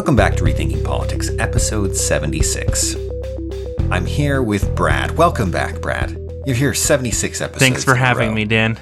Welcome 0.00 0.16
back 0.16 0.34
to 0.36 0.44
Rethinking 0.44 0.82
Politics, 0.82 1.28
episode 1.38 1.94
76. 1.94 2.96
I'm 3.90 4.06
here 4.06 4.42
with 4.42 4.74
Brad. 4.74 5.18
Welcome 5.18 5.50
back, 5.50 5.82
Brad. 5.82 6.16
You're 6.46 6.56
here 6.56 6.72
76 6.72 7.42
episodes. 7.42 7.60
Thanks 7.60 7.84
for 7.84 7.94
having 7.94 8.32
me, 8.34 8.46
Dan. 8.46 8.78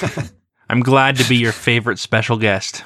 I'm 0.70 0.80
glad 0.80 1.16
to 1.16 1.28
be 1.28 1.36
your 1.36 1.52
favorite 1.52 1.98
special 1.98 2.38
guest. 2.38 2.82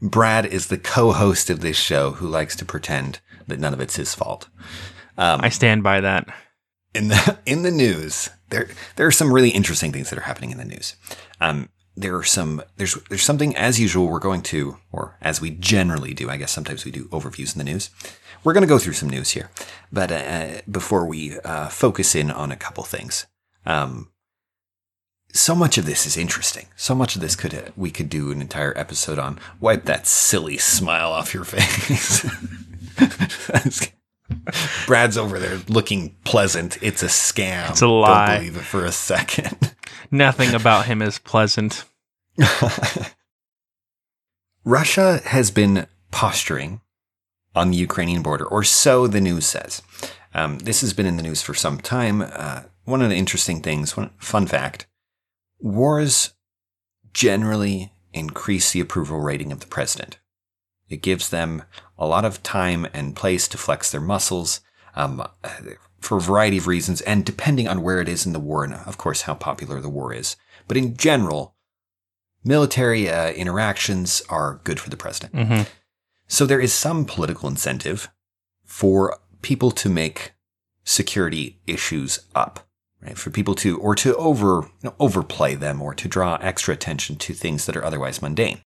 Brad 0.00 0.46
is 0.46 0.68
the 0.68 0.78
co-host 0.78 1.50
of 1.50 1.62
this 1.62 1.76
show 1.76 2.12
who 2.12 2.28
likes 2.28 2.54
to 2.54 2.64
pretend 2.64 3.18
that 3.48 3.58
none 3.58 3.74
of 3.74 3.80
it's 3.80 3.96
his 3.96 4.14
fault. 4.14 4.48
I 5.18 5.48
stand 5.48 5.82
by 5.82 6.00
that. 6.00 6.28
in 6.94 7.08
the 7.08 7.38
in 7.44 7.62
the 7.62 7.72
news, 7.72 8.30
there 8.50 8.68
there 8.94 9.08
are 9.08 9.10
some 9.10 9.32
really 9.32 9.50
interesting 9.50 9.90
things 9.90 10.10
that 10.10 10.18
are 10.20 10.22
happening 10.22 10.52
in 10.52 10.58
the 10.58 10.64
news. 10.64 10.94
Um, 11.40 11.70
there 11.96 12.16
are 12.16 12.24
some 12.24 12.62
there's 12.76 12.94
there's 13.08 13.22
something 13.22 13.56
as 13.56 13.78
usual 13.78 14.08
we're 14.08 14.18
going 14.18 14.42
to 14.42 14.78
or 14.90 15.16
as 15.20 15.40
we 15.40 15.50
generally 15.50 16.14
do. 16.14 16.28
I 16.28 16.36
guess 16.36 16.50
sometimes 16.50 16.84
we 16.84 16.90
do 16.90 17.04
overviews 17.06 17.54
in 17.54 17.58
the 17.58 17.70
news. 17.70 17.90
We're 18.42 18.52
going 18.52 18.62
to 18.62 18.68
go 18.68 18.78
through 18.78 18.94
some 18.94 19.08
news 19.08 19.30
here, 19.30 19.50
but 19.92 20.12
uh, 20.12 20.60
before 20.70 21.06
we 21.06 21.38
uh, 21.40 21.68
focus 21.68 22.14
in 22.14 22.30
on 22.30 22.52
a 22.52 22.56
couple 22.56 22.84
things, 22.84 23.26
um, 23.64 24.10
so 25.32 25.54
much 25.54 25.78
of 25.78 25.86
this 25.86 26.04
is 26.06 26.16
interesting. 26.16 26.66
So 26.76 26.94
much 26.94 27.14
of 27.14 27.20
this 27.20 27.36
could 27.36 27.54
uh, 27.54 27.70
we 27.76 27.90
could 27.90 28.08
do 28.08 28.30
an 28.32 28.40
entire 28.40 28.76
episode 28.76 29.18
on. 29.18 29.38
Wipe 29.60 29.84
that 29.84 30.06
silly 30.06 30.58
smile 30.58 31.12
off 31.12 31.32
your 31.32 31.44
face. 31.46 32.26
Brad's 34.86 35.16
over 35.16 35.38
there 35.38 35.60
looking 35.68 36.16
pleasant. 36.24 36.78
It's 36.82 37.02
a 37.02 37.06
scam. 37.06 37.70
It's 37.70 37.82
a 37.82 37.88
lie. 37.88 38.26
Don't 38.26 38.38
believe 38.38 38.56
it 38.56 38.64
for 38.64 38.84
a 38.84 38.92
second. 38.92 39.74
Nothing 40.10 40.54
about 40.54 40.86
him 40.86 41.02
is 41.02 41.18
pleasant. 41.18 41.84
Russia 44.64 45.20
has 45.24 45.50
been 45.50 45.86
posturing 46.10 46.80
on 47.54 47.70
the 47.70 47.76
Ukrainian 47.76 48.22
border, 48.22 48.44
or 48.44 48.64
so 48.64 49.06
the 49.06 49.20
news 49.20 49.46
says. 49.46 49.82
Um, 50.32 50.58
this 50.58 50.80
has 50.80 50.92
been 50.92 51.06
in 51.06 51.16
the 51.16 51.22
news 51.22 51.42
for 51.42 51.54
some 51.54 51.78
time. 51.78 52.22
Uh, 52.22 52.62
one 52.84 53.02
of 53.02 53.08
the 53.08 53.16
interesting 53.16 53.60
things, 53.60 53.96
one 53.96 54.10
fun 54.18 54.46
fact 54.46 54.86
wars 55.60 56.34
generally 57.14 57.92
increase 58.12 58.72
the 58.72 58.80
approval 58.80 59.18
rating 59.18 59.50
of 59.50 59.60
the 59.60 59.66
president. 59.66 60.18
It 60.88 61.02
gives 61.02 61.30
them 61.30 61.62
a 61.98 62.06
lot 62.06 62.24
of 62.24 62.42
time 62.42 62.86
and 62.92 63.16
place 63.16 63.48
to 63.48 63.58
flex 63.58 63.90
their 63.90 64.00
muscles 64.00 64.60
um, 64.94 65.26
for 66.00 66.18
a 66.18 66.20
variety 66.20 66.58
of 66.58 66.66
reasons, 66.66 67.00
and 67.02 67.24
depending 67.24 67.66
on 67.66 67.82
where 67.82 68.00
it 68.00 68.08
is 68.08 68.26
in 68.26 68.32
the 68.32 68.40
war, 68.40 68.64
and 68.64 68.74
of 68.74 68.98
course, 68.98 69.22
how 69.22 69.34
popular 69.34 69.80
the 69.80 69.88
war 69.88 70.12
is. 70.12 70.36
But 70.68 70.76
in 70.76 70.96
general, 70.96 71.54
military 72.44 73.08
uh, 73.08 73.30
interactions 73.32 74.22
are 74.28 74.60
good 74.64 74.78
for 74.78 74.90
the 74.90 74.96
president. 74.96 75.34
hmm 75.34 75.62
So 76.26 76.46
there 76.46 76.60
is 76.60 76.72
some 76.72 77.04
political 77.04 77.48
incentive 77.48 78.08
for 78.64 79.18
people 79.42 79.70
to 79.70 79.88
make 79.88 80.32
security 80.84 81.60
issues 81.66 82.20
up, 82.34 82.66
right? 83.02 83.16
For 83.16 83.30
people 83.30 83.54
to, 83.56 83.78
or 83.78 83.94
to 83.96 84.14
over, 84.16 84.62
you 84.82 84.90
know, 84.90 84.94
overplay 84.98 85.54
them 85.54 85.80
or 85.80 85.94
to 85.94 86.08
draw 86.08 86.36
extra 86.36 86.74
attention 86.74 87.16
to 87.16 87.34
things 87.34 87.66
that 87.66 87.76
are 87.76 87.84
otherwise 87.84 88.20
mundane. 88.20 88.60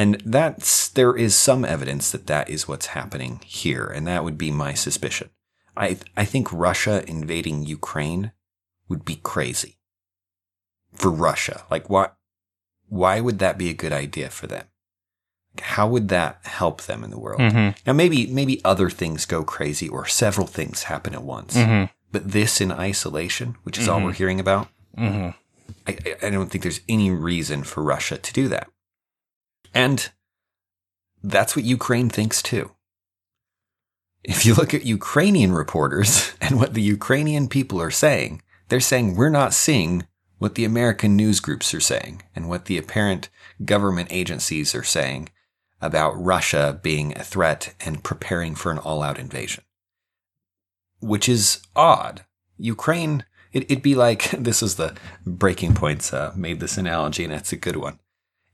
And 0.00 0.10
that's, 0.24 0.88
there 0.88 1.14
is 1.24 1.34
some 1.48 1.62
evidence 1.64 2.10
that 2.12 2.26
that 2.32 2.48
is 2.48 2.66
what's 2.68 2.86
happening 2.98 3.40
here. 3.44 3.84
And 3.94 4.06
that 4.06 4.24
would 4.24 4.38
be 4.38 4.50
my 4.50 4.72
suspicion. 4.74 5.28
I, 5.76 5.98
I 6.16 6.24
think 6.32 6.52
Russia 6.52 6.96
invading 7.06 7.58
Ukraine 7.66 8.32
would 8.88 9.04
be 9.04 9.16
crazy 9.32 9.72
for 11.00 11.10
Russia. 11.10 11.64
Like, 11.70 11.90
why, 11.90 12.08
why 12.88 13.20
would 13.20 13.38
that 13.40 13.58
be 13.58 13.68
a 13.68 13.74
good 13.82 13.92
idea 13.92 14.30
for 14.30 14.46
them? 14.46 14.66
How 15.74 15.86
would 15.88 16.08
that 16.08 16.38
help 16.44 16.82
them 16.82 17.04
in 17.04 17.10
the 17.10 17.18
world? 17.18 17.40
hmm 17.52 17.70
Now, 17.86 17.92
maybe 17.92 18.26
maybe 18.38 18.64
other 18.64 18.88
things 19.00 19.26
go 19.26 19.42
crazy 19.56 19.88
or 19.88 20.06
several 20.06 20.46
things 20.46 20.84
happen 20.84 21.12
at 21.14 21.24
once, 21.24 21.54
hmm 21.56 21.84
but 22.12 22.32
this 22.32 22.60
in 22.60 22.72
isolation, 22.72 23.48
which 23.64 23.78
is 23.78 23.86
all 23.88 24.00
Mhm. 24.00 24.04
we're 24.04 24.12
hearing 24.22 24.40
about, 24.40 24.68
hmm 24.96 25.28
I, 25.86 25.92
I- 26.06 26.18
I 26.26 26.30
don't 26.30 26.48
think 26.50 26.62
there's 26.64 26.80
any 26.88 27.10
reason 27.10 27.62
for 27.70 27.82
Russia 27.94 28.16
to 28.18 28.32
do 28.32 28.48
that. 28.48 28.66
And 29.74 30.10
that's 31.22 31.54
what 31.54 31.64
Ukraine 31.64 32.08
thinks 32.08 32.42
too. 32.42 32.72
If 34.22 34.44
you 34.44 34.54
look 34.54 34.74
at 34.74 34.84
Ukrainian 34.84 35.52
reporters 35.52 36.32
and 36.40 36.58
what 36.58 36.74
the 36.74 36.82
Ukrainian 36.82 37.48
people 37.48 37.80
are 37.80 37.90
saying, 37.90 38.42
they're 38.68 38.80
saying 38.80 39.16
we're 39.16 39.30
not 39.30 39.54
seeing 39.54 40.06
what 40.38 40.54
the 40.54 40.64
American 40.64 41.16
news 41.16 41.40
groups 41.40 41.74
are 41.74 41.80
saying 41.80 42.22
and 42.34 42.48
what 42.48 42.64
the 42.64 42.78
apparent 42.78 43.28
government 43.64 44.08
agencies 44.10 44.74
are 44.74 44.82
saying 44.82 45.28
about 45.82 46.12
Russia 46.12 46.78
being 46.82 47.16
a 47.16 47.22
threat 47.22 47.74
and 47.84 48.04
preparing 48.04 48.54
for 48.54 48.70
an 48.70 48.78
all 48.78 49.02
out 49.02 49.18
invasion. 49.18 49.64
Which 51.00 51.28
is 51.28 51.60
odd. 51.74 52.24
Ukraine, 52.56 53.24
it, 53.52 53.64
it'd 53.64 53.82
be 53.82 53.94
like 53.94 54.30
this 54.38 54.62
is 54.62 54.76
the 54.76 54.96
breaking 55.26 55.74
points 55.74 56.12
uh, 56.12 56.32
made 56.36 56.60
this 56.60 56.78
analogy, 56.78 57.24
and 57.24 57.32
it's 57.32 57.52
a 57.52 57.56
good 57.56 57.76
one. 57.76 57.98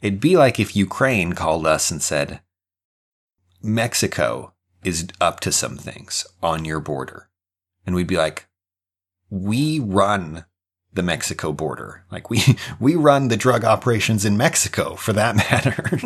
It'd 0.00 0.20
be 0.20 0.36
like 0.36 0.60
if 0.60 0.76
Ukraine 0.76 1.32
called 1.32 1.66
us 1.66 1.90
and 1.90 2.02
said, 2.02 2.40
Mexico 3.62 4.52
is 4.84 5.08
up 5.20 5.40
to 5.40 5.50
some 5.50 5.76
things 5.76 6.26
on 6.42 6.64
your 6.64 6.80
border. 6.80 7.28
And 7.84 7.94
we'd 7.94 8.06
be 8.06 8.16
like, 8.16 8.46
we 9.30 9.80
run 9.80 10.44
the 10.92 11.02
Mexico 11.02 11.52
border. 11.52 12.04
Like 12.10 12.30
we, 12.30 12.40
we 12.80 12.94
run 12.94 13.28
the 13.28 13.36
drug 13.36 13.64
operations 13.64 14.24
in 14.24 14.36
Mexico 14.36 14.94
for 14.94 15.12
that 15.12 15.36
matter. 15.50 15.98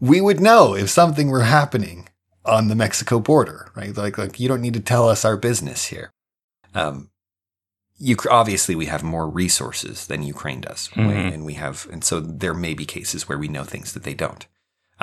we 0.00 0.20
would 0.20 0.40
know 0.40 0.74
if 0.74 0.88
something 0.88 1.28
were 1.28 1.42
happening 1.42 2.08
on 2.44 2.68
the 2.68 2.74
Mexico 2.74 3.20
border, 3.20 3.70
right? 3.76 3.96
Like, 3.96 4.18
like 4.18 4.40
you 4.40 4.48
don't 4.48 4.62
need 4.62 4.74
to 4.74 4.80
tell 4.80 5.08
us 5.08 5.24
our 5.24 5.36
business 5.36 5.86
here. 5.86 6.12
Um, 6.74 7.10
you 8.08 8.16
obviously 8.30 8.74
we 8.74 8.86
have 8.94 9.02
more 9.14 9.28
resources 9.42 9.96
than 10.08 10.22
Ukraine 10.34 10.60
does, 10.68 10.82
Mhm. 10.96 11.34
and 11.34 11.44
we 11.50 11.54
have, 11.64 11.76
and 11.92 12.02
so 12.08 12.14
there 12.44 12.54
may 12.66 12.74
be 12.80 12.84
cases 12.96 13.28
where 13.28 13.38
we 13.42 13.48
know 13.54 13.64
things 13.64 13.92
that 13.92 14.02
they 14.02 14.14
don't. 14.26 14.44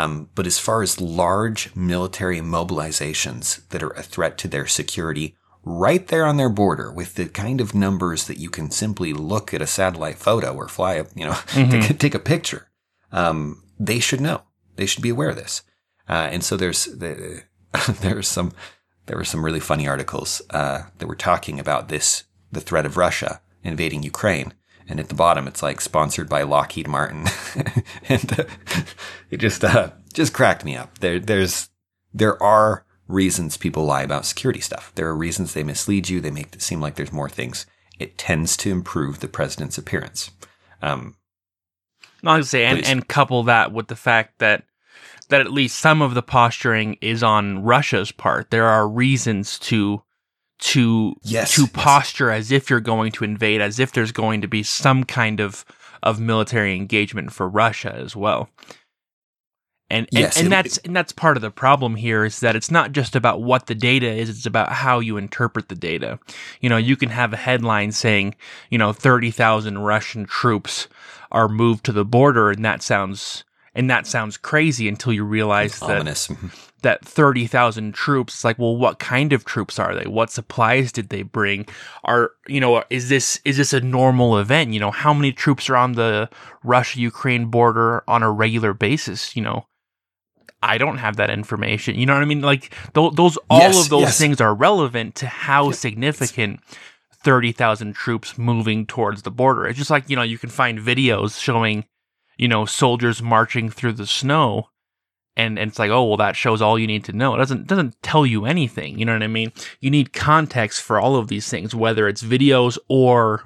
Um, 0.02 0.14
but 0.36 0.46
as 0.52 0.60
far 0.68 0.82
as 0.88 1.00
large 1.02 1.62
military 1.76 2.42
mobilizations 2.42 3.68
that 3.70 3.84
are 3.84 3.92
a 3.92 4.04
threat 4.04 4.38
to 4.40 4.48
their 4.48 4.68
security, 4.68 5.36
right 5.64 6.08
there 6.08 6.26
on 6.26 6.38
their 6.38 6.50
border, 6.50 6.92
with 6.92 7.16
the 7.16 7.28
kind 7.28 7.60
of 7.62 7.76
numbers 7.76 8.26
that 8.28 8.38
you 8.40 8.50
can 8.50 8.72
simply 8.72 9.14
look 9.14 9.54
at 9.54 9.62
a 9.62 9.68
satellite 9.68 10.18
photo 10.18 10.54
or 10.54 10.68
fly, 10.68 10.94
a, 10.96 11.06
you 11.16 11.26
know, 11.26 11.38
take, 11.48 11.90
a- 11.90 11.94
take 11.94 12.16
a 12.16 12.20
picture, 12.34 12.68
um, 13.12 13.64
they 13.80 14.00
should 14.00 14.22
know. 14.22 14.42
They 14.76 14.86
should 14.86 15.04
be 15.04 15.10
aware 15.10 15.30
of 15.30 15.36
this. 15.36 15.62
Uh, 16.08 16.28
and 16.34 16.44
so 16.44 16.58
there's 16.58 16.86
the, 16.86 17.44
there's 18.02 18.28
some 18.28 18.52
there 19.06 19.18
were 19.18 19.26
some 19.26 19.44
really 19.44 19.60
funny 19.60 19.88
articles 19.88 20.40
uh, 20.52 20.84
that 21.00 21.08
were 21.08 21.16
talking 21.16 21.60
about 21.60 21.90
this 21.90 22.24
the 22.52 22.62
threat 22.62 22.86
of 22.86 22.98
Russia 22.98 23.42
invading 23.64 24.04
Ukraine. 24.04 24.54
And 24.88 25.00
at 25.00 25.10
the 25.10 25.16
bottom, 25.16 25.48
it's 25.48 25.62
like 25.62 25.82
sponsored 25.82 26.28
by 26.28 26.42
Lockheed 26.42 26.88
Martin, 26.88 27.28
and 28.10 28.40
uh, 28.40 28.46
it 29.30 29.38
just 29.38 29.64
uh, 29.64 29.92
just 30.14 30.34
cracked 30.34 30.66
me 30.66 30.76
up. 30.76 30.98
There, 30.98 31.20
there's 31.20 31.70
there 32.12 32.42
are 32.42 32.86
reasons 33.08 33.56
people 33.56 33.86
lie 33.86 34.02
about 34.02 34.26
security 34.26 34.62
stuff. 34.62 34.92
There 34.96 35.08
are 35.08 35.16
reasons 35.16 35.54
they 35.54 35.64
mislead 35.64 36.10
you. 36.10 36.20
They 36.20 36.32
make 36.32 36.56
it 36.56 36.64
seem 36.64 36.82
like 36.82 36.96
there's 36.96 37.12
more 37.12 37.30
things. 37.30 37.68
It 38.00 38.18
tends 38.18 38.58
to 38.58 38.72
improve 38.72 39.20
the 39.20 39.28
president's 39.28 39.78
appearance. 39.78 40.32
Um, 40.82 41.18
Not 42.24 42.38
to 42.38 42.44
say, 42.44 42.66
and, 42.66 42.84
and 42.84 43.08
couple 43.08 43.44
that 43.44 43.72
with 43.72 43.90
the 43.90 43.96
fact 43.96 44.40
that 44.40 44.64
that 45.28 45.42
at 45.42 45.54
least 45.54 45.78
some 45.78 46.02
of 46.02 46.16
the 46.16 46.24
posturing 46.24 46.98
is 47.02 47.22
on 47.22 47.64
Russia's 47.64 48.12
part. 48.12 48.50
There 48.50 48.66
are 48.66 48.88
reasons 48.88 49.60
to 49.60 50.02
to 50.60 51.16
Yes, 51.24 51.56
to 51.56 51.62
yes. 51.62 51.72
posture 51.74 52.32
as 52.32 52.52
if 52.52 52.70
you're 52.70 52.80
going 52.80 53.12
to 53.14 53.24
invade, 53.24 53.62
as 53.62 53.80
if 53.80 53.92
there's 53.94 54.12
going 54.12 54.42
to 54.42 54.48
be 54.48 54.64
some 54.64 55.04
kind 55.04 55.40
of 55.40 55.66
of 56.04 56.20
military 56.20 56.76
engagement 56.76 57.32
for 57.34 57.48
Russia 57.50 57.94
as 57.94 58.16
well. 58.16 58.50
And 59.92 60.08
and, 60.14 60.20
Yes, 60.22 60.38
and 60.38 60.48
it- 60.48 60.50
that's 60.52 60.78
and 60.80 60.96
that's 60.96 61.12
part 61.12 61.36
of 61.36 61.42
the 61.42 61.50
problem 61.52 61.96
here 61.96 62.24
is 62.24 62.42
that 62.42 62.56
it's 62.56 62.70
not 62.70 62.92
just 62.92 63.16
about 63.16 63.42
what 63.42 63.66
the 63.66 63.76
data 63.76 64.08
is, 64.12 64.30
it's 64.30 64.46
about 64.46 64.72
how 64.72 65.00
you 65.00 65.18
interpret 65.18 65.68
the 65.70 65.76
data. 65.76 66.20
You 66.62 66.70
know, 66.70 66.78
you 66.78 66.96
can 66.96 67.10
have 67.10 67.34
a 67.34 67.38
headline 67.38 67.92
saying, 67.92 68.36
you 68.70 68.78
know, 68.78 68.94
30,000 68.94 69.80
Russian 69.80 70.26
troops 70.26 70.88
are 71.32 71.50
moved 71.50 71.86
to 71.86 71.92
the 71.92 72.06
border 72.06 72.52
and 72.52 72.64
that 72.66 72.84
sounds 72.84 73.44
and 73.74 73.90
that 73.90 74.06
sounds 74.06 74.38
crazy 74.38 74.88
until 74.88 75.14
you 75.14 75.24
realize 75.24 75.80
that 75.80 75.90
ominous. 75.98 76.28
Mm-hmm. 76.28 76.48
That 76.82 77.06
30,000 77.06 77.94
troops 77.94 78.34
it's 78.36 78.44
like 78.44 78.60
well 78.60 78.78
what 78.78 79.00
kind 79.00 79.34
of 79.34 79.46
troops 79.46 79.80
are 79.80 79.96
they? 79.96 80.10
What 80.10 80.32
supplies 80.32 80.92
did 80.92 81.10
they 81.10 81.24
bring? 81.24 81.66
Are 82.04 82.32
you 82.48 82.60
know 82.60 82.84
is 82.90 83.10
this 83.10 83.40
is 83.46 83.58
this 83.58 83.74
a 83.74 83.82
normal 83.82 84.38
event? 84.38 84.74
You 84.74 84.80
know 84.80 84.92
how 84.92 85.14
many 85.14 85.32
troops 85.32 85.70
are 85.70 85.76
on 85.76 85.94
the 85.94 86.30
Russia 86.64 87.00
Ukraine 87.00 87.46
border 87.46 88.04
on 88.08 88.24
a 88.24 88.32
regular 88.32 88.74
basis? 88.74 89.36
You 89.36 89.44
know 89.44 89.66
I 90.62 90.78
don't 90.78 90.98
have 90.98 91.16
that 91.18 91.30
information. 91.30 91.96
You 91.96 92.06
know 92.06 92.14
what 92.14 92.22
I 92.22 92.26
mean? 92.26 92.42
Like 92.42 92.74
th- 92.94 93.14
those 93.14 93.38
all 93.50 93.60
Yes, 93.60 93.84
of 93.84 93.90
those 93.90 94.02
yes. 94.02 94.18
things 94.18 94.42
are 94.42 94.54
relevant 94.54 95.16
to 95.16 95.28
how 95.28 95.72
significant 95.72 96.60
30,000 97.24 97.94
troops 97.94 98.38
moving 98.38 98.86
towards 98.86 99.22
the 99.24 99.32
border. 99.32 99.68
It's 99.68 99.78
just 99.78 99.90
like 99.92 100.10
you 100.10 100.16
know 100.16 100.22
you 100.22 100.38
can 100.38 100.50
find 100.50 100.80
videos 100.80 101.40
showing 101.40 101.86
you 102.38 102.48
know 102.48 102.66
soldiers 102.66 103.22
marching 103.22 103.70
through 103.70 103.94
the 103.94 104.08
snow 104.08 104.70
and, 105.40 105.58
and 105.58 105.70
it's 105.70 105.80
like, 105.80 105.90
oh 105.90 106.04
well, 106.04 106.18
that 106.18 106.36
shows 106.36 106.62
all 106.62 106.78
you 106.78 106.86
need 106.86 107.06
to 107.06 107.14
know. 107.14 107.34
It 107.34 107.38
doesn't 107.38 107.66
doesn't 107.66 108.02
tell 108.04 108.26
you 108.26 108.46
anything. 108.46 109.00
You 109.00 109.06
know 109.06 109.14
what 109.14 109.24
I 109.24 109.28
mean? 109.28 109.54
You 109.80 109.90
need 109.90 110.12
context 110.12 110.82
for 110.82 111.00
all 111.00 111.16
of 111.16 111.30
these 111.30 111.50
things, 111.50 111.74
whether 111.74 112.10
it's 112.10 112.22
videos 112.22 112.78
or 112.90 113.46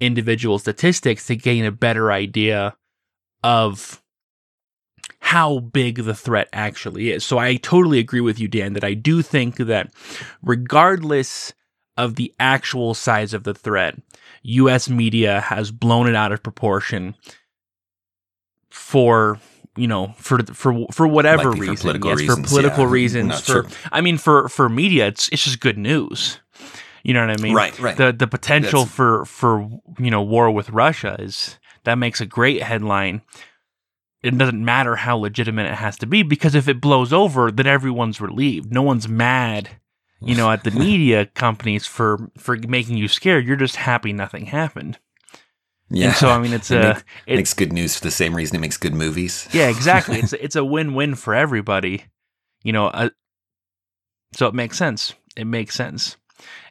individual 0.00 0.58
statistics, 0.58 1.28
to 1.28 1.36
gain 1.36 1.64
a 1.64 1.70
better 1.70 2.10
idea 2.10 2.74
of 3.44 4.02
how 5.20 5.60
big 5.60 6.02
the 6.02 6.14
threat 6.14 6.48
actually 6.52 7.12
is. 7.12 7.24
So 7.24 7.38
I 7.38 7.56
totally 7.56 8.00
agree 8.00 8.20
with 8.20 8.40
you, 8.40 8.48
Dan, 8.48 8.72
that 8.72 8.82
I 8.82 8.94
do 8.94 9.22
think 9.22 9.56
that 9.58 9.92
regardless 10.42 11.54
of 11.96 12.16
the 12.16 12.34
actual 12.40 12.92
size 12.92 13.32
of 13.32 13.44
the 13.44 13.54
threat, 13.54 13.96
US 14.42 14.88
media 14.88 15.40
has 15.42 15.70
blown 15.70 16.08
it 16.08 16.16
out 16.16 16.32
of 16.32 16.42
proportion 16.42 17.14
for 18.70 19.38
you 19.80 19.88
know 19.88 20.14
for 20.18 20.38
for 20.52 20.86
for 20.92 21.06
whatever 21.06 21.50
Likely 21.50 21.66
for 21.66 21.70
reason. 21.72 21.76
political 21.76 22.10
yes 22.10 22.18
reasons, 22.18 22.38
for 22.40 22.48
political 22.48 22.84
yeah. 22.84 22.90
reasons 22.90 23.40
for 23.40 23.52
sure. 23.52 23.66
i 23.90 24.00
mean 24.00 24.18
for 24.18 24.48
for 24.48 24.68
media 24.68 25.06
it's 25.06 25.28
it's 25.30 25.44
just 25.44 25.60
good 25.60 25.78
news. 25.78 26.38
You 27.02 27.14
know 27.14 27.26
what 27.26 27.40
i 27.40 27.42
mean? 27.42 27.54
Right, 27.54 27.78
right. 27.78 27.96
the 27.96 28.12
the 28.12 28.26
potential 28.26 28.84
That's- 28.84 28.94
for 28.94 29.24
for 29.24 29.68
you 29.98 30.10
know 30.10 30.20
war 30.22 30.50
with 30.50 30.68
russia 30.68 31.16
is 31.18 31.58
that 31.84 31.94
makes 31.94 32.20
a 32.20 32.26
great 32.26 32.62
headline. 32.62 33.22
It 34.22 34.36
doesn't 34.36 34.62
matter 34.62 34.96
how 34.96 35.16
legitimate 35.16 35.64
it 35.64 35.76
has 35.76 35.96
to 35.96 36.06
be 36.06 36.22
because 36.22 36.54
if 36.54 36.68
it 36.68 36.78
blows 36.78 37.10
over 37.10 37.50
then 37.50 37.66
everyone's 37.66 38.20
relieved. 38.20 38.70
No 38.70 38.82
one's 38.82 39.08
mad 39.08 39.70
you 40.20 40.34
know 40.34 40.50
at 40.50 40.62
the 40.64 40.70
media 40.86 41.24
companies 41.24 41.86
for 41.86 42.30
for 42.36 42.58
making 42.68 42.98
you 42.98 43.08
scared. 43.08 43.46
You're 43.46 43.56
just 43.56 43.76
happy 43.76 44.12
nothing 44.12 44.44
happened 44.46 44.98
Yeah. 45.90 46.08
and 46.08 46.16
so 46.16 46.28
i 46.30 46.38
mean 46.38 46.52
it's 46.52 46.70
It 46.70 46.76
a 46.84 46.88
makes, 46.88 47.04
it, 47.26 47.36
makes 47.36 47.54
good 47.54 47.72
news 47.72 47.96
for 47.96 48.04
the 48.04 48.10
same 48.12 48.34
reason 48.34 48.56
it 48.56 48.60
makes 48.60 48.76
good 48.76 48.94
movies. 48.94 49.48
yeah, 49.52 49.68
exactly. 49.68 50.18
it's 50.22 50.32
it's 50.32 50.56
a 50.56 50.64
win-win 50.64 51.14
for 51.16 51.34
everybody. 51.34 52.04
You 52.62 52.72
know, 52.72 52.86
uh, 52.88 53.10
so 54.34 54.46
it 54.46 54.54
makes 54.54 54.76
sense. 54.76 55.14
It 55.36 55.46
makes 55.46 55.74
sense. 55.74 56.16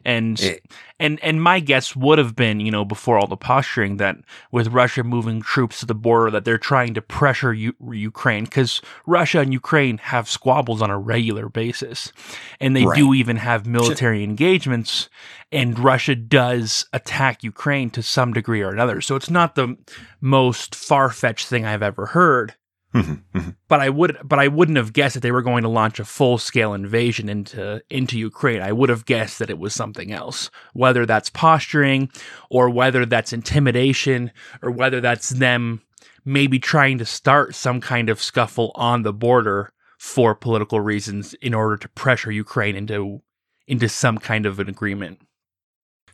And 0.04 0.40
It- 0.40 0.64
and 0.98 1.18
and 1.22 1.42
my 1.42 1.60
guess 1.60 1.96
would 1.96 2.18
have 2.18 2.36
been, 2.36 2.60
you 2.60 2.70
know, 2.70 2.84
before 2.84 3.18
all 3.18 3.26
the 3.26 3.36
posturing 3.36 3.96
that 3.98 4.16
with 4.52 4.68
Russia 4.68 5.02
moving 5.02 5.40
troops 5.42 5.80
to 5.80 5.86
the 5.86 5.94
border 5.94 6.30
that 6.30 6.44
they're 6.44 6.58
trying 6.58 6.94
to 6.94 7.02
pressure 7.02 7.52
U- 7.52 7.74
Ukraine 7.90 8.46
cuz 8.46 8.80
Russia 9.06 9.40
and 9.40 9.52
Ukraine 9.52 9.98
have 9.98 10.28
squabbles 10.28 10.82
on 10.82 10.90
a 10.90 10.98
regular 10.98 11.48
basis. 11.48 12.12
And 12.60 12.76
they 12.76 12.84
do 12.96 13.14
even 13.14 13.36
have 13.36 13.66
military 13.66 14.22
engagements 14.24 15.08
and 15.52 15.78
Russia 15.78 16.14
does 16.14 16.86
attack 16.92 17.42
Ukraine 17.42 17.90
to 17.90 18.02
some 18.02 18.32
degree 18.32 18.60
or 18.62 18.70
another. 18.70 19.00
So 19.00 19.16
it's 19.16 19.30
not 19.30 19.54
the 19.54 19.76
most 20.20 20.74
far-fetched 20.74 21.46
thing 21.46 21.64
I've 21.64 21.82
ever 21.82 22.06
heard. 22.06 22.54
Mm-hmm, 22.94 23.38
mm-hmm. 23.38 23.50
but 23.68 23.80
I 23.80 23.88
would 23.88 24.18
but 24.24 24.40
I 24.40 24.48
wouldn't 24.48 24.76
have 24.76 24.92
guessed 24.92 25.14
that 25.14 25.20
they 25.20 25.30
were 25.30 25.42
going 25.42 25.62
to 25.62 25.68
launch 25.68 26.00
a 26.00 26.04
full 26.04 26.38
scale 26.38 26.74
invasion 26.74 27.28
into 27.28 27.80
into 27.88 28.18
Ukraine. 28.18 28.62
I 28.62 28.72
would 28.72 28.88
have 28.88 29.06
guessed 29.06 29.38
that 29.38 29.50
it 29.50 29.58
was 29.58 29.74
something 29.74 30.10
else, 30.10 30.50
whether 30.72 31.06
that's 31.06 31.30
posturing 31.30 32.10
or 32.50 32.68
whether 32.68 33.06
that's 33.06 33.32
intimidation 33.32 34.32
or 34.60 34.72
whether 34.72 35.00
that's 35.00 35.28
them 35.28 35.82
maybe 36.24 36.58
trying 36.58 36.98
to 36.98 37.04
start 37.06 37.54
some 37.54 37.80
kind 37.80 38.10
of 38.10 38.20
scuffle 38.20 38.72
on 38.74 39.02
the 39.02 39.12
border 39.12 39.72
for 39.98 40.34
political 40.34 40.80
reasons 40.80 41.34
in 41.34 41.54
order 41.54 41.76
to 41.76 41.88
pressure 41.90 42.32
Ukraine 42.32 42.74
into 42.74 43.22
into 43.68 43.88
some 43.88 44.18
kind 44.18 44.46
of 44.46 44.58
an 44.58 44.68
agreement. 44.68 45.20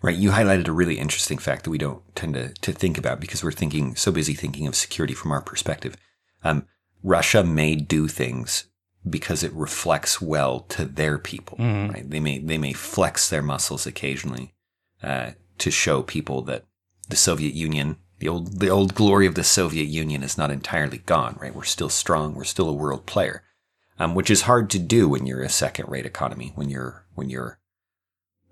Right. 0.03 0.17
You 0.17 0.31
highlighted 0.31 0.69
a 0.69 0.73
really 0.73 0.99
interesting 0.99 1.39
fact 1.39 1.65
that 1.65 1.71
we 1.71 1.79
don't 1.79 2.03
tend 2.15 2.35
to, 2.35 2.53
to 2.53 2.73
think 2.73 2.99
about 2.99 3.19
because 3.19 3.43
we're 3.43 3.51
thinking 3.51 3.97
so 3.97 4.13
busy 4.13 4.35
thinking 4.35 4.67
of 4.67 4.75
security 4.75 5.15
from 5.15 5.33
our 5.33 5.41
perspective. 5.41 5.97
Um, 6.47 6.67
Russia 7.03 7.43
may 7.45 7.75
do 7.77 8.09
things 8.09 8.65
because 9.09 9.43
it 9.43 9.53
reflects 9.53 10.21
well 10.21 10.61
to 10.61 10.85
their 10.85 11.19
people. 11.19 11.59
Mhm. 11.59 11.93
Right. 11.93 12.11
They 12.11 12.21
may 12.21 12.39
they 12.39 12.59
may 12.59 12.73
flex 12.73 13.29
their 13.29 13.43
muscles 13.43 13.87
occasionally 13.87 14.55
uh, 15.03 15.33
to 15.59 15.71
show 15.71 16.03
people 16.03 16.43
that 16.43 16.65
the 17.09 17.17
Soviet 17.17 17.55
Union, 17.55 17.97
the 18.19 18.29
old 18.29 18.61
the 18.61 18.69
old 18.69 18.95
glory 18.95 19.27
of 19.27 19.35
the 19.35 19.45
Soviet 19.45 19.87
Union, 19.87 20.23
is 20.23 20.37
not 20.39 20.51
entirely 20.51 20.99
gone. 20.99 21.37
Right. 21.41 21.55
We're 21.55 21.65
still 21.77 21.89
strong. 21.89 22.35
We're 22.35 22.45
still 22.45 22.69
a 22.69 22.73
world 22.83 23.07
player, 23.07 23.43
um, 23.99 24.15
which 24.15 24.31
is 24.31 24.43
hard 24.43 24.71
to 24.71 24.79
do 24.79 25.09
when 25.09 25.27
you're 25.27 25.43
a 25.43 25.49
second 25.49 25.89
rate 25.89 26.07
economy. 26.07 26.53
When 26.55 26.69
you're 26.69 27.07
when 27.15 27.31
you're 27.31 27.59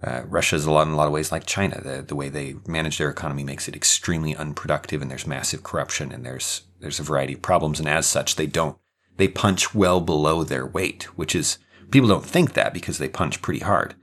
uh, 0.04 0.22
Russia 0.26 0.56
is 0.56 0.66
a 0.66 0.70
lot 0.70 0.86
in 0.86 0.92
a 0.92 0.96
lot 0.96 1.06
of 1.06 1.12
ways 1.12 1.32
like 1.32 1.46
China. 1.46 1.80
The 1.80 2.02
the 2.02 2.14
way 2.14 2.28
they 2.28 2.56
manage 2.66 2.98
their 2.98 3.10
economy 3.10 3.42
makes 3.42 3.68
it 3.68 3.76
extremely 3.76 4.36
unproductive, 4.36 5.00
and 5.00 5.10
there's 5.10 5.26
massive 5.26 5.62
corruption, 5.62 6.12
and 6.12 6.24
there's 6.24 6.62
there's 6.80 7.00
a 7.00 7.04
variety 7.04 7.34
of 7.34 7.42
problems, 7.42 7.78
and 7.78 7.88
as 7.88 8.06
such, 8.06 8.36
they 8.36 8.46
don't 8.46 8.76
they 9.16 9.28
punch 9.28 9.74
well 9.74 10.00
below 10.00 10.44
their 10.44 10.66
weight, 10.66 11.04
which 11.16 11.34
is 11.34 11.58
people 11.90 12.08
don't 12.08 12.26
think 12.26 12.52
that 12.52 12.74
because 12.74 12.98
they 12.98 13.08
punch 13.08 13.40
pretty 13.40 13.60
hard, 13.60 13.94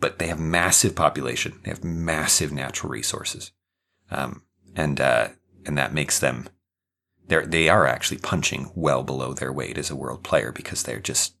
but 0.00 0.18
they 0.18 0.26
have 0.26 0.40
massive 0.40 0.96
population, 0.96 1.60
they 1.62 1.70
have 1.70 1.84
massive 1.84 2.52
natural 2.52 2.90
resources, 2.90 3.52
um, 4.10 4.42
and 4.74 5.00
uh, 5.00 5.28
and 5.64 5.78
that 5.78 5.94
makes 5.94 6.18
them 6.18 6.48
they 7.28 7.44
they 7.44 7.68
are 7.68 7.86
actually 7.86 8.18
punching 8.18 8.72
well 8.74 9.02
below 9.02 9.32
their 9.32 9.52
weight 9.52 9.78
as 9.78 9.90
a 9.90 9.96
world 9.96 10.24
player 10.24 10.50
because 10.50 10.82
they're 10.82 10.98
just 10.98 11.34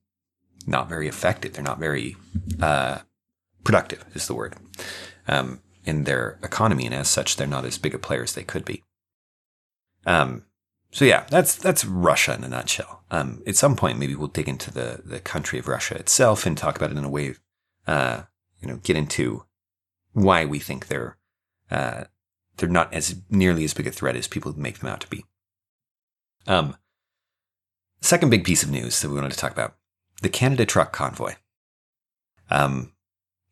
not 0.66 0.88
very 0.88 1.08
effective. 1.08 1.52
They're 1.52 1.62
not 1.62 1.78
very 1.78 2.16
uh, 2.60 2.98
productive 3.66 4.04
is 4.14 4.28
the 4.28 4.34
word 4.34 4.54
um, 5.26 5.60
in 5.84 6.04
their 6.04 6.38
economy, 6.44 6.86
and 6.86 6.94
as 6.94 7.08
such, 7.08 7.34
they're 7.34 7.48
not 7.48 7.64
as 7.64 7.78
big 7.78 7.94
a 7.94 7.98
player 7.98 8.22
as 8.22 8.34
they 8.34 8.44
could 8.44 8.64
be. 8.64 8.84
Um, 10.06 10.44
so 10.92 11.04
yeah, 11.04 11.26
that's 11.28 11.56
that's 11.56 11.84
Russia 11.84 12.34
in 12.34 12.44
a 12.44 12.48
nutshell. 12.48 13.02
Um, 13.10 13.42
at 13.44 13.56
some 13.56 13.74
point, 13.74 13.98
maybe 13.98 14.14
we'll 14.14 14.28
dig 14.28 14.48
into 14.48 14.70
the 14.70 15.02
the 15.04 15.18
country 15.18 15.58
of 15.58 15.66
Russia 15.66 15.96
itself 15.96 16.46
and 16.46 16.56
talk 16.56 16.76
about 16.76 16.92
it 16.92 16.96
in 16.96 17.04
a 17.04 17.10
way, 17.10 17.34
uh, 17.88 18.22
you 18.62 18.68
know, 18.68 18.76
get 18.76 18.96
into 18.96 19.44
why 20.12 20.44
we 20.44 20.60
think 20.60 20.86
they're 20.86 21.18
uh, 21.68 22.04
they're 22.56 22.68
not 22.68 22.94
as 22.94 23.16
nearly 23.28 23.64
as 23.64 23.74
big 23.74 23.88
a 23.88 23.90
threat 23.90 24.14
as 24.14 24.28
people 24.28 24.56
make 24.56 24.78
them 24.78 24.88
out 24.88 25.00
to 25.00 25.08
be. 25.08 25.24
Um, 26.46 26.76
second 28.00 28.30
big 28.30 28.44
piece 28.44 28.62
of 28.62 28.70
news 28.70 29.00
that 29.00 29.08
we 29.08 29.16
wanted 29.16 29.32
to 29.32 29.38
talk 29.38 29.50
about: 29.50 29.74
the 30.22 30.28
Canada 30.28 30.64
Truck 30.64 30.92
Convoy. 30.92 31.34
Um, 32.48 32.92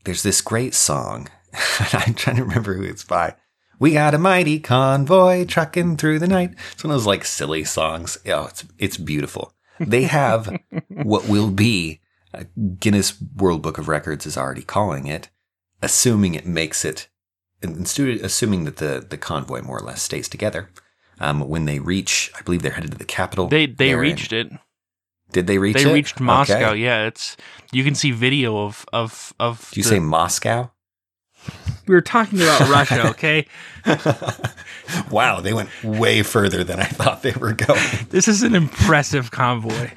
there's 0.05 0.23
this 0.23 0.41
great 0.41 0.75
song. 0.75 1.29
I'm 1.93 2.15
trying 2.15 2.37
to 2.37 2.45
remember 2.45 2.75
who 2.75 2.83
it's 2.85 3.05
by. 3.05 3.35
We 3.79 3.93
got 3.93 4.15
a 4.15 4.19
mighty 4.19 4.61
convoy 4.61 5.45
trucking 5.45 5.97
through 5.97 6.19
the 6.21 6.29
night. 6.29 6.55
It's 6.73 6.85
one 6.85 6.91
of 6.93 6.97
those 6.99 7.07
like 7.07 7.25
silly 7.25 7.65
songs. 7.65 8.17
Oh, 8.27 8.47
it's 8.47 8.65
it's 8.79 8.97
beautiful. 8.97 9.53
They 9.81 10.05
have 10.05 10.57
what 10.89 11.29
will 11.29 11.51
be 11.51 12.01
uh, 12.33 12.45
Guinness 12.79 13.21
World 13.37 13.63
Book 13.63 13.79
of 13.79 13.89
Records 13.89 14.27
is 14.27 14.37
already 14.37 14.63
calling 14.63 15.07
it, 15.07 15.29
assuming 15.83 16.35
it 16.35 16.47
makes 16.47 16.85
it, 16.85 17.09
and 17.63 17.81
assuming 17.85 18.65
that 18.65 18.77
the 18.77 19.05
the 19.09 19.19
convoy 19.19 19.63
more 19.63 19.79
or 19.79 19.87
less 19.87 20.03
stays 20.03 20.29
together. 20.29 20.71
Um, 21.21 21.49
when 21.49 21.65
they 21.65 21.79
reach, 21.79 22.33
I 22.37 22.43
believe 22.43 22.63
they're 22.63 22.73
headed 22.73 22.91
to 22.93 22.99
the 22.99 23.05
capital. 23.05 23.49
They 23.49 23.67
they 23.67 23.89
They're 23.89 24.03
in- 24.05 24.11
reached 24.13 24.33
it. 24.33 24.51
Did 25.35 25.47
they 25.47 25.59
reach 25.59 25.75
They 25.77 25.91
it? 25.91 25.93
reached 25.93 26.19
Moscow. 26.21 26.71
Okay. 26.71 26.81
Yeah, 26.81 27.07
it's 27.07 27.37
you 27.73 27.85
can 27.85 27.95
see 27.95 28.11
video 28.13 28.57
of 28.65 28.87
of 28.93 29.35
of. 29.39 29.71
Do 29.73 29.81
you 29.81 29.85
the- 29.85 29.89
say 29.91 29.99
Moscow? 29.99 30.71
we 31.87 31.95
were 31.95 32.01
talking 32.01 32.41
about 32.41 32.61
Russia? 32.71 33.09
Okay, 33.11 33.47
wow, 35.11 35.41
they 35.41 35.53
went 35.53 35.69
way 35.85 36.23
further 36.23 36.65
than 36.65 36.81
I 36.81 36.85
thought 36.85 37.23
they 37.23 37.33
were 37.33 37.53
going. 37.53 37.81
this 38.11 38.29
is 38.29 38.43
an 38.43 38.55
impressive 38.55 39.31
convoy. 39.31 39.91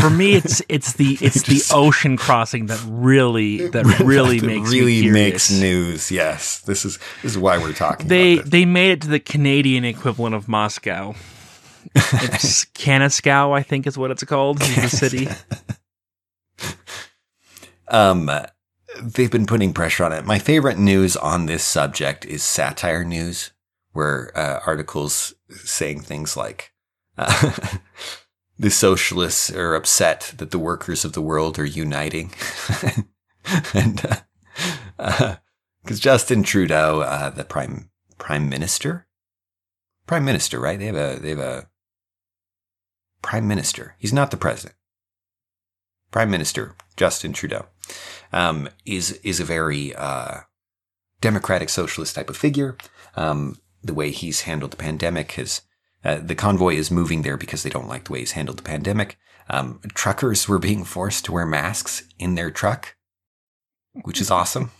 For 0.00 0.10
me, 0.10 0.34
it's 0.34 0.60
it's 0.68 0.94
the 0.94 1.16
it's 1.20 1.42
the 1.44 1.62
ocean 1.74 2.16
crossing 2.16 2.66
that 2.66 2.82
really 2.88 3.68
that 3.68 3.84
really 4.04 4.40
That 4.40 4.46
makes 4.46 4.70
really 4.72 5.02
me 5.02 5.10
makes 5.12 5.50
news. 5.50 6.10
Yes, 6.10 6.58
this 6.62 6.84
is 6.84 6.98
this 7.22 7.32
is 7.32 7.38
why 7.38 7.56
we're 7.58 7.72
talking. 7.72 8.08
They 8.08 8.34
about 8.34 8.44
this. 8.46 8.50
they 8.50 8.64
made 8.64 8.90
it 8.90 9.00
to 9.02 9.08
the 9.08 9.20
Canadian 9.20 9.84
equivalent 9.84 10.34
of 10.34 10.48
Moscow. 10.48 11.14
It's 11.94 12.64
I 13.52 13.62
think, 13.62 13.86
is 13.86 13.98
what 13.98 14.10
it's 14.10 14.24
called. 14.24 14.58
the 14.58 14.88
city. 14.88 15.28
um 17.88 18.30
they've 19.02 19.30
been 19.30 19.46
putting 19.46 19.72
pressure 19.72 20.04
on 20.04 20.12
it. 20.12 20.24
My 20.24 20.38
favorite 20.38 20.78
news 20.78 21.16
on 21.16 21.46
this 21.46 21.64
subject 21.64 22.24
is 22.24 22.42
satire 22.42 23.04
news, 23.04 23.52
where 23.92 24.32
uh, 24.36 24.60
articles 24.66 25.34
saying 25.50 26.00
things 26.00 26.36
like. 26.36 26.72
Uh, 27.18 27.52
The 28.58 28.70
socialists 28.70 29.50
are 29.50 29.74
upset 29.74 30.32
that 30.38 30.50
the 30.50 30.58
workers 30.58 31.04
of 31.04 31.12
the 31.12 31.20
world 31.20 31.58
are 31.58 31.64
uniting, 31.66 32.32
and 33.74 34.22
because 34.96 36.00
Justin 36.00 36.42
Trudeau, 36.42 37.02
uh, 37.02 37.28
the 37.28 37.44
prime 37.44 37.90
prime 38.16 38.48
minister, 38.48 39.08
prime 40.06 40.24
minister, 40.24 40.58
right? 40.58 40.78
They 40.78 40.86
have 40.86 40.96
a 40.96 41.18
they 41.20 41.28
have 41.30 41.38
a 41.38 41.68
prime 43.26 43.48
minister. 43.48 43.96
He's 43.98 44.12
not 44.12 44.30
the 44.30 44.36
president. 44.36 44.76
Prime 46.12 46.30
Minister 46.30 46.76
Justin 46.96 47.32
Trudeau 47.32 47.66
um, 48.32 48.68
is 48.84 49.18
is 49.24 49.40
a 49.40 49.44
very 49.44 49.94
uh, 49.96 50.42
democratic 51.20 51.68
socialist 51.68 52.14
type 52.14 52.30
of 52.30 52.36
figure. 52.36 52.76
Um, 53.16 53.58
the 53.82 53.94
way 53.94 54.12
he's 54.12 54.42
handled 54.42 54.70
the 54.70 54.84
pandemic 54.88 55.32
has 55.32 55.62
Uh, 56.04 56.20
the 56.22 56.36
convoy 56.36 56.74
is 56.76 56.98
moving 57.00 57.22
there 57.22 57.36
because 57.36 57.62
they 57.62 57.74
don't 57.76 57.88
like 57.88 58.04
the 58.04 58.12
way 58.12 58.20
he's 58.20 58.36
handled 58.38 58.58
the 58.58 58.70
pandemic. 58.74 59.18
Um, 59.50 59.80
truckers 60.02 60.48
were 60.48 60.60
being 60.60 60.84
forced 60.84 61.24
to 61.24 61.32
wear 61.32 61.46
masks 61.46 62.04
in 62.18 62.36
their 62.36 62.52
truck, 62.52 62.94
which 64.04 64.20
is 64.20 64.30
awesome. 64.30 64.70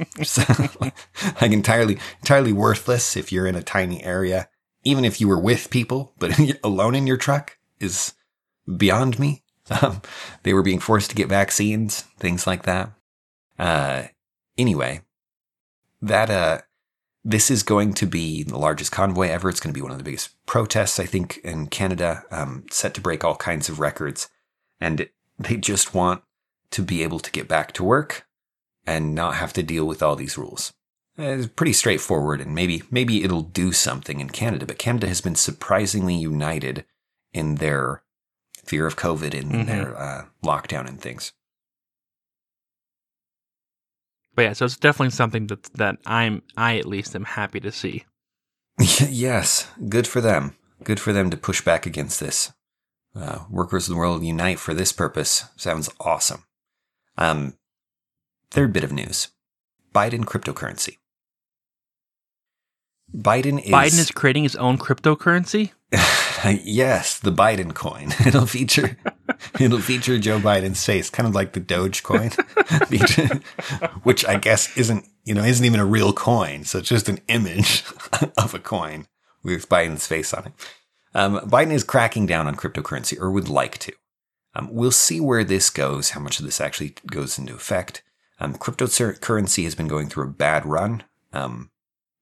like 1.41 1.53
entirely, 1.53 1.99
entirely 2.21 2.53
worthless 2.53 3.17
if 3.17 3.33
you're 3.33 3.50
in 3.50 3.57
a 3.57 3.71
tiny 3.76 3.99
area. 4.05 4.49
Even 4.85 5.05
if 5.05 5.21
you 5.21 5.26
were 5.29 5.45
with 5.50 5.75
people, 5.79 6.12
but 6.21 6.31
alone 6.62 6.95
in 6.95 7.09
your 7.09 7.19
truck 7.19 7.59
is 7.81 8.12
beyond 8.75 9.18
me. 9.18 9.42
Um, 9.82 10.00
they 10.44 10.54
were 10.54 10.62
being 10.62 10.78
forced 10.78 11.11
to 11.11 11.16
get 11.16 11.28
vaccines, 11.28 12.02
things 12.20 12.46
like 12.46 12.62
that. 12.62 12.92
Uh, 13.58 14.04
anyway, 14.56 15.00
that 16.00 16.30
uh, 16.30 16.61
this 17.25 17.50
is 17.50 17.64
going 17.64 17.92
to 17.94 18.06
be 18.06 18.44
the 18.44 18.58
largest 18.58 18.92
convoy 18.92 19.26
ever. 19.26 19.49
It's 19.49 19.58
going 19.58 19.75
to 19.75 19.76
be 19.76 19.82
one 19.82 19.90
of 19.90 19.99
the 19.99 20.04
biggest 20.04 20.30
protests, 20.46 21.00
I 21.00 21.04
think, 21.04 21.38
in 21.38 21.66
Canada, 21.66 22.23
um, 22.30 22.64
set 22.70 22.94
to 22.94 23.00
break 23.00 23.25
all 23.25 23.35
kinds 23.35 23.68
of 23.68 23.80
records. 23.80 24.28
And 24.80 25.08
they 25.37 25.56
just 25.56 25.94
want 25.94 26.23
to 26.70 26.82
be 26.82 27.02
able 27.02 27.18
to 27.18 27.32
get 27.32 27.49
back 27.49 27.73
to 27.73 27.85
work 27.85 28.26
and 28.87 29.16
not 29.16 29.35
have 29.35 29.52
to 29.54 29.62
deal 29.64 29.85
with 29.85 30.02
all 30.02 30.14
these 30.14 30.38
rules. 30.38 30.73
It's 31.18 31.46
pretty 31.46 31.73
straightforward, 31.73 32.40
and 32.40 32.54
maybe 32.54 32.82
maybe 32.90 33.25
it'll 33.25 33.42
do 33.42 33.73
something 33.73 34.20
in 34.20 34.30
Canada. 34.30 34.66
But 34.66 34.78
Canada 34.78 35.08
has 35.08 35.20
been 35.20 35.35
surprisingly 35.35 36.14
united 36.14 36.85
in 37.32 37.56
their 37.56 38.02
fear 38.66 38.87
of 38.87 38.96
COVID 38.96 39.38
and 39.38 39.52
mm-hmm. 39.52 39.64
their 39.64 39.96
uh, 39.96 40.25
lockdown 40.44 40.88
and 40.88 41.00
things. 41.00 41.32
But 44.35 44.42
yeah, 44.42 44.52
so 44.52 44.66
it's 44.66 44.76
definitely 44.76 45.11
something 45.11 45.46
that 45.46 45.64
that 45.75 45.96
I'm 46.04 46.42
I 46.56 46.76
at 46.76 46.87
least 46.87 47.16
am 47.16 47.25
happy 47.25 47.58
to 47.61 47.73
see. 47.73 48.04
yes, 48.78 49.68
good 49.88 50.06
for 50.06 50.20
them. 50.20 50.54
Good 50.85 51.00
for 51.00 51.12
them 51.12 51.30
to 51.30 51.37
push 51.37 51.62
back 51.62 51.87
against 51.87 52.20
this. 52.20 52.52
Uh, 53.14 53.44
workers 53.50 53.88
of 53.88 53.94
the 53.94 53.99
world 53.99 54.23
unite 54.23 54.58
for 54.58 54.75
this 54.75 54.92
purpose. 54.92 55.44
Sounds 55.56 55.88
awesome. 55.99 56.44
Um, 57.16 57.54
third 58.50 58.75
bit 58.75 58.85
of 58.85 58.92
news: 58.92 59.28
Biden 59.94 60.26
cryptocurrency. 60.26 60.99
Biden 63.14 63.62
is 63.62 63.70
Biden 63.70 63.99
is 63.99 64.11
creating 64.11 64.42
his 64.42 64.56
own 64.56 64.76
cryptocurrency. 64.76 65.73
yes, 66.62 67.19
the 67.19 67.33
Biden 67.33 67.73
coin. 67.75 68.12
It'll 68.26 68.47
feature 68.47 68.97
it'll 69.61 69.81
feature 69.81 70.19
Joe 70.19 70.38
Biden's 70.38 70.85
face, 70.85 71.11
kind 71.11 71.28
of 71.28 71.35
like 71.35 71.52
the 71.52 71.61
Doge 71.61 72.02
coin, 72.02 72.31
which 74.02 74.25
I 74.26 74.37
guess 74.37 74.76
isn't 74.76 75.05
you 75.25 75.35
know 75.35 75.45
isn't 75.45 75.64
even 75.64 75.81
a 75.81 75.87
real 75.87 76.12
coin. 76.12 76.64
So 76.64 76.78
it's 76.78 76.88
just 76.88 77.09
an 77.09 77.21
image 77.28 77.85
of 78.37 78.55
a 78.55 78.59
coin 78.59 79.07
with 79.43 79.69
Biden's 79.69 80.07
face 80.07 80.35
on 80.35 80.47
it. 80.47 80.52
Um, 81.14 81.38
Biden 81.40 81.73
is 81.73 81.85
cracking 81.85 82.26
down 82.26 82.47
on 82.47 82.57
cryptocurrency, 82.57 83.19
or 83.21 83.31
would 83.31 83.49
like 83.49 83.78
to. 83.78 83.93
Um, 84.55 84.69
we'll 84.73 84.90
see 84.90 85.21
where 85.21 85.45
this 85.45 85.71
goes, 85.71 86.11
how 86.11 86.21
much 86.21 86.38
of 86.38 86.45
this 86.45 86.61
actually 86.61 86.95
goes 87.07 87.38
into 87.38 87.55
effect. 87.55 88.02
Um, 88.40 88.55
cryptocurrency 88.55 89.64
has 89.64 89.75
been 89.75 89.88
going 89.88 90.09
through 90.09 90.25
a 90.25 90.33
bad 90.33 90.66
run. 90.66 91.05
Um, 91.33 91.71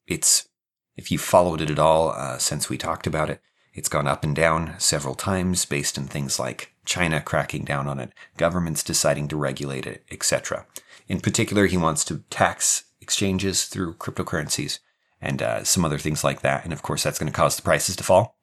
it's 0.06 0.48
if 0.96 1.10
you 1.10 1.18
followed 1.18 1.60
it 1.60 1.70
at 1.70 1.78
all 1.78 2.10
uh, 2.10 2.38
since 2.38 2.68
we 2.68 2.78
talked 2.78 3.06
about 3.06 3.30
it, 3.30 3.40
it's 3.74 3.88
gone 3.88 4.06
up 4.06 4.22
and 4.24 4.34
down 4.34 4.74
several 4.78 5.14
times 5.14 5.64
based 5.64 5.98
on 5.98 6.06
things 6.06 6.38
like 6.38 6.72
China 6.84 7.20
cracking 7.20 7.64
down 7.64 7.88
on 7.88 7.98
it, 7.98 8.12
governments 8.36 8.82
deciding 8.82 9.28
to 9.28 9.36
regulate 9.36 9.86
it, 9.86 10.04
etc. 10.10 10.66
In 11.08 11.20
particular, 11.20 11.66
he 11.66 11.76
wants 11.76 12.04
to 12.06 12.22
tax 12.30 12.84
exchanges 13.00 13.64
through 13.64 13.94
cryptocurrencies 13.94 14.78
and 15.20 15.42
uh, 15.42 15.64
some 15.64 15.84
other 15.84 15.98
things 15.98 16.22
like 16.22 16.40
that. 16.42 16.64
And 16.64 16.72
of 16.72 16.82
course, 16.82 17.02
that's 17.02 17.18
going 17.18 17.30
to 17.30 17.36
cause 17.36 17.56
the 17.56 17.62
prices 17.62 17.96
to 17.96 18.04
fall. 18.04 18.38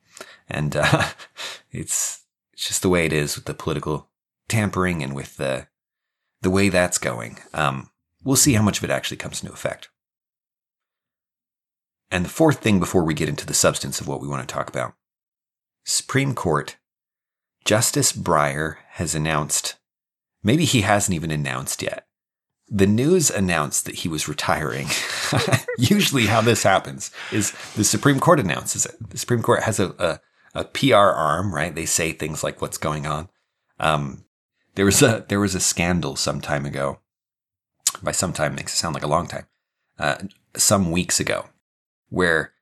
And 0.49 0.75
uh, 0.79 1.09
it's, 1.71 2.19
just 2.55 2.83
the 2.83 2.89
way 2.89 3.07
it 3.07 3.13
is 3.13 3.35
with 3.35 3.45
the 3.45 3.55
political 3.55 4.07
tampering 4.47 5.01
and 5.01 5.15
with 5.15 5.37
the 5.37 5.67
the 6.41 6.49
way 6.49 6.69
that's 6.69 6.99
going. 6.99 7.39
Um, 7.55 7.89
we'll 8.23 8.35
see 8.35 8.53
how 8.53 8.61
much 8.61 8.77
of 8.77 8.83
it 8.83 8.91
actually 8.91 9.17
comes 9.17 9.41
into 9.41 9.53
effect. 9.53 9.89
And 12.11 12.23
the 12.23 12.29
fourth 12.29 12.59
thing 12.59 12.79
before 12.79 13.03
we 13.03 13.13
get 13.13 13.29
into 13.29 13.47
the 13.47 13.53
substance 13.53 13.99
of 13.99 14.07
what 14.07 14.21
we 14.21 14.27
want 14.27 14.47
to 14.47 14.53
talk 14.53 14.69
about 14.69 14.93
Supreme 15.83 16.33
Court, 16.33 16.77
Justice 17.65 18.13
Breyer 18.13 18.75
has 18.91 19.15
announced, 19.15 19.75
maybe 20.43 20.65
he 20.65 20.81
hasn't 20.81 21.15
even 21.15 21.31
announced 21.31 21.81
yet. 21.81 22.07
The 22.67 22.87
news 22.87 23.29
announced 23.29 23.85
that 23.85 23.95
he 23.95 24.07
was 24.07 24.29
retiring. 24.29 24.87
Usually, 25.77 26.27
how 26.27 26.39
this 26.39 26.63
happens 26.63 27.11
is 27.31 27.51
the 27.75 27.83
Supreme 27.83 28.19
Court 28.19 28.39
announces 28.39 28.85
it. 28.85 28.95
The 29.09 29.17
Supreme 29.17 29.41
Court 29.41 29.63
has 29.63 29.77
a, 29.79 29.89
a, 29.99 30.61
a 30.61 30.63
PR 30.63 30.95
arm, 30.95 31.53
right? 31.53 31.75
They 31.75 31.85
say 31.85 32.13
things 32.13 32.45
like 32.45 32.61
what's 32.61 32.77
going 32.77 33.05
on. 33.05 33.27
Um, 33.77 34.23
there 34.75 34.85
was 34.85 35.01
a 35.01 35.25
there 35.27 35.39
was 35.39 35.53
a 35.53 35.59
scandal 35.59 36.15
some 36.15 36.39
time 36.39 36.65
ago. 36.65 36.99
By 38.01 38.13
some 38.13 38.31
time 38.31 38.55
makes 38.55 38.73
it 38.73 38.77
sound 38.77 38.93
like 38.93 39.03
a 39.03 39.07
long 39.07 39.27
time. 39.27 39.47
Uh, 39.99 40.15
some 40.55 40.91
weeks 40.91 41.19
ago, 41.19 41.49
where 42.09 42.53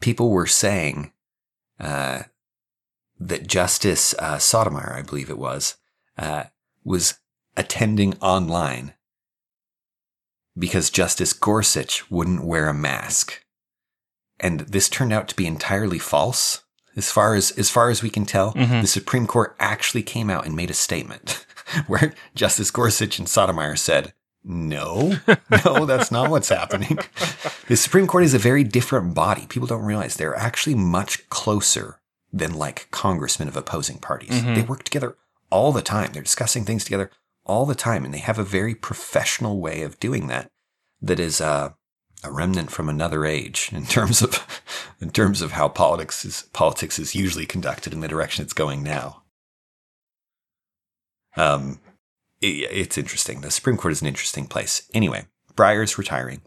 people 0.00 0.30
were 0.30 0.46
saying 0.46 1.12
uh, 1.78 2.22
that 3.26 3.46
Justice 3.46 4.14
uh, 4.18 4.38
Sotomayor, 4.38 4.94
I 4.94 5.02
believe 5.02 5.30
it 5.30 5.38
was, 5.38 5.76
uh, 6.18 6.44
was 6.84 7.14
attending 7.56 8.14
online 8.20 8.94
because 10.58 10.90
Justice 10.90 11.32
Gorsuch 11.32 12.10
wouldn't 12.10 12.44
wear 12.44 12.68
a 12.68 12.74
mask. 12.74 13.44
And 14.40 14.60
this 14.60 14.88
turned 14.88 15.12
out 15.12 15.28
to 15.28 15.36
be 15.36 15.46
entirely 15.46 15.98
false. 15.98 16.62
As 16.94 17.10
far 17.10 17.34
as, 17.34 17.52
as 17.52 17.70
far 17.70 17.88
as 17.88 18.02
we 18.02 18.10
can 18.10 18.26
tell, 18.26 18.52
mm-hmm. 18.52 18.82
the 18.82 18.86
Supreme 18.86 19.26
Court 19.26 19.56
actually 19.58 20.02
came 20.02 20.28
out 20.28 20.44
and 20.44 20.54
made 20.54 20.70
a 20.70 20.74
statement 20.74 21.46
where 21.86 22.12
Justice 22.34 22.70
Gorsuch 22.70 23.18
and 23.18 23.28
Sotomayor 23.28 23.76
said, 23.76 24.12
no, 24.44 25.14
no, 25.64 25.86
that's 25.86 26.10
not 26.10 26.28
what's 26.30 26.48
happening. 26.48 26.98
The 27.68 27.76
Supreme 27.76 28.08
Court 28.08 28.24
is 28.24 28.34
a 28.34 28.38
very 28.38 28.64
different 28.64 29.14
body. 29.14 29.46
People 29.46 29.68
don't 29.68 29.84
realize 29.84 30.16
they're 30.16 30.36
actually 30.36 30.74
much 30.74 31.26
closer 31.30 32.01
than 32.32 32.54
like 32.54 32.90
congressmen 32.90 33.48
of 33.48 33.56
opposing 33.56 33.98
parties. 33.98 34.30
Mm-hmm. 34.30 34.54
They 34.54 34.62
work 34.62 34.84
together 34.84 35.16
all 35.50 35.72
the 35.72 35.82
time. 35.82 36.10
They're 36.12 36.22
discussing 36.22 36.64
things 36.64 36.84
together 36.84 37.10
all 37.44 37.66
the 37.66 37.74
time, 37.74 38.04
and 38.04 38.14
they 38.14 38.18
have 38.18 38.38
a 38.38 38.44
very 38.44 38.74
professional 38.74 39.60
way 39.60 39.82
of 39.82 40.00
doing 40.00 40.28
that. 40.28 40.48
That 41.00 41.20
is 41.20 41.40
uh, 41.40 41.72
a 42.24 42.30
remnant 42.30 42.70
from 42.70 42.88
another 42.88 43.26
age 43.26 43.70
in 43.72 43.86
terms 43.86 44.22
of 44.22 44.46
in 45.00 45.10
terms 45.10 45.42
of 45.42 45.52
how 45.52 45.68
politics 45.68 46.24
is 46.24 46.48
politics 46.52 46.98
is 46.98 47.14
usually 47.14 47.46
conducted 47.46 47.92
in 47.92 48.00
the 48.00 48.08
direction 48.08 48.44
it's 48.44 48.52
going 48.52 48.82
now. 48.82 49.22
Um, 51.36 51.80
it, 52.40 52.68
it's 52.70 52.98
interesting. 52.98 53.40
The 53.40 53.50
Supreme 53.50 53.76
Court 53.76 53.92
is 53.92 54.02
an 54.02 54.08
interesting 54.08 54.46
place. 54.46 54.88
Anyway, 54.94 55.26
Breyer's 55.54 55.98
retiring. 55.98 56.42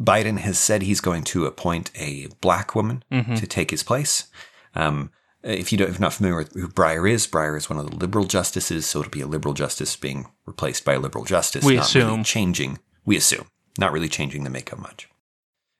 Biden 0.00 0.38
has 0.38 0.58
said 0.58 0.82
he's 0.82 1.00
going 1.00 1.24
to 1.24 1.46
appoint 1.46 1.90
a 1.94 2.28
black 2.40 2.74
woman 2.74 3.02
mm-hmm. 3.10 3.34
to 3.34 3.46
take 3.46 3.70
his 3.70 3.82
place. 3.82 4.28
Um, 4.74 5.10
if 5.42 5.70
you 5.72 5.78
don't, 5.78 5.88
if 5.88 5.94
you're 5.94 6.00
not 6.00 6.12
familiar 6.12 6.38
with 6.38 6.52
who 6.54 6.68
Breyer 6.68 7.10
is, 7.10 7.26
Breyer 7.26 7.56
is 7.56 7.70
one 7.70 7.78
of 7.78 7.88
the 7.88 7.96
liberal 7.96 8.24
justices, 8.24 8.84
so 8.86 9.00
it'll 9.00 9.10
be 9.10 9.20
a 9.20 9.26
liberal 9.26 9.54
justice 9.54 9.96
being 9.96 10.26
replaced 10.44 10.84
by 10.84 10.94
a 10.94 10.98
liberal 10.98 11.24
justice. 11.24 11.64
We 11.64 11.78
assume 11.78 12.08
really 12.08 12.24
changing. 12.24 12.78
We 13.04 13.16
assume 13.16 13.46
not 13.78 13.92
really 13.92 14.08
changing 14.08 14.44
the 14.44 14.50
makeup 14.50 14.78
much. 14.78 15.08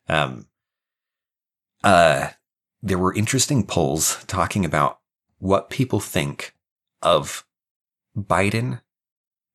Um, 0.09 0.47
uh, 1.83 2.29
there 2.83 2.99
were 2.99 3.15
interesting 3.15 3.67
polls 3.67 4.25
talking 4.27 4.65
about 4.65 5.01
what 5.39 5.71
people 5.71 6.01
think 6.01 6.55
of 7.03 7.45
Biden 8.17 8.81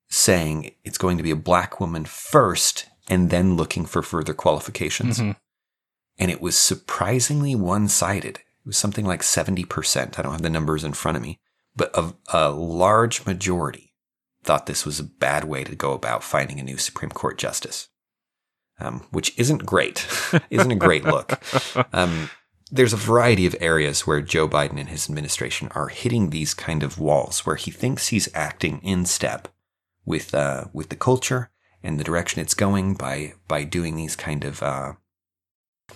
saying 0.09 0.75
it's 0.83 0.97
going 0.97 1.17
to 1.17 1.23
be 1.23 1.31
a 1.31 1.35
black 1.35 1.79
woman 1.79 2.05
first 2.05 2.87
and 3.11 3.29
then 3.29 3.57
looking 3.57 3.85
for 3.85 4.01
further 4.01 4.33
qualifications. 4.33 5.19
Mm-hmm. 5.19 5.31
And 6.17 6.31
it 6.31 6.41
was 6.41 6.57
surprisingly 6.57 7.53
one 7.55 7.89
sided. 7.89 8.37
It 8.37 8.65
was 8.65 8.77
something 8.77 9.05
like 9.05 9.21
70%. 9.21 10.17
I 10.17 10.21
don't 10.21 10.31
have 10.31 10.41
the 10.41 10.49
numbers 10.49 10.85
in 10.85 10.93
front 10.93 11.17
of 11.17 11.23
me, 11.23 11.39
but 11.75 11.91
a, 11.93 12.13
a 12.33 12.49
large 12.49 13.25
majority 13.25 13.93
thought 14.43 14.65
this 14.65 14.85
was 14.85 14.99
a 14.99 15.03
bad 15.03 15.43
way 15.43 15.65
to 15.65 15.75
go 15.75 15.91
about 15.91 16.23
finding 16.23 16.59
a 16.59 16.63
new 16.63 16.77
Supreme 16.77 17.11
Court 17.11 17.37
justice, 17.37 17.89
um, 18.79 19.05
which 19.11 19.37
isn't 19.37 19.65
great, 19.65 20.07
isn't 20.49 20.71
a 20.71 20.75
great 20.75 21.03
look. 21.03 21.39
Um, 21.93 22.29
there's 22.73 22.93
a 22.93 22.97
variety 22.97 23.45
of 23.45 23.55
areas 23.59 24.07
where 24.07 24.21
Joe 24.21 24.47
Biden 24.47 24.79
and 24.79 24.87
his 24.87 25.09
administration 25.09 25.67
are 25.75 25.89
hitting 25.89 26.29
these 26.29 26.53
kind 26.53 26.83
of 26.83 26.97
walls 26.97 27.45
where 27.45 27.57
he 27.57 27.69
thinks 27.69 28.07
he's 28.07 28.29
acting 28.33 28.79
in 28.81 29.05
step 29.05 29.49
with 30.05 30.33
uh, 30.33 30.65
with 30.71 30.87
the 30.87 30.95
culture 30.95 31.51
and 31.83 31.99
the 31.99 32.03
direction 32.03 32.41
it's 32.41 32.53
going 32.53 32.93
by 32.93 33.33
by 33.47 33.63
doing 33.63 33.95
these 33.95 34.15
kind 34.15 34.43
of 34.43 34.61
uh, 34.61 34.93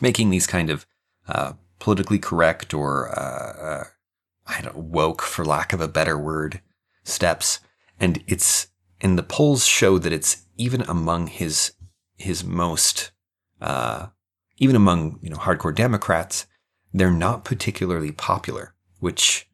making 0.02 0.30
these 0.30 0.48
kind 0.48 0.70
of 0.70 0.86
uh, 1.28 1.54
politically 1.80 2.20
correct 2.20 2.74
or 2.74 3.10
uh, 3.18 3.54
uh, 3.62 3.84
I 4.48 4.62
don't 4.62 4.78
woke 4.78 5.22
for 5.22 5.46
lack 5.46 5.74
of 5.74 5.82
a 5.82 5.88
better 5.88 6.18
word 6.18 6.62
steps. 7.04 7.60
And 8.00 8.24
it's 8.28 8.68
and 9.02 9.18
the 9.18 9.24
polls 9.24 9.66
show 9.66 9.98
that 9.98 10.14
it's 10.14 10.46
even 10.58 10.82
among 10.82 11.28
his 11.28 11.74
his 12.18 12.44
most 12.44 13.12
uh, 13.62 14.08
even 14.58 14.76
among 14.76 15.20
you 15.22 15.30
know 15.30 15.38
hardcore 15.38 15.76
Democrats 15.76 16.46
they're 16.94 17.12
not 17.12 17.44
particularly 17.44 18.14
popular, 18.14 18.74
which 19.00 19.50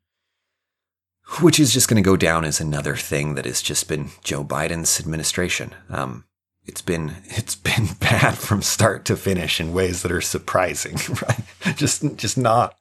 which 1.40 1.60
is 1.60 1.74
just 1.74 1.88
going 1.88 2.02
to 2.02 2.08
go 2.08 2.18
down 2.18 2.44
as 2.44 2.60
another 2.60 2.96
thing 2.96 3.36
that 3.36 3.46
has 3.46 3.62
just 3.62 3.88
been 3.88 4.10
Joe 4.24 4.44
Biden's 4.44 5.00
administration. 5.00 5.74
Um, 5.90 6.26
it's 6.66 6.82
been 6.82 7.16
it's 7.26 7.56
been 7.56 7.88
bad 8.00 8.38
from 8.38 8.62
start 8.62 9.06
to 9.06 9.16
finish 9.16 9.60
in 9.60 9.74
ways 9.74 10.02
that 10.02 10.12
are 10.12 10.22
surprising, 10.22 10.98
right? 11.28 11.76
Just 11.78 12.16
just 12.18 12.38
not 12.38 12.76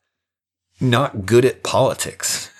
not 0.80 1.26
good 1.26 1.45
at 1.45 1.62
politics 1.62 2.50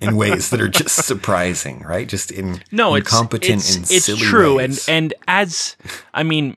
in 0.00 0.16
ways 0.16 0.50
that 0.50 0.60
are 0.60 0.68
just 0.68 1.04
surprising, 1.04 1.80
right? 1.80 2.08
Just 2.08 2.30
in 2.30 2.62
no, 2.72 2.94
incompetent 2.94 3.58
it's, 3.58 3.74
and 3.74 3.84
it's, 3.84 4.04
silly 4.04 4.20
true, 4.20 4.56
ways. 4.56 4.88
and 4.88 4.96
and 4.96 5.14
as 5.28 5.76
I 6.14 6.22
mean, 6.22 6.56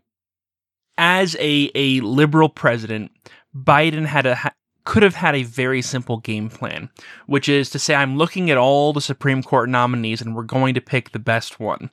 as 0.98 1.36
a 1.39 1.72
a 1.75 2.00
liberal 2.01 2.50
president, 2.50 3.12
Biden 3.56 4.06
had 4.06 4.25
a 4.25 4.53
could 4.86 5.03
have 5.03 5.15
had 5.15 5.36
a 5.36 5.43
very 5.43 5.81
simple 5.81 6.17
game 6.17 6.50
plan, 6.50 6.89
which 7.27 7.48
is 7.50 7.69
to 7.71 7.79
say, 7.79 7.95
I'm 7.95 8.17
looking 8.17 8.50
at 8.50 8.57
all 8.57 8.93
the 8.93 9.01
Supreme 9.01 9.43
Court 9.43 9.69
nominees, 9.69 10.21
and 10.21 10.36
we're 10.36 10.43
going 10.43 10.74
to 10.74 10.81
pick 10.81 11.12
the 11.12 11.19
best 11.19 11.59
one, 11.59 11.89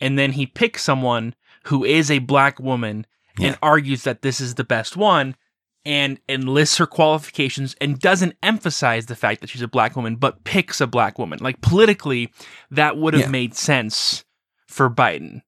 and 0.00 0.18
then 0.18 0.32
he 0.32 0.46
picks 0.46 0.82
someone 0.82 1.34
who 1.64 1.84
is 1.84 2.10
a 2.10 2.18
black 2.18 2.58
woman 2.60 3.06
Yeah. 3.38 3.48
and 3.48 3.58
argues 3.62 4.02
that 4.04 4.22
this 4.22 4.40
is 4.40 4.54
the 4.56 4.64
best 4.64 4.96
one. 4.96 5.36
And, 5.86 6.18
enlists 6.30 6.78
her 6.78 6.86
qualifications 6.86 7.76
and 7.78 7.98
doesn't 8.00 8.36
emphasize 8.42 9.04
the 9.04 9.14
fact 9.14 9.42
that 9.42 9.50
she's 9.50 9.60
a 9.60 9.68
black 9.68 9.96
woman, 9.96 10.16
but 10.16 10.42
picks 10.44 10.80
a 10.80 10.86
black 10.86 11.18
woman. 11.18 11.40
Like 11.42 11.60
politically, 11.60 12.32
that 12.70 12.96
would 12.96 13.12
have 13.12 13.24
Yeah. 13.24 13.28
made 13.28 13.54
sense 13.54 14.24
for 14.66 14.88
Biden. 14.88 15.42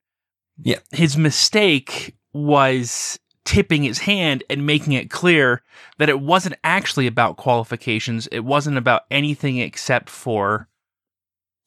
Yeah. 0.62 0.80
His 0.92 1.16
mistake 1.16 2.14
was 2.34 3.18
tipping 3.46 3.84
his 3.84 4.00
hand 4.00 4.42
and 4.50 4.66
making 4.66 4.92
it 4.92 5.08
clear 5.08 5.62
that 5.96 6.10
it 6.10 6.20
wasn't 6.20 6.56
actually 6.62 7.06
about 7.06 7.38
qualifications. 7.38 8.26
It 8.26 8.40
wasn't 8.40 8.76
about 8.76 9.02
anything 9.10 9.56
except 9.58 10.10
for 10.10 10.68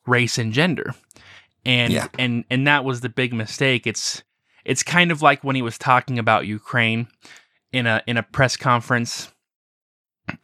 race 0.05 0.37
and 0.37 0.53
gender. 0.53 0.93
And 1.65 1.91
Yeah. 1.91 2.07
and 2.19 2.43
and 2.51 2.67
that 2.67 2.85
was 2.85 3.01
the 3.01 3.09
big 3.09 3.33
mistake. 3.33 3.87
It's 3.87 4.23
it's 4.65 4.83
kind 4.83 5.11
of 5.11 5.21
like 5.23 5.43
when 5.43 5.55
he 5.55 5.61
was 5.63 5.77
talking 5.77 6.19
about 6.19 6.45
Ukraine 6.45 7.07
in 7.71 7.87
a 7.87 8.03
in 8.05 8.17
a 8.17 8.23
press 8.23 8.55
conference 8.57 9.31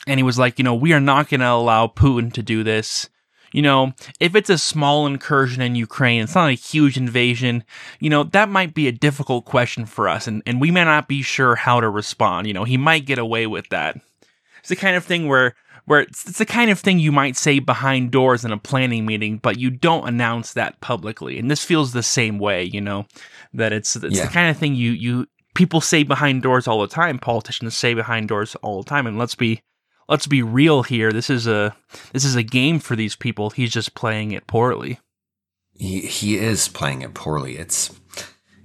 and 0.07 0.19
he 0.19 0.23
was 0.23 0.39
like, 0.39 0.57
you 0.57 0.63
know, 0.63 0.73
we 0.73 0.93
are 0.93 0.99
not 1.01 1.29
going 1.29 1.41
to 1.41 1.49
allow 1.49 1.85
Putin 1.87 2.33
to 2.33 2.41
do 2.41 2.63
this. 2.63 3.07
You 3.51 3.61
know, 3.61 3.93
if 4.19 4.35
it's 4.35 4.49
a 4.49 4.57
small 4.57 5.07
incursion 5.07 5.61
in 5.61 5.75
Ukraine, 5.75 6.23
it's 6.23 6.35
not 6.35 6.49
a 6.49 6.53
huge 6.53 6.97
invasion, 6.97 7.63
you 7.99 8.09
know, 8.09 8.23
that 8.23 8.49
might 8.49 8.73
be 8.73 8.87
a 8.87 8.91
difficult 8.91 9.45
question 9.45 9.85
for 9.85 10.09
us, 10.09 10.27
and, 10.27 10.43
and 10.45 10.59
we 10.59 10.71
may 10.71 10.83
not 10.83 11.07
be 11.07 11.21
sure 11.21 11.55
how 11.55 11.79
to 11.79 11.89
respond. 11.89 12.47
You 12.47 12.53
know, 12.53 12.63
he 12.65 12.77
might 12.77 13.05
get 13.05 13.17
away 13.19 13.47
with 13.47 13.69
that. 13.69 13.97
It's 14.59 14.69
the 14.69 14.75
kind 14.75 14.95
of 14.95 15.05
thing 15.05 15.27
where 15.27 15.55
where 15.85 15.99
it's, 16.01 16.27
it's 16.27 16.39
the 16.39 16.45
kind 16.47 16.71
of 16.71 16.79
thing 16.79 16.97
you 16.97 17.11
might 17.11 17.37
say 17.37 17.59
behind 17.59 18.09
doors 18.11 18.43
in 18.43 18.51
a 18.51 18.57
planning 18.57 19.05
meeting, 19.05 19.37
but 19.37 19.59
you 19.59 19.69
don't 19.69 20.07
announce 20.07 20.53
that 20.53 20.81
publicly. 20.81 21.37
And 21.37 21.49
this 21.51 21.63
feels 21.63 21.93
the 21.93 22.01
same 22.01 22.39
way, 22.39 22.63
you 22.63 22.81
know, 22.81 23.05
that 23.53 23.71
it's 23.71 23.95
it's 23.95 24.17
Yeah. 24.17 24.25
the 24.25 24.31
kind 24.31 24.49
of 24.49 24.57
thing 24.57 24.73
you 24.75 24.91
you 24.91 25.27
people 25.53 25.81
say 25.81 26.03
behind 26.03 26.41
doors 26.41 26.67
all 26.67 26.81
the 26.81 26.87
time. 26.87 27.19
Politicians 27.19 27.77
say 27.77 27.93
behind 27.93 28.27
doors 28.27 28.55
all 28.63 28.81
the 28.81 28.89
time, 28.89 29.05
and 29.07 29.17
let's 29.17 29.35
be 29.35 29.61
let's 30.07 30.27
be 30.27 30.41
real 30.41 30.83
here. 30.83 31.11
This 31.11 31.29
is 31.29 31.47
a 31.47 31.75
this 32.13 32.25
is 32.25 32.35
a 32.35 32.43
game 32.43 32.79
for 32.79 32.95
these 32.95 33.15
people. 33.15 33.49
He's 33.49 33.71
just 33.71 33.95
playing 33.95 34.31
it 34.31 34.47
poorly. 34.47 34.99
He 35.73 36.01
he 36.01 36.37
is 36.37 36.67
playing 36.67 37.01
it 37.01 37.13
poorly. 37.13 37.57
It's 37.57 37.99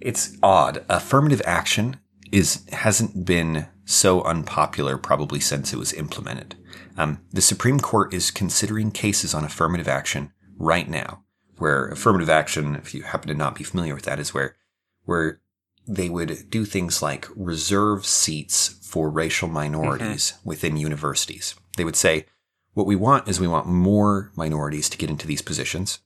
it's 0.01 0.37
odd. 0.43 0.85
Affirmative 0.89 1.43
action 1.45 1.99
is 2.33 2.65
hasn't 2.73 3.25
been 3.25 3.67
so 3.85 4.23
unpopular 4.23 4.97
probably 4.97 5.41
since 5.41 5.73
it 5.73 5.79
was 5.79 5.93
implemented. 5.93 6.57
Um, 6.97 7.21
the 7.33 7.43
Supreme 7.43 7.81
Court 7.81 8.13
is 8.15 8.31
considering 8.31 8.91
cases 8.91 9.35
on 9.35 9.45
affirmative 9.45 9.89
action 9.89 10.33
right 10.57 10.89
now, 10.89 11.25
where 11.59 11.89
affirmative 11.89 12.29
action, 12.29 12.77
if 12.77 12.95
you 12.95 13.03
happen 13.03 13.29
to 13.29 13.35
not 13.35 13.55
be 13.55 13.65
familiar 13.65 13.95
with 13.95 14.05
that, 14.05 14.21
is 14.21 14.35
where 14.35 14.57
where 15.05 15.41
they 15.95 16.09
would 16.09 16.51
do 16.51 16.65
things 16.65 17.03
like 17.03 17.27
reserve 17.35 18.07
seats 18.07 18.69
for 18.83 19.11
racial 19.11 19.49
minorities 19.49 20.35
within 20.45 20.77
universities. 20.77 21.55
They 21.77 21.85
would 21.85 21.97
say, 21.97 22.27
what 22.75 22.87
we 22.87 22.97
want 22.97 23.29
is 23.29 23.41
we 23.41 23.49
want 23.49 23.67
more 23.67 24.31
minorities 24.37 24.89
to 24.91 24.99
get 24.99 25.11
into 25.11 25.27
these 25.27 25.43
positions. 25.43 25.99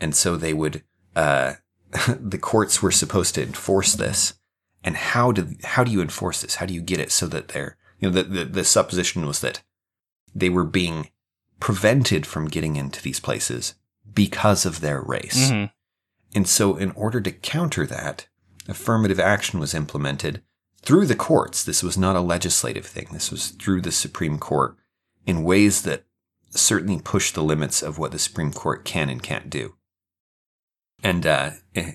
And 0.00 0.14
so 0.14 0.36
they 0.36 0.52
would 0.54 0.82
uh, 1.16 1.54
the 2.20 2.38
courts 2.38 2.80
were 2.82 2.92
supposed 2.92 3.34
to 3.34 3.42
enforce 3.42 3.94
this. 3.94 4.34
And 4.84 4.96
how 4.96 5.32
do 5.32 5.54
how 5.64 5.84
do 5.84 5.90
you 5.90 6.00
enforce 6.00 6.40
this? 6.42 6.56
How 6.56 6.66
do 6.66 6.74
you 6.74 6.80
get 6.80 7.00
it 7.00 7.12
so 7.12 7.26
that 7.28 7.48
they're 7.48 7.76
you 7.98 8.08
know 8.08 8.14
the, 8.14 8.22
the, 8.22 8.44
the 8.44 8.64
supposition 8.64 9.26
was 9.26 9.40
that 9.40 9.62
they 10.34 10.48
were 10.48 10.64
being 10.64 11.10
prevented 11.60 12.26
from 12.26 12.48
getting 12.48 12.76
into 12.76 13.00
these 13.02 13.20
places 13.20 13.74
because 14.12 14.66
of 14.66 14.80
their 14.80 15.00
race. 15.00 15.50
Mhm. 15.50 15.70
and 16.34 16.48
so 16.48 16.76
in 16.76 16.90
order 16.92 17.20
to 17.20 17.30
counter 17.30 17.86
that 17.86 18.26
affirmative 18.68 19.20
action 19.20 19.58
was 19.58 19.74
implemented 19.74 20.42
through 20.82 21.06
the 21.06 21.16
courts 21.16 21.64
this 21.64 21.82
was 21.82 21.96
not 21.96 22.16
a 22.16 22.20
legislative 22.20 22.86
thing 22.86 23.08
this 23.12 23.30
was 23.30 23.48
through 23.48 23.80
the 23.80 23.92
supreme 23.92 24.38
court 24.38 24.76
in 25.26 25.44
ways 25.44 25.82
that 25.82 26.04
certainly 26.50 27.00
push 27.00 27.32
the 27.32 27.42
limits 27.42 27.82
of 27.82 27.98
what 27.98 28.12
the 28.12 28.18
supreme 28.18 28.52
court 28.52 28.84
can 28.84 29.08
and 29.08 29.22
can't 29.22 29.50
do 29.50 29.74
and 31.02 31.26
uh, 31.26 31.50
eh, 31.74 31.92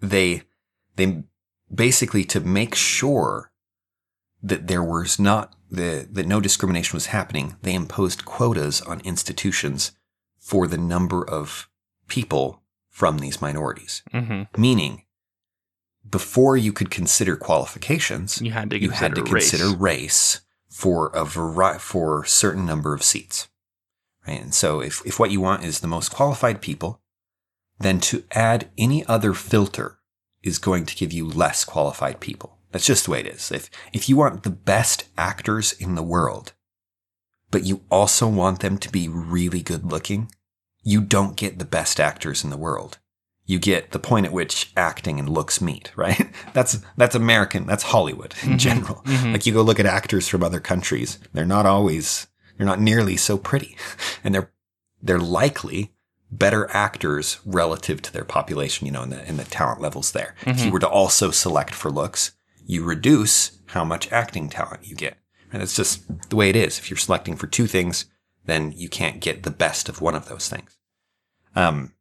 they 0.00 0.42
they 0.96 1.22
basically 1.72 2.24
to 2.24 2.40
make 2.40 2.74
sure 2.74 3.52
that 4.42 4.66
there 4.66 4.82
was 4.82 5.18
not 5.18 5.54
the 5.70 6.08
that 6.10 6.26
no 6.26 6.40
discrimination 6.40 6.96
was 6.96 7.06
happening, 7.06 7.56
they 7.62 7.74
imposed 7.74 8.24
quotas 8.24 8.80
on 8.82 9.00
institutions 9.00 9.92
for 10.38 10.66
the 10.66 10.78
number 10.78 11.28
of 11.28 11.68
people 12.08 12.62
from 12.88 13.18
these 13.18 13.40
minorities. 13.42 14.02
Mhm. 14.12 14.48
Meaning, 14.56 15.02
before 16.10 16.56
you 16.56 16.72
could 16.72 16.90
consider 16.90 17.36
qualifications, 17.36 18.40
You 18.40 18.52
had 18.52 18.70
to 18.70 18.80
you 18.80 18.88
consider 18.88 19.04
had 19.20 19.26
to 19.26 19.32
race. 19.32 19.50
consider 19.50 19.76
race 19.76 20.40
for 20.70 21.08
a 21.08 21.24
vari- 21.24 21.78
for 21.78 22.24
certain 22.24 22.64
number 22.64 22.94
of 22.94 23.02
seats. 23.02 23.48
Right? 24.26 24.40
And 24.40 24.54
so 24.54 24.80
if, 24.80 25.02
if 25.04 25.18
what 25.18 25.30
you 25.30 25.40
want 25.40 25.64
is 25.64 25.80
the 25.80 25.86
most 25.88 26.10
qualified 26.10 26.60
people, 26.60 27.00
then 27.78 28.00
to 28.00 28.24
add 28.32 28.70
any 28.76 29.04
other 29.06 29.34
filter 29.34 29.98
is 30.42 30.58
going 30.58 30.86
to 30.86 30.96
give 30.96 31.12
you 31.12 31.26
less 31.28 31.64
qualified 31.64 32.20
people. 32.20 32.58
That's 32.70 32.86
just 32.86 33.06
the 33.06 33.10
way 33.12 33.20
it 33.20 33.26
is. 33.26 33.50
If 33.50 33.70
if 33.92 34.08
you 34.08 34.16
want 34.16 34.42
the 34.42 34.50
best 34.50 35.04
actors 35.16 35.72
in 35.72 35.94
the 35.94 36.02
world, 36.02 36.52
but 37.50 37.64
you 37.64 37.82
also 37.90 38.28
want 38.28 38.60
them 38.60 38.76
to 38.78 38.90
be 38.90 39.08
really 39.08 39.62
good 39.62 39.90
looking, 39.90 40.30
you 40.82 41.00
don't 41.00 41.36
get 41.36 41.58
the 41.58 41.64
best 41.64 41.98
actors 41.98 42.44
in 42.44 42.50
the 42.50 42.56
world. 42.58 42.98
You 43.48 43.58
get 43.58 43.92
the 43.92 43.98
point 43.98 44.26
at 44.26 44.32
which 44.32 44.70
acting 44.76 45.18
and 45.18 45.28
looks 45.28 45.60
meet, 45.60 45.90
right? 45.96 46.30
That's 46.52 46.80
that's 46.98 47.14
American, 47.14 47.66
that's 47.66 47.82
Hollywood 47.82 48.34
in 48.42 48.50
mm-hmm. 48.50 48.56
general. 48.58 48.96
Mm-hmm. 49.06 49.32
Like 49.32 49.46
you 49.46 49.54
go 49.54 49.62
look 49.62 49.80
at 49.80 49.86
actors 49.86 50.28
from 50.28 50.44
other 50.44 50.60
countries, 50.60 51.18
they're 51.32 51.46
not 51.46 51.64
always 51.64 52.26
they're 52.56 52.66
not 52.66 52.80
nearly 52.80 53.16
so 53.16 53.38
pretty. 53.38 53.76
And 54.24 54.34
they're 54.34 54.52
they're 55.00 55.18
likely 55.18 55.94
better 56.30 56.68
actors 56.70 57.38
relative 57.46 58.02
to 58.02 58.12
their 58.12 58.24
population, 58.24 58.86
you 58.86 58.92
know, 58.92 59.02
in 59.02 59.10
the 59.10 59.26
in 59.26 59.38
the 59.38 59.44
talent 59.44 59.80
levels 59.80 60.12
there. 60.12 60.34
If 60.42 60.46
you 60.46 60.52
mm-hmm. 60.52 60.70
were 60.72 60.80
to 60.80 60.88
also 60.88 61.30
select 61.30 61.74
for 61.74 61.90
looks, 61.90 62.32
you 62.66 62.84
reduce 62.84 63.58
how 63.66 63.84
much 63.84 64.12
acting 64.12 64.50
talent 64.50 64.86
you 64.86 64.94
get. 64.94 65.16
And 65.50 65.62
it's 65.62 65.74
just 65.74 66.28
the 66.28 66.36
way 66.36 66.50
it 66.50 66.56
is. 66.56 66.78
If 66.78 66.90
you're 66.90 66.98
selecting 66.98 67.36
for 67.36 67.46
two 67.46 67.66
things, 67.66 68.04
then 68.44 68.72
you 68.76 68.88
can't 68.88 69.20
get 69.20 69.42
the 69.42 69.50
best 69.50 69.88
of 69.88 70.00
one 70.00 70.14
of 70.14 70.28
those 70.28 70.48
things. 70.48 70.76
Um, 71.56 71.94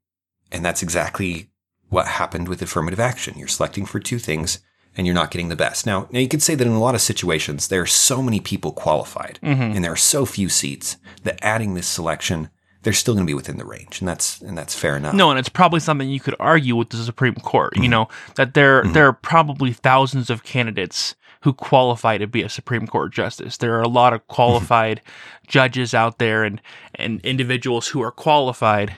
and 0.51 0.63
that's 0.63 0.83
exactly 0.83 1.49
what 1.89 2.07
happened 2.07 2.47
with 2.47 2.61
affirmative 2.61 2.99
action. 2.99 3.37
You're 3.37 3.47
selecting 3.47 3.85
for 3.85 3.99
two 3.99 4.19
things 4.19 4.59
and 4.95 5.05
you're 5.05 5.13
not 5.13 5.31
getting 5.31 5.49
the 5.49 5.55
best. 5.55 5.85
Now, 5.85 6.07
now 6.11 6.19
you 6.19 6.27
could 6.27 6.41
say 6.41 6.55
that 6.55 6.67
in 6.67 6.73
a 6.73 6.79
lot 6.79 6.95
of 6.95 7.01
situations, 7.01 7.67
there 7.67 7.81
are 7.81 7.85
so 7.87 8.21
many 8.21 8.39
people 8.39 8.71
qualified 8.71 9.39
mm-hmm. 9.41 9.61
and 9.61 9.83
there 9.83 9.91
are 9.91 9.97
so 9.97 10.25
few 10.25 10.49
seats 10.49 10.97
that 11.23 11.39
adding 11.41 11.75
this 11.75 11.87
selection, 11.87 12.49
they're 12.83 12.93
still 12.93 13.13
going 13.13 13.25
to 13.25 13.29
be 13.29 13.35
within 13.35 13.57
the 13.57 13.65
range. 13.65 13.99
And 14.01 14.07
that's, 14.07 14.41
and 14.41 14.57
that's 14.57 14.75
fair 14.75 14.97
enough. 14.97 15.13
No, 15.13 15.29
and 15.29 15.39
it's 15.39 15.49
probably 15.49 15.79
something 15.79 16.09
you 16.09 16.19
could 16.19 16.35
argue 16.39 16.75
with 16.75 16.89
the 16.89 16.97
Supreme 16.97 17.35
Court. 17.35 17.75
You 17.75 17.83
mm-hmm. 17.83 17.91
know 17.91 18.07
that 18.35 18.53
there 18.53 18.83
mm-hmm. 18.83 18.93
there 18.93 19.07
are 19.07 19.13
probably 19.13 19.73
thousands 19.73 20.29
of 20.29 20.43
candidates 20.43 21.15
who 21.41 21.53
qualify 21.53 22.17
to 22.17 22.27
be 22.27 22.41
a 22.41 22.49
Supreme 22.49 22.87
Court 22.87 23.13
justice. 23.13 23.57
There 23.57 23.75
are 23.75 23.81
a 23.81 23.87
lot 23.87 24.13
of 24.13 24.27
qualified 24.27 25.01
judges 25.47 25.93
out 25.93 26.17
there, 26.17 26.43
and 26.43 26.61
and 26.95 27.21
individuals 27.21 27.87
who 27.89 28.01
are 28.01 28.11
qualified. 28.11 28.95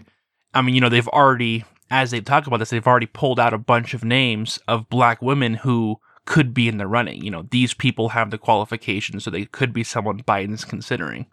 I 0.54 0.62
mean, 0.62 0.76
you 0.76 0.82
know, 0.82 0.90
they've 0.90 1.08
already, 1.08 1.66
as 1.92 2.12
they 2.12 2.22
talk 2.22 2.48
about 2.48 2.58
this, 2.58 2.70
they've 2.70 2.88
already 2.88 3.06
pulled 3.06 3.40
out 3.40 3.54
a 3.54 3.58
bunch 3.58 3.94
of 3.94 4.04
names 4.04 4.60
of 4.68 4.90
black 4.90 5.22
women 5.22 5.56
who 5.56 6.00
could 6.26 6.54
be 6.54 6.68
in 6.68 6.78
the 6.78 6.88
running. 6.88 7.24
You 7.24 7.32
know, 7.32 7.48
these 7.50 7.74
people 7.74 8.10
have 8.10 8.32
the 8.32 8.38
qualifications, 8.38 9.24
so 9.24 9.32
they 9.32 9.46
could 9.46 9.74
be 9.74 9.84
someone 9.84 10.22
Biden's 10.24 10.66
considering. 10.66 11.26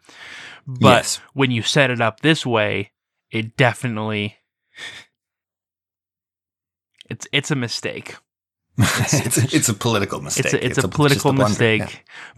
But 0.67 0.97
Yes. 0.97 1.21
when 1.35 1.51
you 1.51 1.63
set 1.63 1.91
it 1.91 2.01
up 2.01 2.21
this 2.21 2.45
way, 2.45 2.93
it 3.31 3.57
definitely 3.57 4.37
it's 7.09 7.27
it's 7.33 7.51
a 7.51 7.57
mistake. 7.57 8.17
It's, 8.79 9.15
it's, 9.15 9.39
a, 9.39 9.57
it's 9.57 9.69
a 9.71 9.75
political 9.75 10.21
mistake. 10.21 10.45
It's 10.45 10.55
a, 10.55 10.67
it's, 10.67 10.79
a, 10.79 10.89
political 10.89 11.31
a 11.31 11.35
mistake. 11.35 11.81
Yeah. 11.81 11.89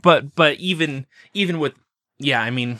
But 0.03 0.37
but 0.37 0.57
even 0.59 1.07
even 1.35 1.59
with 1.59 1.75
yeah, 2.19 2.41
I 2.41 2.51
mean, 2.51 2.79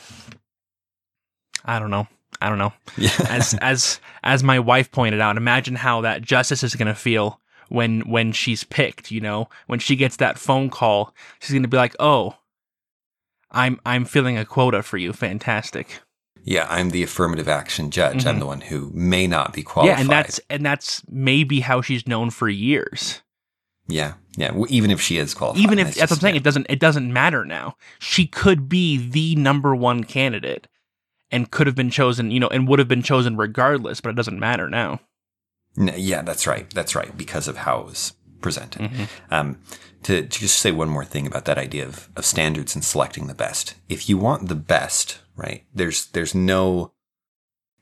I 1.65 1.79
don't 1.79 1.89
know. 1.89 2.07
I 2.41 2.49
don't 2.49 2.57
know. 2.57 2.73
Yeah. 2.97 3.11
As 3.29 3.53
as 3.61 3.99
as 4.23 4.43
my 4.43 4.59
wife 4.59 4.91
pointed 4.91 5.21
out, 5.21 5.37
imagine 5.37 5.75
how 5.75 6.01
that 6.01 6.21
justice 6.21 6.63
is 6.63 6.75
going 6.75 6.87
to 6.87 6.95
feel 6.95 7.39
when 7.69 8.01
when 8.01 8.31
she's 8.31 8.63
picked. 8.63 9.11
You 9.11 9.21
know, 9.21 9.49
when 9.67 9.79
she 9.79 9.95
gets 9.95 10.17
that 10.17 10.37
phone 10.39 10.69
call, 10.69 11.13
she's 11.39 11.51
going 11.51 11.63
to 11.63 11.67
be 11.69 11.77
like, 11.77 11.95
"Oh, 11.99 12.35
I'm 13.51 13.79
I'm 13.85 14.05
filling 14.05 14.37
a 14.37 14.45
quota 14.45 14.83
for 14.83 14.97
you. 14.97 15.13
Fantastic." 15.13 15.99
yeah, 16.45 16.65
I'm 16.69 16.89
the 16.91 17.03
affirmative 17.03 17.49
action 17.49 17.91
judge. 17.91 18.25
I'm 18.25 18.37
Mhm. 18.37 18.39
the 18.39 18.45
one 18.45 18.61
who 18.61 18.89
may 18.93 19.27
not 19.27 19.53
be 19.53 19.61
qualified. 19.61 19.97
Yeah, 19.97 20.01
and 20.01 20.09
that's 20.09 20.39
and 20.49 20.65
that's 20.65 21.03
maybe 21.09 21.59
how 21.59 21.81
she's 21.81 22.07
known 22.07 22.29
for 22.29 22.47
years. 22.49 23.21
yeah, 23.87 24.13
yeah. 24.37 24.47
w- 24.47 24.65
Even 24.69 24.89
if 24.89 25.01
she 25.01 25.17
is 25.17 25.33
qualified, 25.33 25.61
Even 25.63 25.79
if 25.79 25.95
that's 25.95 26.11
what 26.11 26.17
I'm 26.17 26.21
saying, 26.21 26.35
yeah. 26.35 26.39
it 26.39 26.43
doesn't 26.43 26.65
it 26.69 26.79
doesn't 26.79 27.11
matter 27.11 27.43
now. 27.43 27.75
She 27.99 28.25
could 28.25 28.69
be 28.69 28.97
the 28.97 29.35
number 29.35 29.75
one 29.75 30.03
candidate 30.05 30.67
and 31.31 31.51
could 31.51 31.67
have 31.67 31.75
been 31.75 31.89
chosen, 31.91 32.31
you 32.31 32.39
know, 32.39 32.47
and 32.47 32.67
would 32.67 32.79
have 32.79 32.87
been 32.87 33.03
chosen 33.03 33.37
regardless, 33.37 34.01
but 34.01 34.09
it 34.09 34.15
doesn't 34.15 34.39
matter 34.39 34.69
now. 34.69 34.99
N- 35.77 35.93
yeah, 35.97 36.21
that's 36.21 36.47
right. 36.47 36.69
That's 36.73 36.95
right. 36.95 37.15
Because 37.17 37.47
of 37.47 37.57
how 37.57 37.79
it 37.81 37.85
was 37.85 38.13
presented. 38.41 38.81
Mhm. 38.83 39.07
Um, 39.29 39.57
to, 40.03 40.21
to 40.21 40.39
just 40.39 40.59
say 40.59 40.71
one 40.71 40.89
more 40.89 41.03
thing 41.05 41.27
about 41.27 41.45
that 41.45 41.57
idea 41.57 41.85
of, 41.85 42.09
of 42.15 42.25
standards 42.25 42.73
and 42.73 42.83
selecting 42.83 43.27
the 43.27 43.35
best. 43.35 43.75
If 43.89 44.07
you 44.09 44.17
want 44.17 44.47
the 44.47 44.55
best, 44.55 45.19
right? 45.35 45.65
There's 45.73 46.05
there's 46.07 46.33
no. 46.33 46.93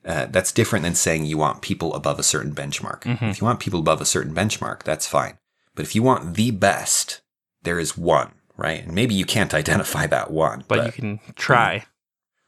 Uh, 0.05 0.25
that's 0.27 0.51
different 0.53 0.83
than 0.83 0.95
saying 0.95 1.25
you 1.25 1.37
want 1.37 1.61
people 1.61 1.93
above 1.93 2.17
a 2.17 2.23
certain 2.23 2.55
benchmark. 2.55 3.01
Mhm. 3.01 3.29
If 3.29 3.41
you 3.41 3.45
want 3.45 3.59
people 3.59 3.79
above 3.81 3.99
a 4.01 4.05
certain 4.05 4.33
benchmark, 4.33 4.83
that's 4.83 5.05
fine. 5.05 5.37
But 5.75 5.83
if 5.85 5.95
you 5.95 6.01
want 6.01 6.35
the 6.35 6.51
best, 6.51 7.21
there 7.63 7.77
is 7.77 7.97
one, 7.97 8.31
right? 8.55 8.83
And 8.85 8.93
maybe 8.95 9.13
you 9.13 9.25
can't 9.25 9.53
identify 9.61 10.07
that 10.07 10.31
one, 10.31 10.63
But, 10.67 10.85
you 10.85 10.91
can 10.93 11.19
try. 11.35 11.85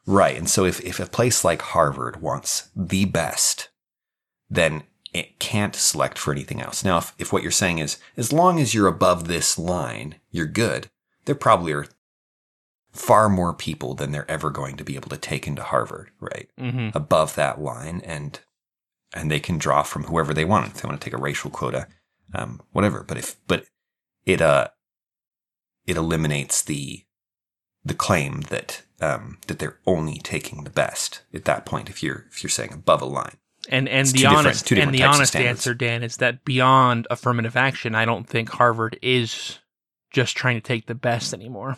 Right. 0.09 0.35
And 0.35 0.49
so 0.49 0.65
if, 0.65 0.81
if 0.81 0.99
a 0.99 1.05
place 1.05 1.43
like 1.43 1.61
Harvard 1.61 2.19
wants 2.19 2.71
the 2.75 3.05
best, 3.05 3.69
then 4.49 4.81
it 5.13 5.37
can't 5.37 5.75
select 5.75 6.17
for 6.17 6.31
anything 6.31 6.59
else. 6.59 6.83
Now, 6.83 6.97
if, 6.97 7.13
if 7.19 7.31
what 7.31 7.43
you're 7.43 7.51
saying 7.51 7.77
is, 7.77 7.99
as 8.17 8.33
long 8.33 8.59
as 8.59 8.73
you're 8.73 8.87
above 8.87 9.27
this 9.27 9.59
line, 9.59 10.15
you're 10.31 10.47
good, 10.47 10.89
there 11.25 11.35
probably 11.35 11.73
are 11.73 11.85
far 12.91 13.29
more 13.29 13.53
people 13.53 13.93
than 13.93 14.11
they're 14.11 14.29
ever 14.31 14.49
going 14.49 14.77
to 14.77 14.83
be 14.83 14.95
able 14.95 15.09
to 15.09 15.17
take 15.17 15.45
into 15.45 15.61
Harvard, 15.61 16.09
right? 16.19 16.49
hmm 16.57 16.89
Above 16.95 17.35
that 17.35 17.61
line 17.61 18.01
and, 18.03 18.39
and 19.13 19.29
they 19.29 19.39
can 19.39 19.59
draw 19.59 19.83
from 19.83 20.05
whoever 20.05 20.33
they 20.33 20.43
want. 20.43 20.65
If 20.65 20.81
they 20.81 20.87
want 20.87 20.99
to 20.99 21.05
take 21.05 21.13
a 21.13 21.21
racial 21.21 21.51
quota, 21.51 21.87
um, 22.33 22.63
whatever. 22.71 23.03
But 23.07 23.19
if, 23.19 23.35
but 23.45 23.65
it, 24.25 24.41
uh, 24.41 24.69
it 25.85 25.97
eliminates 25.97 26.63
the, 26.63 27.03
the 27.85 27.93
claim 27.93 28.41
that 28.49 28.81
um, 29.01 29.37
that 29.47 29.59
they're 29.59 29.79
only 29.85 30.17
taking 30.19 30.63
the 30.63 30.69
best 30.69 31.21
at 31.33 31.45
that 31.45 31.65
point. 31.65 31.89
If 31.89 32.01
you're 32.03 32.25
if 32.31 32.43
you're 32.43 32.49
saying 32.49 32.73
above 32.73 33.01
a 33.01 33.05
line, 33.05 33.37
And 33.69 33.87
and 33.89 34.01
It's 34.01 34.11
the 34.11 34.19
different- 34.19 34.37
honest 34.39 34.71
and 34.71 34.93
the 34.93 35.03
honest 35.03 35.35
answer, 35.35 35.73
Dan, 35.73 36.03
is 36.03 36.17
that 36.17 36.43
beyond 36.45 37.07
affirmative 37.09 37.55
action, 37.55 37.95
I 37.95 38.05
don't 38.05 38.27
think 38.27 38.49
Harvard 38.49 38.97
is 39.01 39.59
just 40.11 40.35
trying 40.35 40.55
to 40.55 40.61
take 40.61 40.87
the 40.87 40.95
best 40.95 41.33
anymore. 41.33 41.77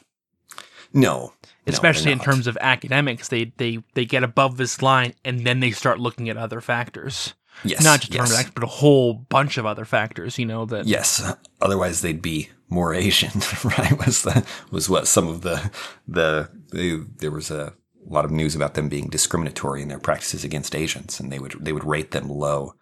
no, 0.93 1.33
Especially 1.67 2.07
no, 2.07 2.13
in 2.13 2.19
terms 2.19 2.47
of 2.47 2.57
academics, 2.59 3.27
they 3.27 3.51
they 3.57 3.79
they 3.93 4.05
get 4.05 4.23
above 4.23 4.57
this 4.57 4.81
line 4.81 5.13
and 5.23 5.45
then 5.45 5.59
they 5.59 5.71
start 5.71 5.99
looking 5.99 6.27
at 6.29 6.37
other 6.37 6.59
factors, 6.61 7.33
yes, 7.63 7.83
not 7.83 8.01
just 8.01 8.13
yes, 8.13 8.49
but 8.51 8.63
a 8.63 8.67
whole 8.67 9.13
bunch 9.13 9.57
of 9.57 9.65
other 9.65 9.85
factors. 9.85 10.37
You 10.37 10.45
know 10.45 10.65
that 10.65 10.85
yes. 10.85 11.33
Otherwise, 11.61 12.01
they'd 12.01 12.21
be 12.21 12.49
more 12.69 12.93
Asian, 12.95 13.41
right? 13.63 14.05
Was 14.05 14.23
the 14.23 14.45
was 14.71 14.89
what 14.89 15.07
some 15.07 15.27
of 15.27 15.41
the 15.41 15.71
the, 16.07 16.49
the 16.71 17.07
there 17.17 17.31
was 17.31 17.51
a 17.51 17.73
lot 18.05 18.25
of 18.25 18.31
news 18.31 18.55
about 18.55 18.73
them 18.73 18.89
being 18.89 19.07
discriminatory 19.07 19.81
in 19.81 19.87
their 19.87 19.99
practices 19.99 20.43
against 20.43 20.75
Asians, 20.75 21.19
and 21.19 21.31
they 21.31 21.39
would 21.39 21.53
they 21.59 21.73
would 21.73 21.85
rate 21.85 22.11
them 22.11 22.29
low 22.29 22.75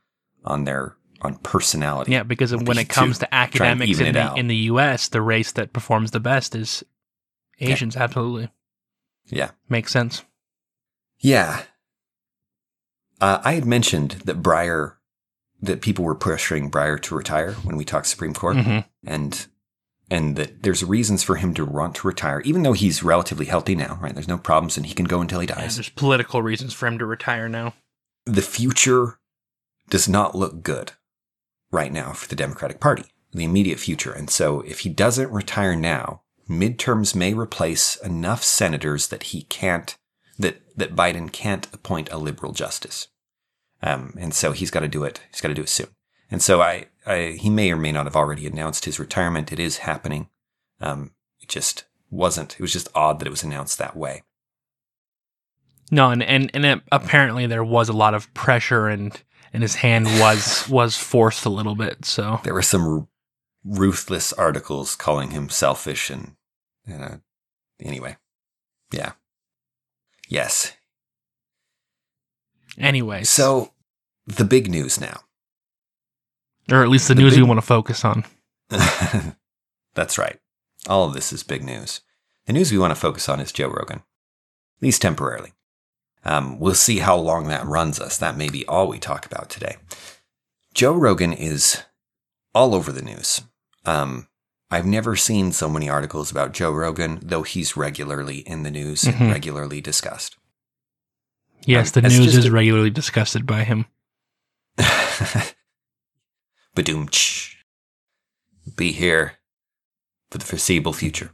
on 0.46 0.66
their 0.66 0.96
on 1.22 1.36
personality. 1.36 2.12
Yeah, 2.12 2.24
because 2.24 2.56
when 2.56 2.78
it 2.78 2.90
comes 2.90 3.20
to 3.20 3.34
academics 3.34 4.00
in 4.00 4.14
the, 4.14 4.34
in 4.36 4.48
the 4.48 4.56
U.S., 4.56 5.10
the 5.10 5.22
race 5.22 5.52
that 5.54 5.74
performs 5.74 6.12
the 6.12 6.20
best 6.20 6.56
is 6.56 6.84
Asians. 7.60 7.98
Absolutely 7.98 8.50
yeah. 9.32 9.52
makes 9.68 9.92
sense. 9.92 10.24
Yeah. 11.20 11.62
Uh, 13.22 13.42
I 13.44 13.54
had 13.54 13.66
mentioned 13.66 14.12
that 14.26 14.42
Breyer, 14.42 14.94
that 15.62 15.82
people 15.82 16.06
were 16.06 16.16
pressuring 16.16 16.70
Breyer 16.72 17.00
to 17.02 17.16
retire 17.16 17.54
when 17.64 17.76
we 17.76 17.84
talked 17.86 18.08
Supreme 18.08 18.34
Court, 18.34 18.58
Mhm. 18.58 18.86
and 19.06 19.48
and 20.12 20.36
that 20.38 20.64
there's 20.64 20.84
reasons 20.84 21.22
for 21.22 21.36
him 21.36 21.54
to 21.54 21.64
want 21.64 21.94
to 21.94 22.08
retire, 22.08 22.42
even 22.42 22.64
though 22.64 22.74
he's 22.74 23.04
relatively 23.04 23.46
healthy 23.46 23.76
now, 23.76 24.00
right? 24.02 24.16
There's 24.16 24.28
no 24.28 24.40
problems, 24.40 24.76
and 24.76 24.84
he 24.88 24.96
can 24.96 25.06
go 25.06 25.22
until 25.22 25.40
he 25.40 25.48
Yeah, 25.48 25.54
dies. 25.54 25.76
there's 25.76 25.90
political 25.90 26.42
reasons 26.42 26.74
for 26.74 26.88
him 26.88 26.98
to 26.98 27.06
retire 27.06 27.48
now. 27.48 27.74
the 28.26 28.42
future 28.42 29.20
does 29.90 30.08
not 30.10 30.34
look 30.36 30.62
good 30.64 30.92
right 31.72 31.92
now 31.92 32.12
for 32.14 32.28
the 32.28 32.36
Democratic 32.36 32.80
Party, 32.80 33.06
the 33.34 33.44
immediate 33.44 33.80
future. 33.80 34.12
And 34.12 34.30
so 34.32 34.62
if 34.62 34.80
he 34.80 34.90
doesn't 34.90 35.32
retire 35.32 35.76
now, 35.76 36.22
midterms 36.50 37.14
may 37.16 37.34
replace 37.36 37.96
enough 37.98 38.44
senators 38.44 39.08
that 39.10 39.24
he 39.26 39.44
can't, 39.44 39.96
that, 40.40 40.62
that 40.76 40.96
Biden 40.96 41.32
can't 41.32 41.68
appoint 41.74 42.12
a 42.12 42.18
liberal 42.18 42.54
justice. 42.54 43.08
Um, 43.82 44.16
and 44.18 44.34
so 44.34 44.52
he's 44.52 44.72
got 44.72 44.82
to 44.82 44.88
do 44.88 45.04
it. 45.04 45.22
He's 45.32 45.42
got 45.42 45.50
to 45.50 45.54
do 45.54 45.62
it 45.62 45.70
soon. 45.70 45.88
And 46.32 46.42
so 46.42 46.62
I, 46.62 46.88
I, 47.06 47.38
he 47.40 47.50
may 47.50 47.72
or 47.72 47.78
may 47.78 47.92
not 47.92 48.06
have 48.06 48.16
already 48.16 48.46
announced 48.48 48.86
his 48.86 49.00
retirement. 49.00 49.52
It 49.52 49.60
is 49.60 49.78
happening. 49.78 50.30
Um, 50.82 51.12
it 51.40 51.50
just 51.50 51.86
wasn't, 52.10 52.54
it 52.54 52.62
was 52.62 52.74
just 52.74 52.90
odd 52.96 53.20
that 53.20 53.28
it 53.28 53.32
was 53.32 53.44
announced 53.44 53.78
that 53.78 53.96
way. 53.96 54.24
No, 55.92 56.12
and 56.12 56.22
and 56.22 56.52
and 56.54 56.66
it, 56.68 56.82
apparently 56.92 57.48
there 57.48 57.64
was 57.64 57.90
a 57.90 57.94
lot 57.94 58.14
of 58.14 58.32
pressure, 58.36 58.88
and 58.88 59.20
and 59.52 59.64
his 59.64 59.74
hand 59.74 60.06
was 60.06 60.70
was 60.70 60.96
forced 60.96 61.46
a 61.46 61.50
little 61.50 61.74
bit. 61.74 62.06
So 62.06 62.40
there 62.44 62.54
were 62.54 62.62
some 62.62 62.88
r- 62.88 63.08
ruthless 63.64 64.32
articles 64.34 64.96
calling 64.96 65.32
him 65.32 65.50
selfish 65.50 66.10
and 66.10 66.36
uh, 66.92 67.18
anyway 67.82 68.18
yeah 68.92 69.14
yes. 70.30 70.72
Anyway. 72.78 73.24
so 73.26 73.74
the 74.26 74.46
big 74.46 74.70
news 74.70 75.02
now. 75.02 75.20
Or 76.72 76.82
at 76.82 76.88
least 76.88 77.10
the, 77.10 77.16
the 77.16 77.22
news 77.22 77.36
we 77.36 77.44
want 77.44 77.60
to 77.60 77.66
focus 77.66 78.06
on. 78.06 78.24
that's 79.96 80.18
right. 80.18 80.40
All 80.88 81.04
of 81.04 81.14
this 81.14 81.34
is 81.34 81.44
big 81.44 81.64
news. 81.64 82.00
The 82.46 82.54
news 82.54 82.72
we 82.72 82.78
want 82.78 82.92
to 82.92 83.00
focus 83.00 83.28
on 83.28 83.42
is 83.42 83.52
joe 83.52 83.68
rogan. 83.68 83.98
At 83.98 84.84
least 84.84 85.02
temporarily. 85.02 85.52
Um, 86.24 86.58
we'll 86.60 86.74
see 86.74 87.00
how 87.00 87.18
long 87.18 87.48
that 87.48 87.66
runs 87.66 88.00
us. 88.00 88.18
That 88.18 88.38
may 88.38 88.50
be 88.50 88.66
all 88.66 88.88
we 88.88 89.00
talk 89.00 89.26
about 89.26 89.50
today. 89.50 89.76
Joe 90.74 90.94
rogan 90.94 91.34
is 91.34 91.84
all 92.56 92.74
over 92.74 92.92
the 92.92 93.02
news. 93.02 93.42
Um, 93.86 94.29
I've 94.72 94.86
never 94.86 95.16
seen 95.16 95.52
so 95.52 95.68
many 95.70 95.90
articles 95.90 96.30
about 96.32 96.54
Joe 96.54 96.72
Rogan, 96.72 97.20
though 97.24 97.42
he's 97.44 97.76
regularly 97.76 98.40
in 98.40 98.64
the 98.64 98.70
news 98.72 99.02
Mhm. 99.04 99.20
and 99.20 99.32
regularly 99.32 99.82
discussed. 99.82 100.38
Yes, 101.66 101.96
Um, 101.96 102.04
the 102.04 102.10
news 102.10 102.36
is 102.36 102.46
a- 102.46 102.52
regularly 102.52 102.90
disgusted 102.92 103.46
by 103.48 103.64
him. 103.64 103.86
Badoom 106.76 107.10
ch. 107.10 107.58
Be 108.76 108.92
here 108.92 109.34
for 110.30 110.38
the 110.38 110.46
foreseeable 110.46 110.94
future. 110.94 111.32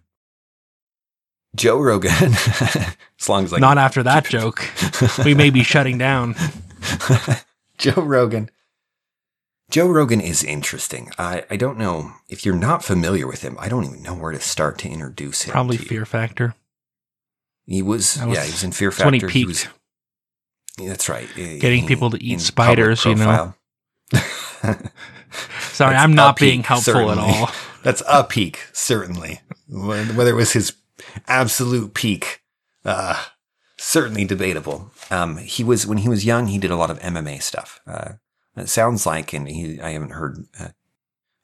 Joe 1.56 1.80
Rogan, 1.80 2.12
as 2.34 3.30
long 3.30 3.46
as 3.46 3.54
I 3.54 3.60
Not 3.60 3.78
after 3.78 4.04
that 4.04 4.26
joke. 4.26 4.66
We 5.26 5.34
may 5.34 5.50
be 5.50 5.64
shutting 5.64 5.98
down. 5.98 6.36
Joe 7.78 8.02
Rogan. 8.02 8.50
Joe 9.70 9.88
Rogan 9.88 10.22
is 10.22 10.44
interesting. 10.44 11.10
I, 11.18 11.44
I 11.50 11.56
don't 11.58 11.78
know 11.78 12.12
if 12.30 12.46
you're 12.46 12.56
not 12.56 12.84
familiar 12.84 13.28
with 13.28 13.42
him. 13.42 13.58
I 13.60 13.68
don't 13.68 13.84
even 13.86 14.04
know 14.04 14.14
where 14.14 14.32
to 14.32 14.40
start 14.40 14.78
to 14.80 14.90
introduce 14.90 15.44
him. 15.44 15.52
Probably 15.52 15.78
to 15.78 15.84
you. 15.84 15.90
Fear 15.90 16.06
Factor. 16.06 16.56
He 17.66 17.82
was, 17.82 18.18
was- 18.24 18.36
yeah, 18.38 18.44
he 18.44 18.52
was 18.52 18.64
in 18.64 18.72
Fear 18.72 18.92
That's 18.92 19.04
when 19.04 19.14
he 19.16 19.20
Factor. 19.20 19.34
peaked. 19.34 19.48
was, 19.48 19.68
yeah, 20.80 20.90
that's 20.90 21.10
right. 21.10 21.28
Getting 21.36 21.88
people 21.88 22.10
to 22.12 22.24
eat 22.24 22.42
spiders, 22.42 23.06
you 23.06 23.16
know. 23.16 23.54
Sorry, 24.14 24.80
That's 25.94 26.04
I'm 26.04 26.14
not 26.14 26.38
being 26.38 26.60
peak, 26.60 26.68
helpful 26.68 27.12
at 27.12 27.18
all. 27.18 27.50
That's 27.84 28.02
a 28.08 28.24
peak, 28.24 28.68
certainly. 28.74 29.42
Whether 29.70 30.32
it 30.32 30.36
was 30.36 30.54
his 30.54 30.74
absolute 31.28 31.94
peak, 31.94 32.42
uh, 32.84 33.24
certainly 33.78 34.26
debatable. 34.26 34.92
Um, 35.12 35.38
he 35.38 35.64
was 35.64 35.86
when 35.86 36.00
he 36.00 36.10
was 36.10 36.26
young. 36.26 36.48
He 36.48 36.58
did 36.58 36.72
a 36.72 36.76
lot 36.78 36.90
of 36.90 37.00
MMA 37.00 37.42
stuff. 37.42 37.80
Uh, 37.86 38.14
it 38.56 38.70
sounds 38.70 39.06
like, 39.06 39.34
and 39.34 39.48
he, 39.48 39.80
I 39.82 39.92
haven't 39.92 40.12
heard. 40.12 40.46
Uh, 40.60 40.70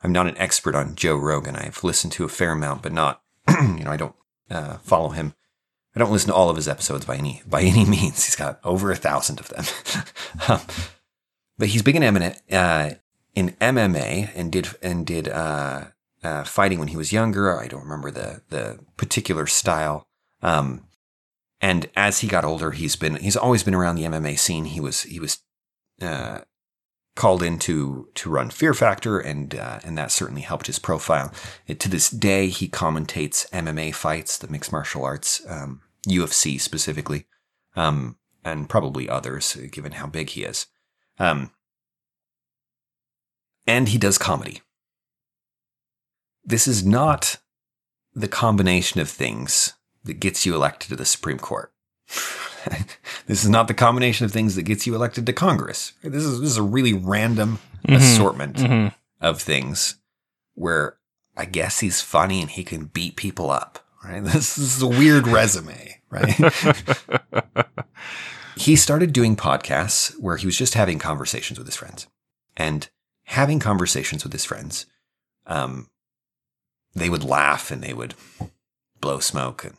I'm 0.02 0.12
not 0.12 0.28
an 0.28 0.38
expert 0.38 0.76
on 0.76 0.96
Joe 0.96 1.16
Rogan. 1.16 1.56
I've 1.56 1.84
listened 1.84 2.14
to 2.14 2.24
a 2.24 2.30
fair 2.30 2.52
amount, 2.52 2.82
but 2.82 2.94
not. 2.94 3.22
you 3.50 3.84
know, 3.84 3.92
I 3.92 3.98
don't 3.98 4.16
uh, 4.50 4.78
follow 4.78 5.10
him. 5.10 5.34
I 5.96 6.00
don't 6.00 6.12
listen 6.12 6.30
to 6.30 6.36
all 6.36 6.50
of 6.50 6.56
his 6.56 6.68
episodes 6.68 7.06
by 7.06 7.18
any 7.18 7.42
by 7.46 7.62
any 7.62 7.86
means. 7.90 8.26
He's 8.26 8.36
got 8.36 8.60
over 8.64 8.92
a 8.92 8.96
thousand 8.96 9.40
of 9.40 9.50
them. 9.50 9.66
um, 10.48 10.62
but 11.58 11.70
he's 11.70 11.82
big 11.82 11.96
in 11.96 12.04
MMA. 12.04 12.40
Uh, 12.52 12.96
in 13.34 13.52
MMA 13.62 14.30
and 14.36 14.52
did 14.52 14.70
and 14.82 15.06
did 15.06 15.28
uh, 15.28 15.86
uh, 16.24 16.44
fighting 16.44 16.80
when 16.80 16.90
he 16.90 16.98
was 16.98 17.14
younger. 17.14 17.58
I 17.58 17.68
don't 17.68 17.84
remember 17.84 18.12
the 18.12 18.42
the 18.50 18.80
particular 18.98 19.48
style. 19.48 20.08
Um, 20.42 20.86
and 21.60 21.90
as 21.96 22.20
he 22.20 22.28
got 22.28 22.46
older, 22.46 22.72
he's 22.72 22.96
been 22.96 23.16
he's 23.18 23.38
always 23.38 23.64
been 23.64 23.76
around 23.76 23.96
the 23.96 24.04
MMA 24.04 24.38
scene. 24.40 24.66
He 24.66 24.80
was 24.80 25.04
he 25.04 25.20
was 25.20 25.40
uh, 26.02 26.40
called 27.16 27.44
in 27.44 27.60
to 27.60 28.08
to 28.16 28.30
run 28.30 28.50
Fear 28.50 28.74
Factor, 28.74 29.20
and 29.20 29.56
uh, 29.56 29.80
and 29.84 29.98
that 29.98 30.12
certainly 30.12 30.42
helped 30.42 30.68
his 30.68 30.80
profile. 30.80 31.34
It, 31.68 31.80
to 31.82 31.90
this 31.90 32.10
day, 32.10 32.48
he 32.48 32.68
commentates 32.68 33.50
MMA 33.50 33.94
fights, 33.94 34.38
the 34.38 34.48
mixed 34.48 34.72
martial 34.72 35.04
arts, 35.04 35.42
um, 35.48 35.82
UFC 36.08 36.60
specifically, 36.60 37.26
um, 37.76 38.18
and 38.44 38.70
probably 38.70 39.10
others, 39.10 39.56
given 39.72 39.94
how 39.94 40.08
big 40.08 40.30
he 40.30 40.44
is. 40.44 40.68
Um, 41.20 41.52
and 43.68 43.90
he 43.90 43.98
does 43.98 44.18
comedy. 44.18 44.62
This 46.44 46.68
is 46.68 46.84
not 46.84 47.38
the 48.14 48.28
combination 48.28 49.00
of 49.00 49.10
things 49.10 49.74
that 50.04 50.20
gets 50.20 50.46
you 50.46 50.56
elected 50.56 50.90
to 50.90 50.96
the 50.96 51.06
Supreme 51.06 51.40
Court. 51.40 51.72
this 53.28 53.44
is 53.44 53.50
not 53.50 53.68
the 53.68 53.74
combination 53.74 54.26
of 54.26 54.32
things 54.32 54.56
that 54.56 54.64
gets 54.64 54.86
you 54.86 54.96
elected 54.96 55.26
to 55.26 55.34
Congress. 55.34 55.94
This 56.04 56.24
is, 56.24 56.40
this 56.40 56.52
is 56.52 56.58
a 56.58 56.64
really 56.64 56.94
random 56.94 57.60
mm-hmm. 57.86 57.96
assortment 57.96 58.58
mm-hmm. 58.58 58.96
of 59.20 59.42
things 59.42 59.96
where 60.56 60.98
I 61.36 61.46
guess 61.46 61.80
he's 61.80 62.02
funny 62.02 62.42
and 62.42 62.50
he 62.50 62.64
can 62.64 62.86
beat 62.86 63.16
people 63.16 63.50
up. 63.50 63.80
Right? 64.04 64.24
This 64.24 64.58
is 64.58 64.82
a 64.82 64.88
weird 64.88 65.28
resume, 65.28 66.02
right? 66.10 66.34
he 68.56 68.76
started 68.76 69.14
doing 69.14 69.36
podcasts 69.36 70.20
where 70.20 70.38
he 70.38 70.46
was 70.46 70.58
just 70.58 70.74
having 70.74 71.00
conversations 71.00 71.60
with 71.60 71.68
his 71.68 71.76
friends. 71.76 72.08
And 72.58 72.90
having 73.26 73.60
conversations 73.60 74.24
with 74.24 74.34
his 74.34 74.44
friends, 74.44 74.86
um, 75.46 75.90
they 76.94 77.10
would 77.10 77.24
laugh 77.24 77.72
and 77.72 77.82
they 77.82 77.94
would 77.94 78.16
blow 79.00 79.20
smoke 79.20 79.64
and, 79.64 79.76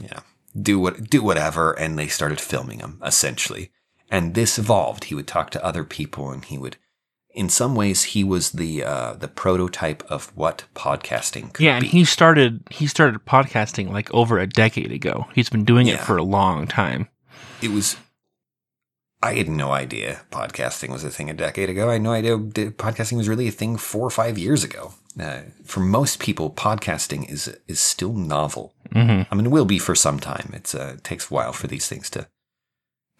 you 0.00 0.08
know, 0.08 0.22
do 0.60 0.78
what, 0.78 1.08
do 1.10 1.22
whatever. 1.22 1.72
And 1.72 1.98
they 1.98 2.08
started 2.08 2.40
filming 2.40 2.80
him 2.80 3.00
essentially. 3.04 3.70
And 4.10 4.34
this 4.34 4.58
evolved. 4.58 5.04
He 5.04 5.14
would 5.14 5.26
talk 5.28 5.50
to 5.50 5.64
other 5.64 5.84
people 5.84 6.30
and 6.30 6.44
he 6.44 6.58
would, 6.58 6.76
in 7.32 7.48
some 7.48 7.74
ways, 7.74 8.02
he 8.04 8.24
was 8.24 8.52
the, 8.52 8.82
uh, 8.82 9.12
the 9.14 9.28
prototype 9.28 10.02
of 10.10 10.36
what 10.36 10.64
podcasting 10.74 11.52
could 11.52 11.58
be. 11.58 11.64
yeah, 11.64 11.76
and 11.76 11.82
be. 11.82 11.88
he 11.88 12.04
started, 12.04 12.62
he 12.70 12.86
started 12.86 13.24
podcasting 13.24 13.90
like 13.90 14.12
over 14.12 14.38
a 14.38 14.48
decade 14.48 14.90
ago. 14.90 15.26
He's 15.34 15.48
been 15.48 15.64
doing 15.64 15.86
yeah. 15.86 15.94
it 15.94 16.00
for 16.00 16.16
a 16.16 16.24
long 16.24 16.66
time. 16.66 17.08
It 17.62 17.70
was 17.70 17.96
I 19.22 19.34
had 19.34 19.48
no 19.48 19.70
idea 19.70 20.22
podcasting 20.30 20.90
was 20.90 21.04
a 21.04 21.10
thing 21.10 21.28
a 21.28 21.34
decade 21.34 21.68
ago. 21.68 21.90
I 21.90 21.94
had 21.94 22.02
no 22.02 22.12
idea 22.12 22.38
podcasting 22.38 23.18
was 23.18 23.28
really 23.28 23.48
a 23.48 23.52
thing 23.52 23.76
four 23.76 24.06
or 24.06 24.10
five 24.10 24.38
years 24.38 24.64
ago. 24.64 24.94
Uh, 25.18 25.42
for 25.64 25.80
most 25.80 26.20
people, 26.20 26.50
podcasting 26.50 27.28
is 27.30 27.54
is 27.66 27.80
still 27.80 28.12
novel. 28.12 28.74
Mm-hmm. 28.94 29.32
I 29.32 29.34
mean, 29.34 29.46
it 29.46 29.50
will 29.50 29.64
be 29.64 29.78
for 29.78 29.94
some 29.94 30.20
time. 30.20 30.52
It's 30.54 30.74
uh, 30.74 30.94
it 30.96 31.04
takes 31.04 31.30
a 31.30 31.34
while 31.34 31.52
for 31.52 31.66
these 31.66 31.88
things 31.88 32.10
to 32.10 32.28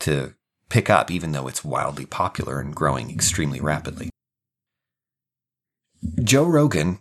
to 0.00 0.34
pick 0.68 0.88
up, 0.88 1.10
even 1.10 1.32
though 1.32 1.48
it's 1.48 1.64
wildly 1.64 2.06
popular 2.06 2.60
and 2.60 2.74
growing 2.74 3.10
extremely 3.10 3.60
rapidly. 3.60 4.10
Joe 6.22 6.44
Rogan 6.44 7.00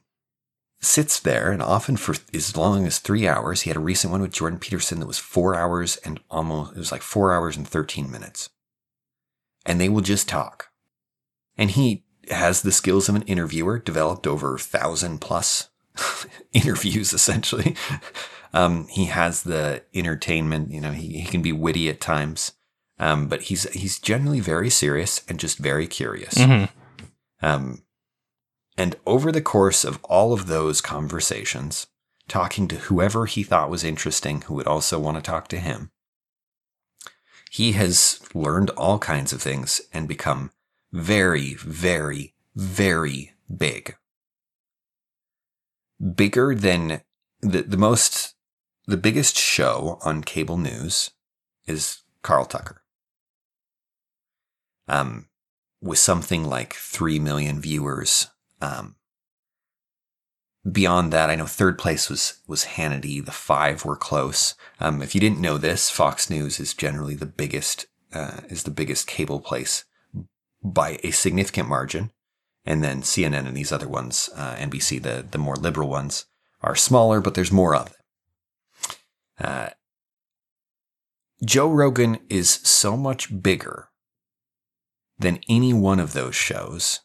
sits 0.81 1.19
there 1.19 1.51
and 1.51 1.61
often 1.61 1.97
for 1.97 2.15
as 2.33 2.55
long 2.55 2.87
as 2.87 2.99
three 2.99 3.27
hours. 3.27 3.61
He 3.61 3.69
had 3.69 3.77
a 3.77 3.81
recent 3.81 4.11
one 4.11 4.21
with 4.21 4.31
Jordan 4.31 4.59
Peterson 4.59 4.99
that 4.99 5.07
was 5.07 5.19
four 5.19 5.55
hours 5.55 5.97
and 5.97 6.19
almost, 6.29 6.71
it 6.73 6.77
was 6.77 6.91
like 6.91 7.01
four 7.01 7.33
hours 7.33 7.57
and 7.57 7.67
13 7.67 8.09
minutes 8.09 8.49
and 9.65 9.79
they 9.79 9.89
will 9.89 10.01
just 10.01 10.27
talk. 10.27 10.69
And 11.57 11.71
he 11.71 12.03
has 12.29 12.61
the 12.61 12.71
skills 12.71 13.09
of 13.09 13.15
an 13.15 13.23
interviewer 13.23 13.79
developed 13.79 14.27
over 14.27 14.57
thousand 14.57 15.19
plus 15.19 15.69
interviews, 16.53 17.13
essentially. 17.13 17.75
Um, 18.53 18.87
he 18.87 19.05
has 19.05 19.43
the 19.43 19.83
entertainment, 19.93 20.71
you 20.71 20.81
know, 20.81 20.91
he, 20.91 21.19
he 21.19 21.25
can 21.27 21.41
be 21.41 21.51
witty 21.51 21.89
at 21.89 22.01
times. 22.01 22.53
Um, 22.97 23.27
but 23.27 23.43
he's, 23.43 23.71
he's 23.73 23.99
generally 23.99 24.39
very 24.39 24.69
serious 24.69 25.21
and 25.29 25.39
just 25.39 25.57
very 25.57 25.87
curious. 25.87 26.33
Mm-hmm. 26.33 26.65
Um, 27.45 27.83
and 28.77 28.95
over 29.05 29.31
the 29.31 29.41
course 29.41 29.85
of 29.85 30.03
all 30.03 30.33
of 30.33 30.47
those 30.47 30.81
conversations, 30.81 31.87
talking 32.27 32.67
to 32.67 32.75
whoever 32.75 33.25
he 33.25 33.43
thought 33.43 33.69
was 33.69 33.83
interesting 33.83 34.41
who 34.41 34.53
would 34.55 34.67
also 34.67 34.99
want 34.99 35.17
to 35.17 35.21
talk 35.21 35.47
to 35.49 35.59
him, 35.59 35.91
he 37.51 37.73
has 37.73 38.19
learned 38.33 38.69
all 38.71 38.99
kinds 38.99 39.33
of 39.33 39.41
things 39.41 39.81
and 39.93 40.07
become 40.07 40.51
very, 40.91 41.53
very, 41.55 42.33
very 42.55 43.33
big. 43.55 43.95
Bigger 46.15 46.55
than 46.55 47.01
the, 47.41 47.61
the 47.61 47.77
most, 47.77 48.35
the 48.85 48.97
biggest 48.97 49.37
show 49.37 49.99
on 50.03 50.23
cable 50.23 50.57
news 50.57 51.11
is 51.65 52.03
Carl 52.21 52.45
Tucker. 52.45 52.81
Um, 54.87 55.27
with 55.81 55.99
something 55.99 56.43
like 56.43 56.73
3 56.73 57.19
million 57.19 57.61
viewers, 57.61 58.27
um, 58.61 58.95
beyond 60.69 61.13
that, 61.13 61.29
I 61.29 61.35
know 61.35 61.45
third 61.45 61.77
place 61.77 62.09
was 62.09 62.41
was 62.47 62.65
Hannity. 62.65 63.23
The 63.23 63.31
five 63.31 63.85
were 63.85 63.95
close. 63.95 64.55
Um, 64.79 65.01
if 65.01 65.15
you 65.15 65.21
didn't 65.21 65.39
know 65.39 65.57
this, 65.57 65.89
Fox 65.89 66.29
News 66.29 66.59
is 66.59 66.73
generally 66.73 67.15
the 67.15 67.25
biggest 67.25 67.87
uh, 68.11 68.41
is 68.49 68.63
the 68.63 68.71
biggest 68.71 69.07
cable 69.07 69.39
place 69.39 69.85
by 70.63 70.99
a 71.03 71.11
significant 71.11 71.69
margin, 71.69 72.11
and 72.65 72.83
then 72.83 73.01
CNN 73.01 73.47
and 73.47 73.55
these 73.55 73.71
other 73.71 73.87
ones, 73.87 74.29
uh, 74.35 74.55
NBC, 74.55 75.01
the 75.01 75.25
the 75.29 75.37
more 75.37 75.55
liberal 75.55 75.89
ones, 75.89 76.25
are 76.61 76.75
smaller, 76.75 77.21
but 77.21 77.33
there's 77.33 77.51
more 77.51 77.75
of 77.75 77.85
them. 77.85 78.97
Uh, 79.39 79.69
Joe 81.43 81.69
Rogan 81.69 82.19
is 82.29 82.49
so 82.49 82.97
much 82.97 83.41
bigger 83.41 83.89
than 85.17 85.39
any 85.47 85.73
one 85.73 85.99
of 85.99 86.13
those 86.13 86.35
shows 86.35 86.99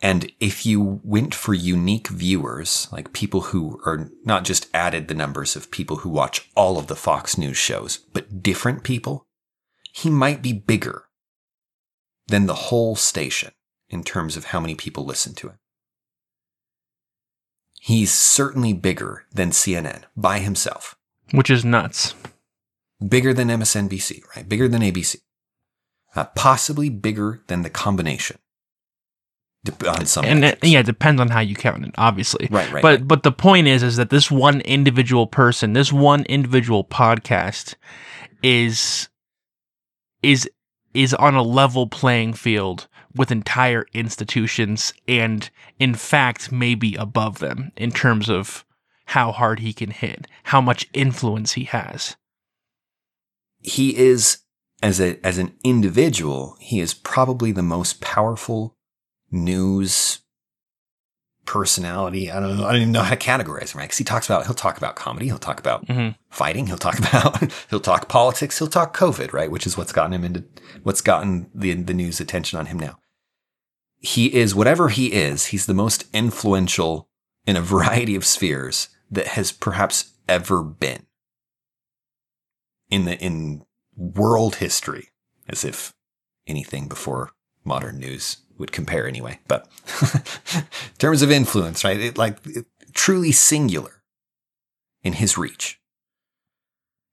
and 0.00 0.30
if 0.38 0.64
you 0.64 1.00
went 1.02 1.34
for 1.34 1.54
unique 1.54 2.08
viewers, 2.08 2.86
like 2.92 3.12
people 3.12 3.40
who 3.40 3.80
are 3.84 4.10
not 4.24 4.44
just 4.44 4.68
added 4.72 5.08
the 5.08 5.14
numbers 5.14 5.56
of 5.56 5.72
people 5.72 5.96
who 5.96 6.08
watch 6.08 6.48
all 6.54 6.78
of 6.78 6.86
the 6.86 6.96
Fox 6.96 7.36
News 7.36 7.56
shows, 7.56 7.98
but 8.12 8.42
different 8.42 8.84
people, 8.84 9.26
he 9.92 10.08
might 10.08 10.40
be 10.40 10.52
bigger 10.52 11.07
than 12.28 12.46
the 12.46 12.54
whole 12.54 12.96
station 12.96 13.52
in 13.88 14.04
terms 14.04 14.36
of 14.36 14.46
how 14.46 14.60
many 14.60 14.74
people 14.74 15.04
listen 15.04 15.34
to 15.34 15.48
it. 15.48 15.56
He's 17.80 18.12
certainly 18.12 18.72
bigger 18.72 19.24
than 19.32 19.50
CNN 19.50 20.02
by 20.16 20.38
himself. 20.40 20.96
Which 21.32 21.50
is 21.50 21.64
nuts. 21.64 22.14
Bigger 23.06 23.32
than 23.32 23.48
MSNBC, 23.48 24.22
right? 24.34 24.48
Bigger 24.48 24.68
than 24.68 24.82
ABC. 24.82 25.16
Uh, 26.14 26.24
possibly 26.34 26.90
bigger 26.90 27.42
than 27.46 27.62
the 27.62 27.70
combination 27.70 28.38
on 29.86 30.06
some 30.06 30.24
and 30.24 30.44
it, 30.44 30.58
yeah, 30.62 30.80
it 30.80 30.86
depends 30.86 31.20
on 31.20 31.28
how 31.28 31.40
you 31.40 31.54
count 31.54 31.84
it, 31.84 31.94
obviously. 31.98 32.48
Right, 32.50 32.70
right. 32.72 32.82
But 32.82 33.08
but 33.08 33.22
the 33.22 33.32
point 33.32 33.66
is, 33.66 33.82
is 33.82 33.96
that 33.96 34.10
this 34.10 34.30
one 34.30 34.60
individual 34.62 35.26
person, 35.26 35.72
this 35.72 35.92
one 35.92 36.24
individual 36.24 36.84
podcast, 36.84 37.74
is 38.42 39.08
is 40.22 40.48
is 40.94 41.14
on 41.14 41.34
a 41.34 41.42
level 41.42 41.86
playing 41.86 42.32
field 42.32 42.88
with 43.14 43.30
entire 43.30 43.86
institutions, 43.92 44.92
and 45.06 45.50
in 45.78 45.94
fact, 45.94 46.52
maybe 46.52 46.94
above 46.94 47.38
them 47.38 47.72
in 47.76 47.90
terms 47.90 48.28
of 48.28 48.64
how 49.06 49.32
hard 49.32 49.60
he 49.60 49.72
can 49.72 49.90
hit, 49.90 50.26
how 50.44 50.60
much 50.60 50.88
influence 50.92 51.54
he 51.54 51.64
has. 51.64 52.16
He 53.60 53.96
is 53.96 54.38
as 54.82 55.00
a 55.00 55.24
as 55.26 55.38
an 55.38 55.54
individual, 55.64 56.56
he 56.60 56.80
is 56.80 56.94
probably 56.94 57.52
the 57.52 57.62
most 57.62 58.00
powerful 58.00 58.76
news 59.30 60.20
personality. 61.48 62.30
I 62.30 62.40
don't 62.40 62.58
know. 62.58 62.66
I 62.66 62.72
don't 62.72 62.82
even 62.82 62.92
know 62.92 63.00
how 63.00 63.14
to 63.14 63.16
categorize 63.16 63.74
him, 63.74 63.78
right? 63.78 63.84
Because 63.84 63.96
he 63.96 64.04
talks 64.04 64.26
about, 64.26 64.44
he'll 64.44 64.54
talk 64.54 64.76
about 64.76 64.96
comedy. 64.96 65.24
He'll 65.24 65.38
talk 65.38 65.58
about 65.58 65.86
mm-hmm. 65.86 66.10
fighting. 66.28 66.66
He'll 66.66 66.76
talk 66.76 66.98
about, 66.98 67.50
he'll 67.70 67.80
talk 67.80 68.06
politics. 68.06 68.58
He'll 68.58 68.68
talk 68.68 68.94
COVID, 68.94 69.32
right? 69.32 69.50
Which 69.50 69.66
is 69.66 69.74
what's 69.74 69.90
gotten 69.90 70.12
him 70.12 70.24
into, 70.24 70.44
what's 70.82 71.00
gotten 71.00 71.50
the, 71.54 71.72
the 71.72 71.94
news 71.94 72.20
attention 72.20 72.58
on 72.58 72.66
him 72.66 72.78
now. 72.78 72.98
He 73.96 74.26
is, 74.34 74.54
whatever 74.54 74.90
he 74.90 75.10
is, 75.14 75.46
he's 75.46 75.64
the 75.64 75.72
most 75.72 76.04
influential 76.12 77.08
in 77.46 77.56
a 77.56 77.62
variety 77.62 78.14
of 78.14 78.26
spheres 78.26 78.90
that 79.10 79.28
has 79.28 79.50
perhaps 79.50 80.12
ever 80.28 80.62
been 80.62 81.06
in 82.90 83.06
the, 83.06 83.18
in 83.18 83.64
world 83.96 84.56
history, 84.56 85.08
as 85.48 85.64
if 85.64 85.94
anything 86.46 86.88
before 86.88 87.30
modern 87.64 87.98
news 87.98 88.36
would 88.58 88.72
compare 88.72 89.06
anyway. 89.06 89.38
But 89.48 89.68
in 90.54 90.64
terms 90.98 91.22
of 91.22 91.30
influence, 91.30 91.84
right? 91.84 91.98
It, 91.98 92.18
like 92.18 92.38
it, 92.46 92.66
truly 92.92 93.32
singular 93.32 94.02
in 95.02 95.14
his 95.14 95.38
reach. 95.38 95.80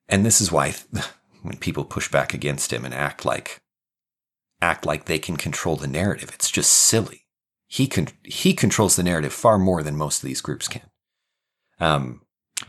And 0.09 0.25
this 0.25 0.41
is 0.41 0.51
why 0.51 0.75
when 1.41 1.57
people 1.57 1.85
push 1.85 2.09
back 2.09 2.33
against 2.33 2.73
him 2.73 2.85
and 2.85 2.93
act 2.93 3.25
like 3.25 3.61
act 4.61 4.85
like 4.85 5.05
they 5.05 5.19
can 5.19 5.37
control 5.37 5.75
the 5.75 5.87
narrative. 5.87 6.31
It's 6.33 6.49
just 6.49 6.71
silly. 6.71 7.25
He 7.67 7.87
can 7.87 8.07
he 8.23 8.53
controls 8.53 8.95
the 8.95 9.03
narrative 9.03 9.33
far 9.33 9.57
more 9.57 9.83
than 9.83 9.95
most 9.95 10.23
of 10.23 10.27
these 10.27 10.41
groups 10.41 10.67
can. 10.67 10.89
Um, 11.79 12.21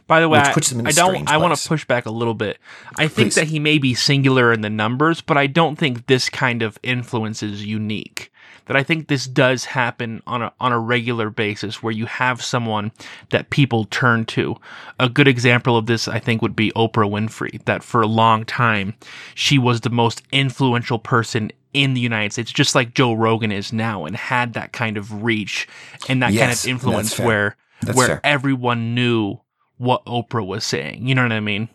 By 0.06 0.20
the 0.20 0.28
way, 0.28 0.40
I- 0.40 0.52
puts 0.52 0.70
them 0.70 0.80
in 0.80 0.86
a 0.86 0.88
I 0.88 0.92
don't. 0.92 1.30
I 1.30 1.36
want 1.36 1.56
to 1.56 1.68
push 1.68 1.84
back 1.84 2.06
a 2.06 2.10
little 2.10 2.34
bit. 2.34 2.58
I 2.98 3.08
think 3.08 3.28
Please. 3.28 3.34
that 3.36 3.46
he 3.48 3.58
may 3.58 3.78
be 3.78 3.94
singular 3.94 4.52
in 4.52 4.62
the 4.62 4.70
numbers, 4.70 5.20
but 5.20 5.36
I 5.36 5.46
don't 5.46 5.76
think 5.76 6.06
this 6.06 6.28
kind 6.28 6.62
of 6.62 6.78
influence 6.82 7.42
is 7.42 7.64
unique. 7.64 8.32
That 8.66 8.76
I 8.76 8.82
think 8.82 9.08
this 9.08 9.26
does 9.26 9.64
happen 9.64 10.22
on 10.26 10.42
a 10.42 10.52
on 10.60 10.72
a 10.72 10.78
regular 10.78 11.30
basis, 11.30 11.82
where 11.82 11.92
you 11.92 12.06
have 12.06 12.42
someone 12.42 12.92
that 13.30 13.50
people 13.50 13.84
turn 13.86 14.24
to. 14.26 14.56
A 14.98 15.08
good 15.08 15.28
example 15.28 15.76
of 15.76 15.86
this, 15.86 16.08
I 16.08 16.18
think, 16.18 16.42
would 16.42 16.56
be 16.56 16.72
Oprah 16.72 17.08
Winfrey. 17.08 17.64
That 17.64 17.82
for 17.82 18.02
a 18.02 18.06
long 18.06 18.44
time, 18.44 18.94
she 19.34 19.58
was 19.58 19.82
the 19.82 19.90
most 19.90 20.22
influential 20.32 20.98
person 20.98 21.52
in 21.72 21.94
the 21.94 22.00
United 22.00 22.32
States, 22.32 22.50
just 22.50 22.74
like 22.74 22.94
Joe 22.94 23.12
Rogan 23.12 23.52
is 23.52 23.72
now, 23.72 24.04
and 24.04 24.16
had 24.16 24.54
that 24.54 24.72
kind 24.72 24.96
of 24.96 25.22
reach 25.22 25.68
and 26.08 26.22
that 26.22 26.34
kind 26.34 26.50
of 26.50 26.66
influence 26.66 27.18
where 27.18 27.56
That's 27.82 27.96
where 27.96 28.06
fair. 28.06 28.20
everyone 28.24 28.94
knew 28.94 29.38
what 29.76 30.04
Oprah 30.06 30.46
was 30.46 30.64
saying. 30.64 31.06
You 31.06 31.14
know 31.14 31.22
what 31.22 31.32
I 31.32 31.40
mean? 31.40 31.68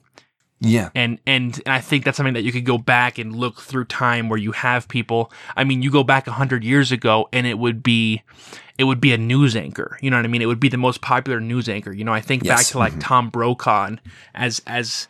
Yeah, 0.63 0.91
And 0.93 1.17
and 1.25 1.59
I 1.65 1.81
think 1.81 2.05
that's 2.05 2.17
something 2.17 2.35
that 2.35 2.43
you 2.43 2.51
could 2.51 2.65
go 2.65 2.77
back 2.77 3.17
and 3.17 3.35
look 3.35 3.59
through 3.59 3.85
time 3.85 4.29
where 4.29 4.37
you 4.37 4.51
have 4.51 4.87
people. 4.87 5.31
I 5.57 5.63
mean, 5.63 5.81
you 5.81 5.89
go 5.89 6.03
back 6.03 6.27
a 6.27 6.31
hundred 6.31 6.63
years 6.63 6.91
ago, 6.91 7.27
and 7.33 7.47
it 7.47 7.57
would 7.57 7.81
be 7.81 8.21
it 8.77 8.83
would 8.83 9.01
be 9.01 9.11
a 9.11 9.17
news 9.17 9.55
anchor. 9.55 9.97
You 10.01 10.11
know 10.11 10.17
what 10.17 10.25
I 10.25 10.27
mean? 10.27 10.41
It 10.41 10.45
would 10.45 10.59
be 10.59 10.69
the 10.69 10.77
most 10.77 11.01
popular 11.01 11.39
news 11.39 11.67
anchor. 11.67 11.91
You 11.91 12.03
know, 12.03 12.13
I 12.13 12.21
think 12.21 12.45
back 12.45 12.65
to 12.67 12.77
like 12.77 12.93
mhm. 12.93 13.01
Tom 13.01 13.29
Brokaw 13.31 13.95
as 14.35 14.61
as 14.67 15.07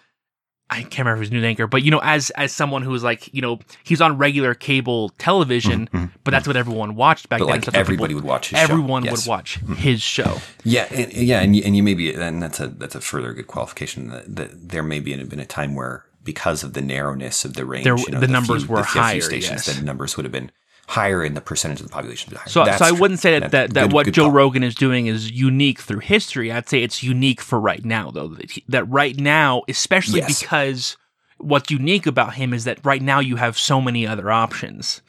I 0.74 0.84
can't 0.84 1.00
remember 1.00 1.20
his 1.22 1.32
news 1.32 1.44
anchor, 1.44 1.68
but 1.68 1.84
you 1.84 1.92
know, 1.92 2.00
as 2.02 2.30
as 2.32 2.52
someone 2.54 2.82
who 2.82 2.92
was 2.92 3.04
like, 3.04 3.32
you 3.34 3.42
know, 3.42 3.60
he's 3.84 4.00
on 4.00 4.18
regular 4.18 4.54
cable 4.54 5.10
television, 5.18 5.90
but 6.24 6.32
that's 6.32 6.48
what 6.48 6.56
everyone 6.56 6.96
watched 6.96 7.28
back 7.28 7.40
Mm-hmm, 7.42 7.48
but 7.48 7.52
then. 7.52 7.62
like 7.62 7.66
so 7.66 7.72
everybody 7.80 8.14
people- 8.14 8.22
would 8.24 8.30
watch 8.30 8.50
his 8.50 8.58
show. 8.60 8.64
everyone 8.64 9.04
Yes. 9.04 9.12
Mm-hmm. 9.22 9.30
would 9.30 9.36
watch 9.36 9.60
his 9.78 10.02
show. 10.02 10.38
Yeah, 10.64 10.88
and, 10.90 11.12
yeah, 11.14 11.42
and 11.42 11.56
you, 11.56 11.62
and 11.66 11.76
you 11.76 11.84
may 11.84 11.94
be, 11.94 12.14
and 12.14 12.42
that's 12.42 12.60
a 12.62 12.68
that's 12.68 12.96
a 12.96 13.02
further 13.02 13.34
good 13.34 13.48
qualification 13.48 14.08
that, 14.10 14.34
that 14.36 14.70
there 14.70 14.82
may 14.84 15.00
be 15.02 15.16
been 15.24 15.40
a 15.42 15.46
time 15.46 15.76
where 15.76 16.06
because 16.24 16.64
of 16.64 16.74
the 16.74 16.82
narrowness 16.82 17.44
of 17.44 17.56
the 17.56 17.66
range, 17.66 17.84
There- 17.84 17.98
you 17.98 18.10
know, 18.12 18.20
the 18.22 18.28
numbers 18.28 18.64
few, 18.64 18.72
were 18.74 18.82
the 18.82 18.84
higher, 18.88 19.20
stations, 19.22 19.68
yes. 19.68 19.78
the 19.78 19.84
numbers 19.84 20.16
would 20.16 20.24
have 20.26 20.32
been 20.32 20.52
higher, 20.88 21.24
in 21.24 21.34
the 21.36 21.42
percentage 21.42 21.80
of 21.80 21.86
the 21.88 21.92
population. 21.92 22.34
So, 22.48 22.66
That's 22.66 22.80
so 22.80 22.86
I 22.86 22.92
wouldn't 22.92 23.20
say 23.22 23.40
that 23.40 23.52
that, 23.52 23.74
that 23.74 23.84
good- 23.84 23.94
what 23.94 24.06
good 24.06 24.14
Joe 24.14 24.24
call. 24.24 24.32
Rogan 24.32 24.64
is 24.64 24.76
doing 24.76 25.08
is 25.08 25.32
unique 25.32 25.80
through 25.80 26.00
history. 26.00 26.52
I'd 26.52 26.68
say 26.68 26.84
it's 26.84 27.02
unique 27.02 27.40
for 27.42 27.60
right 27.60 27.84
now, 27.86 28.12
though. 28.12 28.28
That, 28.30 28.52
he- 28.52 28.64
that 28.68 28.84
right 28.90 29.18
now, 29.18 29.62
especially 29.70 30.20
Yes. 30.20 30.42
because 30.42 30.98
what's 31.38 31.72
unique 31.72 32.06
about 32.06 32.36
him 32.36 32.54
is 32.54 32.66
that 32.66 32.80
right 32.86 33.02
now 33.02 33.20
you 33.20 33.38
have 33.38 33.58
so 33.58 33.80
many 33.82 34.06
other 34.06 34.30
options. 34.32 35.02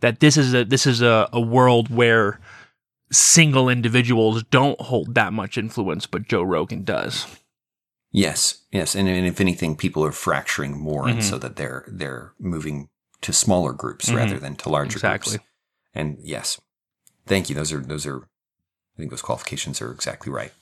That 0.00 0.20
this 0.20 0.36
is 0.36 0.54
a 0.54 0.64
this 0.64 0.86
is 0.86 1.02
a, 1.02 1.28
a 1.32 1.40
world 1.40 1.88
where 1.90 2.38
single 3.12 3.68
individuals 3.68 4.42
don't 4.44 4.80
hold 4.80 5.14
that 5.14 5.32
much 5.32 5.56
influence, 5.58 6.06
but 6.06 6.26
Joe 6.28 6.42
Rogan 6.42 6.84
does. 6.84 7.26
Yes, 8.12 8.62
yes, 8.70 8.94
and, 8.94 9.08
and 9.08 9.26
if 9.26 9.40
anything, 9.40 9.76
people 9.76 10.04
are 10.04 10.12
fracturing 10.12 10.78
more, 10.78 11.08
and 11.08 11.18
Mhm. 11.18 11.22
so 11.22 11.38
that 11.38 11.56
they're 11.56 11.84
they're 11.88 12.32
moving 12.38 12.88
to 13.24 13.32
smaller 13.32 13.72
groups 13.72 14.08
Mhm. 14.08 14.16
rather 14.16 14.38
than 14.38 14.56
to 14.56 14.68
larger 14.68 14.96
Exactly. 14.96 15.32
groups. 15.38 15.44
And 15.94 16.18
yes, 16.22 16.60
thank 17.26 17.48
you. 17.50 17.54
Those 17.54 17.72
are 17.72 17.80
those 17.80 18.06
are. 18.06 18.22
I 18.22 18.96
think 18.98 19.10
those 19.10 19.22
qualifications 19.22 19.80
are 19.82 19.90
exactly 19.90 20.30
right. 20.32 20.52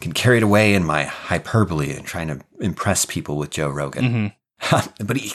Can 0.00 0.12
carry 0.12 0.36
it 0.36 0.42
away 0.42 0.74
in 0.74 0.84
my 0.84 1.04
hyperbole 1.04 1.92
and 1.96 2.06
trying 2.06 2.28
to 2.28 2.40
impress 2.60 3.04
people 3.04 3.36
with 3.38 3.50
Joe 3.50 3.68
Rogan, 3.68 4.32
hmm 4.70 4.76
but 5.04 5.16
he 5.16 5.32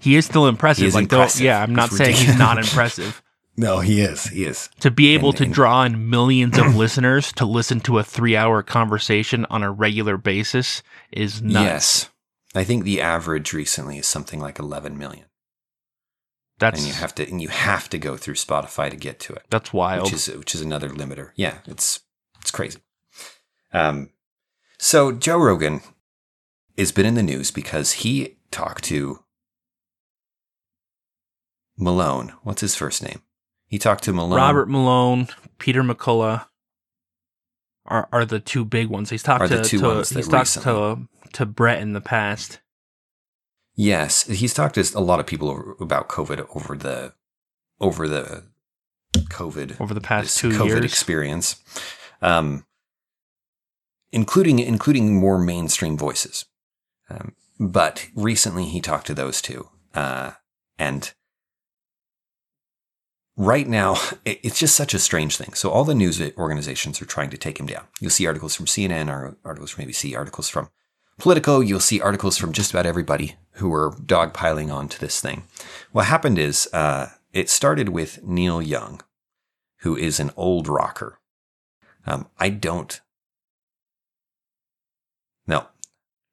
He 0.00 0.16
is 0.16 0.26
still 0.26 0.46
impressive. 0.48 0.84
Is 0.86 0.94
like, 0.94 1.04
impressive. 1.04 1.40
yeah, 1.42 1.62
I'm 1.62 1.74
not 1.74 1.88
It's 1.88 1.96
saying 1.98 2.16
he's 2.16 2.36
not 2.38 2.58
impressive. 2.58 3.22
no, 3.56 3.78
he 3.80 4.00
is, 4.00 4.24
he 4.24 4.44
is. 4.44 4.68
to 4.80 4.90
be 4.90 5.14
able 5.14 5.28
And- 5.30 5.38
to 5.38 5.44
and- 5.44 5.54
draw 5.54 5.84
in 5.84 6.10
millions 6.10 6.58
of 6.58 6.74
listeners 6.82 7.32
to 7.34 7.46
listen 7.46 7.80
to 7.82 7.98
a 7.98 8.02
three 8.04 8.34
hour 8.36 8.62
conversation 8.62 9.46
on 9.50 9.62
a 9.62 9.70
regular 9.70 10.16
basis 10.16 10.82
is 11.12 11.40
nuts. 11.40 11.64
Yes, 11.64 12.08
I 12.54 12.64
think 12.64 12.82
the 12.84 13.00
average 13.00 13.52
recently 13.52 13.98
is 13.98 14.06
something 14.08 14.40
like 14.40 14.58
11 14.58 14.98
million, 14.98 15.26
That's 16.62 16.78
and 16.78 16.86
you 16.86 16.94
have 16.94 17.12
to 17.16 17.28
and 17.28 17.42
you 17.42 17.48
have 17.48 17.88
to 17.88 17.98
go 17.98 18.16
through 18.16 18.34
Spotify 18.34 18.88
to 18.88 18.94
get 18.94 19.18
to 19.20 19.32
it. 19.32 19.42
that's 19.50 19.72
wild. 19.72 20.04
which 20.04 20.12
is 20.12 20.28
which 20.28 20.54
is 20.54 20.60
another 20.60 20.90
limiter. 20.90 21.32
Yeah, 21.34 21.58
it's 21.66 22.02
it's 22.40 22.52
crazy. 22.52 22.78
Um, 23.72 24.10
so 24.78 25.10
Joe 25.10 25.38
Rogan 25.38 25.80
has 26.78 26.92
been 26.92 27.04
in 27.04 27.16
the 27.16 27.22
news 27.24 27.50
because 27.50 27.92
he 27.92 28.36
talked 28.52 28.84
to 28.84 29.24
Malone. 31.76 32.32
What's 32.44 32.60
his 32.60 32.76
first 32.76 33.02
name? 33.02 33.22
He 33.66 33.80
talked 33.80 34.04
to 34.04 34.12
Malone. 34.12 34.36
Robert 34.36 34.68
Malone, 34.68 35.26
Peter 35.58 35.82
McCullough 35.82 36.46
are 37.86 38.08
are 38.12 38.24
the 38.24 38.38
two 38.38 38.64
big 38.64 38.86
ones. 38.86 39.10
He's 39.10 39.24
talked 39.24 39.42
Are 39.42 39.48
to, 39.48 39.64
to 39.64 39.82
ones 39.82 40.10
he's 40.10 40.28
talked 40.28 40.62
to 40.62 41.08
to 41.32 41.44
Bret 41.44 41.82
in 41.82 41.92
the 41.92 42.00
past. 42.00 42.60
Yes, 43.74 44.26
he's 44.26 44.52
talked 44.54 44.74
to 44.74 44.92
a 44.94 45.00
lot 45.00 45.20
of 45.20 45.26
people 45.26 45.48
over, 45.48 45.76
about 45.80 46.08
COVID 46.08 46.46
over 46.54 46.76
the 46.76 47.14
over 47.80 48.06
the 48.06 48.44
COVID 49.14 49.80
Over 49.80 49.94
the 49.94 50.00
past 50.00 50.38
two 50.38 50.50
COVID 50.50 50.66
years. 50.66 50.84
experience, 50.84 51.56
um, 52.20 52.64
including 54.10 54.58
including 54.58 55.18
more 55.18 55.38
mainstream 55.38 55.96
voices. 55.96 56.46
Um, 57.10 57.34
but 57.58 58.08
recently, 58.14 58.66
he 58.66 58.80
talked 58.80 59.06
to 59.08 59.14
those 59.14 59.40
two, 59.42 59.68
uh, 59.94 60.32
and 60.78 61.12
right 63.36 63.68
now, 63.68 63.96
it, 64.24 64.40
it's 64.42 64.58
just 64.58 64.76
such 64.76 64.94
a 64.94 64.98
strange 64.98 65.36
thing. 65.36 65.54
So 65.54 65.70
all 65.70 65.84
the 65.84 65.94
news 65.94 66.20
organizations 66.36 67.00
are 67.02 67.06
trying 67.06 67.30
to 67.30 67.38
take 67.38 67.58
him 67.58 67.66
down. 67.66 67.84
You'll 68.00 68.10
see 68.10 68.26
articles 68.26 68.54
from 68.54 68.66
CNN, 68.66 69.08
or 69.10 69.36
articles 69.44 69.70
from 69.70 69.84
ABC, 69.84 70.16
articles 70.16 70.48
from 70.48 70.70
Politico. 71.22 71.60
You'll 71.60 71.78
see 71.78 72.00
articles 72.00 72.36
from 72.36 72.52
just 72.52 72.72
about 72.72 72.84
everybody 72.84 73.36
who 73.52 73.72
are 73.72 73.92
dogpiling 73.92 74.74
onto 74.74 74.98
this 74.98 75.20
thing. 75.20 75.44
What 75.92 76.06
happened 76.06 76.36
is 76.36 76.68
uh, 76.72 77.10
it 77.32 77.48
started 77.48 77.90
with 77.90 78.24
Neil 78.24 78.60
Young, 78.60 79.00
who 79.82 79.96
is 79.96 80.18
an 80.18 80.32
old 80.36 80.66
rocker. 80.66 81.20
Um, 82.08 82.28
I 82.40 82.48
don't. 82.48 83.00
No, 85.46 85.66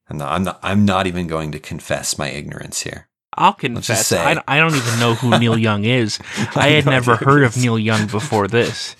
I'm 0.09 0.17
not. 0.17 0.31
I'm 0.31 0.43
not. 0.43 0.59
I'm 0.63 0.85
not 0.85 1.05
even 1.05 1.27
going 1.27 1.51
to 1.51 1.59
confess 1.59 2.17
my 2.17 2.29
ignorance 2.29 2.81
here. 2.81 3.09
I'll 3.35 3.53
confess, 3.53 4.07
say- 4.07 4.17
I, 4.19 4.41
I 4.47 4.57
don't 4.57 4.73
even 4.73 4.99
know 4.99 5.13
who 5.13 5.37
Neil 5.37 5.55
Young 5.69 5.85
is. 5.85 6.17
I 6.55 6.69
had 6.69 6.87
never 6.87 7.15
heard 7.15 7.43
of. 7.43 7.55
Neil 7.57 7.77
Young 7.77 8.07
before 8.07 8.47
this, 8.47 8.95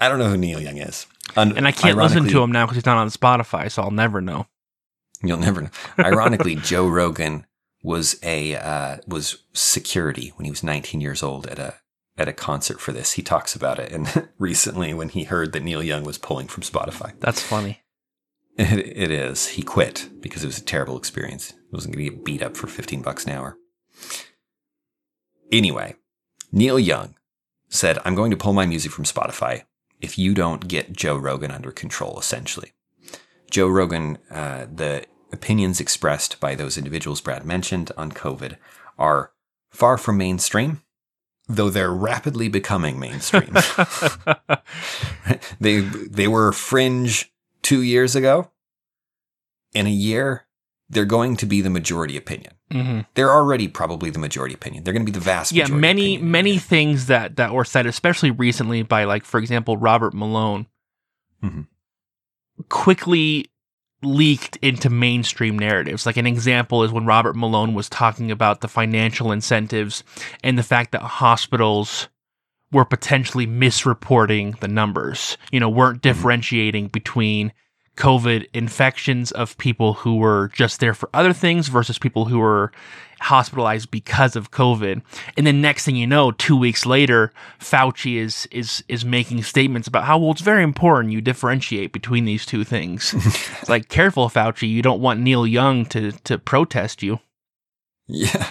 I 0.00 0.08
don't 0.08 0.18
know 0.18 0.30
who 0.30 0.38
Neil 0.38 0.58
Young 0.62 0.78
is, 0.78 1.06
Un- 1.36 1.54
and 1.54 1.68
I 1.68 1.72
can't 1.72 1.98
listen 1.98 2.26
to 2.28 2.42
him 2.42 2.50
now 2.50 2.64
because 2.64 2.76
he's 2.76 2.86
not 2.86 2.96
on 2.96 3.10
Spotify, 3.10 3.70
so 3.70 3.82
I'll 3.82 3.90
never 3.90 4.22
know. 4.22 4.46
You'll 5.22 5.38
never 5.38 5.62
know. 5.62 5.70
Ironically, 5.98 6.54
Joe 6.62 6.86
Rogan 6.88 7.46
was 7.82 8.18
a 8.22 8.54
uh, 8.56 8.98
was 9.06 9.44
security 9.52 10.32
when 10.36 10.44
he 10.44 10.50
was 10.50 10.62
19 10.62 11.00
years 11.00 11.22
old 11.22 11.46
at 11.46 11.58
a 11.58 11.74
at 12.16 12.28
a 12.28 12.32
concert 12.32 12.80
for 12.80 12.92
this. 12.92 13.12
He 13.12 13.22
talks 13.22 13.54
about 13.54 13.78
it, 13.78 13.92
and 13.92 14.28
recently 14.38 14.92
when 14.94 15.08
he 15.08 15.24
heard 15.24 15.52
that 15.52 15.62
Neil 15.62 15.82
Young 15.82 16.04
was 16.04 16.18
pulling 16.18 16.48
from 16.48 16.62
Spotify, 16.62 17.12
That's 17.20 17.42
funny. 17.42 17.80
it, 18.56 18.96
it 18.96 19.10
is 19.10 19.48
he 19.50 19.62
quit 19.62 20.08
because 20.20 20.42
it 20.42 20.48
was 20.48 20.58
a 20.58 20.64
terrible 20.64 20.96
experience. 20.98 21.50
He 21.50 21.56
wasn't 21.72 21.94
going 21.94 22.06
to 22.06 22.10
get 22.16 22.24
beat 22.24 22.42
up 22.42 22.56
for 22.56 22.66
15 22.66 23.02
bucks 23.02 23.24
an 23.24 23.32
hour. 23.32 23.56
Anyway, 25.50 25.94
Neil 26.52 26.78
Young 26.78 27.14
said, 27.68 27.98
"I'm 28.04 28.14
going 28.14 28.30
to 28.30 28.36
pull 28.36 28.52
my 28.52 28.66
music 28.66 28.92
from 28.92 29.04
Spotify 29.04 29.62
if 30.00 30.18
you 30.18 30.34
don't 30.34 30.68
get 30.68 30.92
Joe 30.92 31.16
Rogan 31.16 31.50
under 31.50 31.70
control." 31.72 32.18
Essentially, 32.18 32.72
Joe 33.50 33.68
Rogan, 33.68 34.18
uh, 34.30 34.66
the 34.72 35.04
opinions 35.32 35.80
expressed 35.80 36.40
by 36.40 36.54
those 36.54 36.78
individuals 36.78 37.20
Brad 37.20 37.44
mentioned 37.44 37.92
on 37.96 38.12
COVID 38.12 38.56
are 38.98 39.32
far 39.70 39.98
from 39.98 40.16
mainstream, 40.18 40.82
though 41.48 41.70
they're 41.70 41.92
rapidly 41.92 42.48
becoming 42.48 42.98
mainstream. 42.98 43.54
they 45.60 45.80
they 45.80 46.28
were 46.28 46.52
fringe 46.52 47.32
two 47.62 47.82
years 47.82 48.16
ago. 48.16 48.50
In 49.74 49.86
a 49.86 49.90
year, 49.90 50.46
they're 50.88 51.04
going 51.04 51.36
to 51.36 51.46
be 51.46 51.60
the 51.60 51.70
majority 51.70 52.16
opinion. 52.16 52.54
hmm 52.72 53.00
They're 53.14 53.32
already 53.32 53.68
probably 53.68 54.10
the 54.10 54.18
majority 54.18 54.54
opinion. 54.54 54.84
They're 54.84 54.94
going 54.94 55.04
to 55.04 55.12
be 55.12 55.16
the 55.18 55.24
vast 55.24 55.52
yeah 55.52 55.64
majority. 55.64 55.80
many 55.80 56.02
opinion. 56.16 56.30
many 56.30 56.50
many 56.52 56.58
things 56.58 57.06
that 57.06 57.36
that 57.36 57.52
were 57.52 57.64
said 57.64 57.86
especially 57.86 58.30
recently 58.30 58.82
by 58.82 59.04
like 59.04 59.24
for 59.24 59.38
example 59.38 59.76
robert 59.76 60.14
malone 60.14 60.66
Mhm. 61.42 61.66
Quickly 62.68 63.50
leaked 64.02 64.56
into 64.62 64.90
mainstream 64.90 65.58
narratives. 65.58 66.06
Like 66.06 66.16
an 66.16 66.26
example 66.26 66.84
is 66.84 66.92
when 66.92 67.06
robert 67.06 67.34
malone 67.34 67.74
was 67.74 67.88
talking 67.88 68.30
about 68.30 68.60
the 68.60 68.68
financial 68.68 69.32
incentives 69.32 70.04
and 70.44 70.58
the 70.58 70.62
fact 70.62 70.92
that 70.92 71.02
hospitals 71.02 72.08
were 72.70 72.84
potentially 72.84 73.46
misreporting 73.46 74.58
the 74.60 74.68
numbers 74.68 75.36
you 75.50 75.58
know 75.58 75.68
weren't 75.68 75.96
mm-hmm. 75.96 76.08
differentiating 76.08 76.88
between 76.88 77.52
COVID 77.98 78.46
infections 78.54 79.32
of 79.32 79.58
people 79.58 79.92
who 79.92 80.16
were 80.16 80.50
just 80.54 80.78
there 80.78 80.94
for 80.94 81.10
other 81.12 81.32
things 81.32 81.66
versus 81.66 81.98
people 81.98 82.26
who 82.26 82.38
were 82.38 82.70
hospitalized 83.20 83.90
because 83.90 84.36
of 84.36 84.52
COVID. 84.52 85.02
And 85.36 85.44
then 85.44 85.60
next 85.60 85.84
thing 85.84 85.96
you 85.96 86.06
know, 86.06 86.30
two 86.30 86.56
weeks 86.56 86.86
later, 86.86 87.32
Fauci 87.58 88.16
is 88.16 88.46
is 88.52 88.84
is 88.86 89.04
making 89.04 89.42
statements 89.42 89.88
about 89.88 90.04
how 90.04 90.16
well 90.16 90.30
it's 90.30 90.40
very 90.40 90.62
important 90.62 91.12
you 91.12 91.20
differentiate 91.20 91.92
between 91.92 92.24
these 92.24 92.46
two 92.46 92.62
things. 92.62 93.14
it's 93.16 93.68
like 93.68 93.88
careful, 93.88 94.28
Fauci, 94.28 94.68
you 94.68 94.80
don't 94.80 95.02
want 95.02 95.18
Neil 95.18 95.46
Young 95.46 95.84
to 95.86 96.12
to 96.12 96.38
protest 96.38 97.02
you. 97.02 97.18
Yeah, 98.06 98.50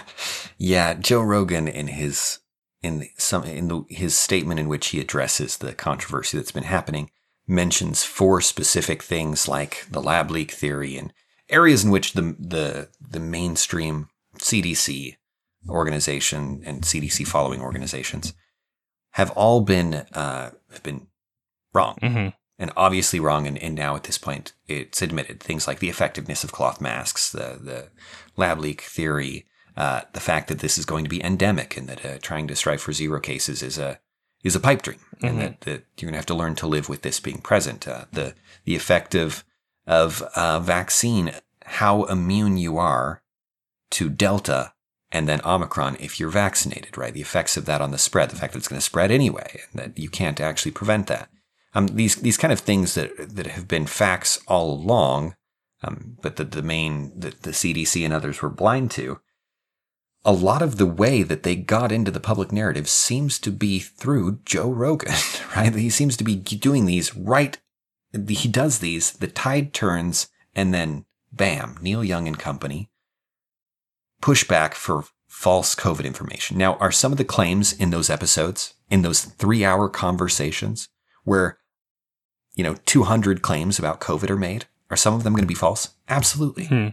yeah. 0.58 0.92
Joe 0.92 1.22
Rogan 1.22 1.66
in 1.68 1.88
his 1.88 2.40
in 2.82 3.08
some 3.16 3.44
in 3.44 3.68
the, 3.68 3.84
his 3.88 4.14
statement 4.14 4.60
in 4.60 4.68
which 4.68 4.88
he 4.88 5.00
addresses 5.00 5.56
the 5.56 5.72
controversy 5.72 6.36
that's 6.36 6.52
been 6.52 6.64
happening 6.64 7.10
mentions 7.48 8.04
four 8.04 8.40
specific 8.40 9.02
things 9.02 9.48
like 9.48 9.86
the 9.90 10.02
lab 10.02 10.30
leak 10.30 10.50
theory 10.52 10.96
and 10.96 11.12
areas 11.48 11.84
in 11.84 11.90
which 11.90 12.12
the 12.12 12.36
the 12.38 12.88
the 13.00 13.20
mainstream 13.20 14.08
CDC 14.36 15.16
organization 15.68 16.62
and 16.64 16.82
CDC 16.82 17.26
following 17.26 17.60
organizations 17.60 18.34
have 19.12 19.30
all 19.32 19.62
been 19.62 19.94
uh, 19.94 20.50
have 20.70 20.82
been 20.82 21.06
wrong 21.74 21.98
Mm-hmm. 22.02 22.28
and 22.58 22.72
obviously 22.76 23.20
wrong. 23.20 23.46
And, 23.46 23.58
and 23.58 23.74
now 23.74 23.96
at 23.96 24.04
this 24.04 24.18
point, 24.18 24.52
it's 24.66 25.02
admitted 25.02 25.40
things 25.40 25.66
like 25.66 25.78
the 25.78 25.88
effectiveness 25.88 26.44
of 26.44 26.52
cloth 26.52 26.80
masks, 26.80 27.30
the 27.30 27.58
the 27.60 27.88
lab 28.36 28.58
leak 28.60 28.82
theory, 28.82 29.46
uh, 29.76 30.02
the 30.12 30.20
fact 30.20 30.48
that 30.48 30.58
this 30.60 30.78
is 30.78 30.84
going 30.84 31.04
to 31.04 31.10
be 31.10 31.24
endemic 31.24 31.76
and 31.76 31.88
that 31.88 32.04
uh, 32.04 32.18
trying 32.20 32.46
to 32.48 32.56
strive 32.56 32.80
for 32.80 32.92
zero 32.92 33.20
cases 33.20 33.62
is 33.62 33.78
a 33.78 33.98
is 34.44 34.54
a 34.56 34.60
pipe 34.60 34.82
dream, 34.82 35.00
Mhm. 35.20 35.28
and 35.28 35.40
that, 35.40 35.60
that 35.62 35.84
you're 35.96 36.08
going 36.08 36.12
to 36.12 36.18
have 36.18 36.26
to 36.26 36.34
learn 36.34 36.54
to 36.56 36.66
live 36.66 36.88
with 36.88 37.02
this 37.02 37.20
being 37.20 37.40
present. 37.40 37.86
Uh, 37.88 38.04
the 38.12 38.34
the 38.64 38.76
effect 38.76 39.14
of 39.14 39.44
of 39.86 40.22
uh, 40.36 40.60
vaccine, 40.60 41.32
how 41.64 42.04
immune 42.04 42.56
you 42.58 42.78
are 42.78 43.22
to 43.90 44.08
Delta 44.10 44.72
and 45.10 45.26
then 45.26 45.40
Omicron 45.44 45.96
if 45.98 46.20
you're 46.20 46.28
vaccinated, 46.28 46.98
right? 46.98 47.14
The 47.14 47.22
effects 47.22 47.56
of 47.56 47.64
that 47.64 47.80
on 47.80 47.90
the 47.90 47.98
spread, 47.98 48.30
the 48.30 48.36
fact 48.36 48.52
that 48.52 48.58
it's 48.58 48.68
going 48.68 48.78
to 48.78 48.84
spread 48.84 49.10
anyway, 49.10 49.62
and 49.72 49.80
that 49.80 49.98
you 49.98 50.10
can't 50.10 50.40
actually 50.40 50.72
prevent 50.72 51.06
that. 51.06 51.30
Um, 51.74 51.86
these 51.88 52.16
these 52.16 52.36
kind 52.36 52.52
of 52.52 52.60
things 52.60 52.94
that 52.94 53.10
that 53.36 53.46
have 53.46 53.66
been 53.66 53.86
facts 53.86 54.38
all 54.46 54.70
along, 54.72 55.34
um, 55.82 56.16
but 56.22 56.36
that 56.36 56.52
the 56.52 56.62
main 56.62 57.18
that 57.18 57.42
the 57.42 57.52
CDC 57.52 58.04
and 58.04 58.12
others 58.14 58.40
were 58.42 58.50
blind 58.50 58.90
to. 58.92 59.20
A 60.24 60.32
lot 60.32 60.62
of 60.62 60.76
the 60.76 60.86
way 60.86 61.22
that 61.22 61.42
they 61.42 61.56
got 61.56 61.92
into 61.92 62.10
the 62.10 62.20
public 62.20 62.52
narrative 62.52 62.88
seems 62.88 63.38
to 63.38 63.50
be 63.50 63.78
through 63.78 64.40
Joe 64.44 64.70
Rogan, 64.70 65.14
right? 65.56 65.74
He 65.74 65.90
seems 65.90 66.16
to 66.16 66.24
be 66.24 66.34
doing 66.36 66.86
these 66.86 67.16
right. 67.16 67.58
He 68.28 68.48
does 68.48 68.80
these, 68.80 69.12
the 69.12 69.28
tide 69.28 69.72
turns, 69.72 70.28
and 70.54 70.74
then 70.74 71.04
bam, 71.32 71.78
Neil 71.80 72.02
Young 72.02 72.26
and 72.26 72.38
company 72.38 72.90
pushback 74.20 74.74
for 74.74 75.04
false 75.26 75.74
COVID 75.74 76.04
information. 76.04 76.58
Now, 76.58 76.74
are 76.76 76.92
some 76.92 77.12
of 77.12 77.18
the 77.18 77.24
claims 77.24 77.72
in 77.72 77.90
those 77.90 78.10
episodes, 78.10 78.74
in 78.90 79.02
those 79.02 79.24
three 79.24 79.64
hour 79.64 79.88
conversations 79.88 80.88
where, 81.24 81.58
you 82.54 82.64
know, 82.64 82.76
200 82.86 83.42
claims 83.42 83.78
about 83.78 84.00
COVID 84.00 84.30
are 84.30 84.36
made, 84.36 84.66
are 84.90 84.96
some 84.96 85.14
of 85.14 85.22
them 85.22 85.34
going 85.34 85.42
to 85.42 85.48
be 85.48 85.54
false? 85.54 85.90
Absolutely. 86.08 86.64
Hmm. 86.66 86.88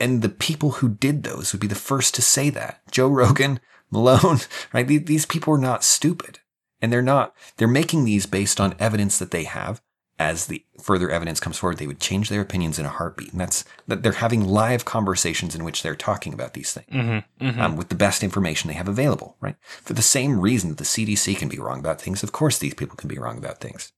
And 0.00 0.22
the 0.22 0.28
people 0.28 0.72
who 0.72 0.88
did 0.88 1.22
those 1.24 1.52
would 1.52 1.60
be 1.60 1.66
the 1.66 1.74
first 1.74 2.14
to 2.14 2.22
say 2.22 2.50
that. 2.50 2.80
Joe 2.90 3.08
Rogan, 3.08 3.60
Malone, 3.90 4.38
right? 4.72 4.86
These- 4.86 5.26
people 5.26 5.54
are 5.54 5.58
not 5.58 5.84
stupid. 5.84 6.38
And 6.80 6.92
they're 6.92 7.02
not, 7.02 7.34
they're 7.56 7.66
making 7.66 8.04
these 8.04 8.26
based 8.26 8.60
on 8.60 8.76
evidence 8.78 9.18
that 9.18 9.32
they 9.32 9.44
have. 9.44 9.82
As 10.20 10.46
the 10.46 10.64
further 10.82 11.10
evidence 11.10 11.38
comes 11.38 11.58
forward, 11.58 11.78
they 11.78 11.86
would 11.86 12.00
change 12.00 12.28
their 12.28 12.40
opinions 12.40 12.78
in 12.80 12.84
a 12.86 12.88
heartbeat. 12.88 13.30
And 13.30 13.40
that's 13.40 13.64
that 13.86 14.02
they're 14.02 14.12
having 14.14 14.44
live 14.44 14.84
conversations 14.84 15.54
in 15.54 15.62
which 15.62 15.82
they're 15.82 15.94
talking 15.94 16.32
about 16.34 16.54
these 16.54 16.72
things 16.72 16.88
Mm-hmm. 16.92 17.46
Mm-hmm. 17.46 17.60
um, 17.60 17.76
with 17.76 17.88
the 17.88 17.94
best 17.94 18.24
information 18.24 18.66
they 18.66 18.74
have 18.74 18.88
available, 18.88 19.36
right? 19.40 19.54
For 19.62 19.92
the 19.92 20.02
same 20.02 20.40
reason 20.40 20.70
that 20.70 20.78
the 20.78 20.84
CDC 20.84 21.36
can 21.36 21.48
be 21.48 21.58
wrong 21.60 21.78
about 21.78 22.00
things, 22.00 22.24
of 22.24 22.32
course 22.32 22.58
these 22.58 22.74
people 22.74 22.96
can 22.96 23.08
be 23.08 23.18
wrong 23.18 23.38
about 23.38 23.60
things. 23.60 23.92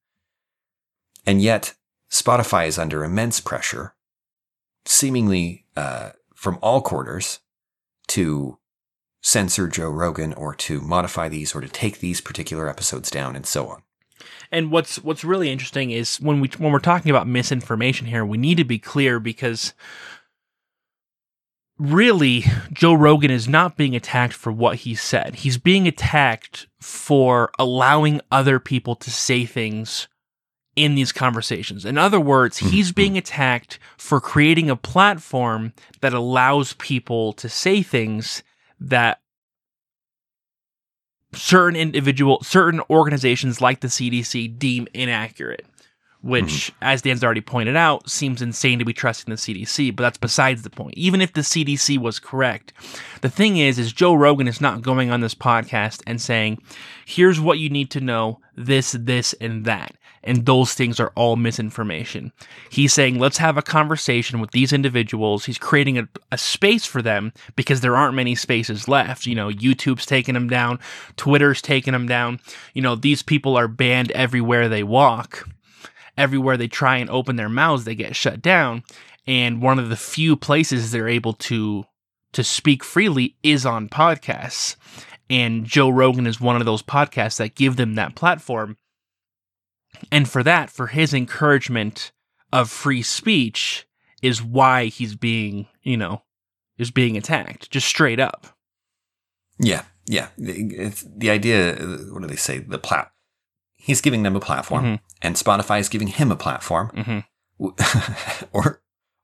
And 1.27 1.41
yet, 1.41 1.75
Spotify 2.11 2.67
is 2.67 2.79
under 2.79 3.03
immense 3.05 3.41
pressure, 3.41 3.95
seemingly 4.85 5.67
uh, 5.77 6.11
from 6.35 6.59
all 6.63 6.81
quarters, 6.81 7.41
to 8.09 8.59
censor 9.23 9.69
Joe 9.69 9.89
Rogan 9.89 10.33
or 10.33 10.55
to 10.55 10.81
modify 10.81 11.29
these 11.29 11.55
or 11.55 11.61
to 11.61 11.69
take 11.69 12.01
these 12.01 12.21
particular 12.21 12.69
episodes 12.69 13.11
down 13.11 13.37
and 13.37 13.47
so 13.47 13.69
on. 13.69 13.83
And 14.51 14.73
what's 14.73 14.99
what's 15.03 15.25
really 15.25 15.51
interesting 15.51 15.91
is 15.93 16.21
when 16.21 16.41
we 16.41 16.49
when 16.59 16.73
we're 16.73 16.81
talking 16.81 17.11
about 17.11 17.29
misinformation 17.29 18.07
here, 18.07 18.25
we 18.25 18.37
need 18.37 18.57
to 18.57 18.65
be 18.65 18.79
clear 18.79 19.21
because 19.21 19.75
really 21.79 22.45
Joe 22.73 22.95
Rogan 22.95 23.31
is 23.31 23.49
not 23.49 23.77
being 23.77 23.95
attacked 23.95 24.35
for 24.35 24.51
what 24.51 24.79
he 24.79 24.95
said. 24.95 25.37
He's 25.37 25.57
being 25.57 25.87
attacked 25.87 26.67
for 26.81 27.53
allowing 27.59 28.21
other 28.33 28.59
people 28.59 28.97
to 28.97 29.11
say 29.11 29.47
things 29.47 30.09
in 30.81 30.95
these 30.95 31.13
conversations. 31.13 31.85
In 31.85 31.99
other 31.99 32.19
words, 32.19 32.59
hmm. 32.59 32.69
he's 32.69 32.91
being 32.91 33.13
hmm. 33.13 33.19
attacked 33.19 33.79
for 33.99 34.21
creating 34.21 34.71
a 34.71 34.77
platform 34.77 35.73
that 36.01 36.15
allows 36.15 36.73
people 36.75 37.35
to 37.35 37.49
say 37.49 37.83
things 37.83 38.43
that 38.81 39.21
certain 41.33 41.77
individual 41.77 42.43
certain 42.43 42.81
organizations 42.91 43.61
like 43.61 43.81
the 43.81 43.89
CDC 43.89 44.59
deem 44.59 44.89
inaccurate 44.95 45.65
which 46.23 46.69
hmm. 46.71 46.75
as 46.83 47.03
Dan's 47.03 47.23
already 47.23 47.41
pointed 47.41 47.77
out 47.77 48.11
seems 48.11 48.43
insane 48.43 48.81
to 48.81 48.85
be 48.85 48.93
trusting 48.93 49.31
the 49.31 49.37
CDC 49.37 49.95
but 49.95 50.03
that's 50.03 50.19
besides 50.19 50.63
the 50.63 50.71
point. 50.71 50.95
Even 50.97 51.21
if 51.21 51.33
the 51.35 51.43
CDC 51.43 51.99
was 51.99 52.19
correct 52.19 52.73
the 53.21 53.31
thing 53.31 53.59
is 53.59 53.79
is 53.79 53.93
Joe 53.93 54.15
Rogan 54.15 54.49
is 54.49 54.61
not 54.61 54.83
going 54.83 55.11
on 55.11 55.21
this 55.21 55.37
podcast 55.37 56.03
and 56.05 56.21
saying 56.21 56.61
here's 57.07 57.39
what 57.39 57.59
you 57.59 57.69
need 57.69 57.91
to 57.93 58.01
know 58.01 58.41
this 58.57 58.97
this 58.99 59.35
and 59.35 59.65
that 59.67 59.95
and 60.23 60.45
those 60.45 60.75
things 60.75 61.01
are 61.01 61.13
all 61.15 61.37
misinformation. 61.37 62.33
He's 62.69 62.93
saying, 62.93 63.19
let's 63.19 63.39
have 63.39 63.57
a 63.57 63.63
conversation 63.63 64.41
with 64.41 64.51
these 64.51 64.73
individuals. 64.73 65.47
He's 65.47 65.59
creating 65.59 65.99
a, 65.99 66.09
a 66.31 66.39
space 66.39 66.85
for 66.85 67.01
them 67.01 67.33
because 67.57 67.81
there 67.81 67.97
aren't 67.97 68.15
many 68.15 68.35
spaces 68.35 68.89
left. 68.89 69.27
You 69.27 69.35
know, 69.35 69.49
YouTube's 69.49 70.07
taking 70.07 70.35
them 70.35 70.49
down, 70.49 70.79
Twitter's 71.17 71.63
taking 71.63 71.93
them 71.93 72.07
down. 72.07 72.41
You 72.75 72.83
know, 72.83 72.97
these 72.97 73.23
people 73.23 73.57
are 73.57 73.69
banned 73.69 74.11
everywhere 74.13 74.69
they 74.69 74.83
walk. 74.83 75.49
Everywhere 76.19 76.59
they 76.59 76.69
try 76.69 76.99
and 76.99 77.09
open 77.09 77.37
their 77.37 77.49
mouths, 77.49 77.85
they 77.85 77.95
get 77.95 78.15
shut 78.15 78.43
down. 78.43 78.83
And 79.27 79.63
one 79.63 79.79
of 79.79 79.89
the 79.89 79.97
few 79.97 80.37
places 80.37 80.91
they're 80.91 81.09
able 81.09 81.33
to 81.35 81.87
to 82.33 82.45
speak 82.45 82.85
freely 82.85 83.37
is 83.43 83.67
on 83.67 83.89
podcasts. 83.89 84.77
And 85.29 85.65
Joe 85.65 85.89
Rogan 85.89 86.27
is 86.27 86.41
one 86.41 86.57
of 86.57 86.65
those 86.65 86.83
podcasts 86.83 87.39
that 87.39 87.55
give 87.55 87.77
them 87.77 87.95
that 87.95 88.15
platform. 88.15 88.77
And 90.13 90.29
for 90.29 90.43
that, 90.43 90.71
for 90.71 90.89
his 90.89 91.13
encouragement 91.15 92.13
of 92.53 92.71
free 92.71 93.03
speech, 93.03 93.87
is 94.23 94.43
why 94.43 94.87
he's 94.87 95.15
being, 95.15 95.67
you 95.83 95.97
know, 95.97 96.23
is 96.79 96.91
being 96.91 97.17
attacked, 97.17 97.71
just 97.71 97.87
straight 97.87 98.21
up. 98.21 98.47
Yeah, 99.59 99.85
yeah. 100.07 100.29
It's 100.37 101.03
the 101.17 101.31
idea. 101.31 101.75
What 102.11 102.23
do 102.23 102.29
they 102.29 102.37
say? 102.37 102.59
The 102.59 102.79
plat. 102.79 103.11
He's 103.77 104.01
giving 104.01 104.23
them 104.25 104.37
a 104.37 104.41
platform, 104.41 104.85
Mhm. 104.85 105.01
and 105.23 105.37
Spotify 105.37 105.81
is 105.81 105.89
giving 105.89 106.09
him 106.09 106.31
a 106.31 106.37
platform, 106.37 106.91
Mm-hmm. 106.95 108.45
or 108.53 108.83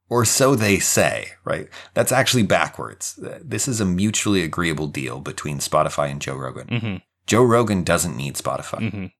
or 0.09 0.25
so 0.25 0.55
they 0.55 0.79
say. 0.79 1.29
Right? 1.45 1.69
That's 1.95 2.13
actually 2.13 2.45
backwards. 2.45 3.19
This 3.43 3.67
is 3.69 3.81
a 3.81 3.85
mutually 3.85 4.43
agreeable 4.43 4.87
deal 4.87 5.21
between 5.21 5.59
Spotify 5.59 6.11
and 6.11 6.21
Joe 6.23 6.37
Rogan. 6.37 6.67
Mm-hmm. 6.69 6.97
Joe 7.27 7.43
Rogan 7.43 7.83
doesn't 7.83 8.17
need 8.17 8.37
Spotify. 8.37 9.11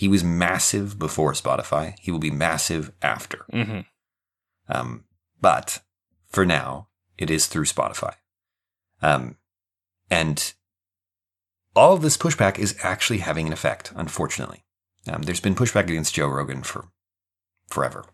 He 0.00 0.08
was 0.08 0.24
massive 0.24 0.98
before 0.98 1.34
Spotify. 1.34 1.94
He 2.00 2.10
will 2.10 2.18
be 2.18 2.30
massive 2.30 2.90
after. 3.02 3.44
Mm-hmm. 3.52 3.80
Um, 4.66 5.04
but 5.42 5.82
for 6.30 6.46
now, 6.46 6.88
it 7.18 7.28
is 7.28 7.46
through 7.46 7.66
Spotify. 7.66 8.14
Um, 9.02 9.36
and 10.10 10.54
all 11.76 11.92
of 11.92 12.00
this 12.00 12.16
pushback 12.16 12.58
is 12.58 12.78
actually 12.82 13.18
having 13.18 13.46
an 13.46 13.52
effect, 13.52 13.92
unfortunately. 13.94 14.64
Um, 15.06 15.20
there's 15.20 15.38
been 15.38 15.54
pushback 15.54 15.82
against 15.82 16.14
Joe 16.14 16.28
Rogan 16.28 16.62
for 16.62 16.88
forever. 17.68 18.06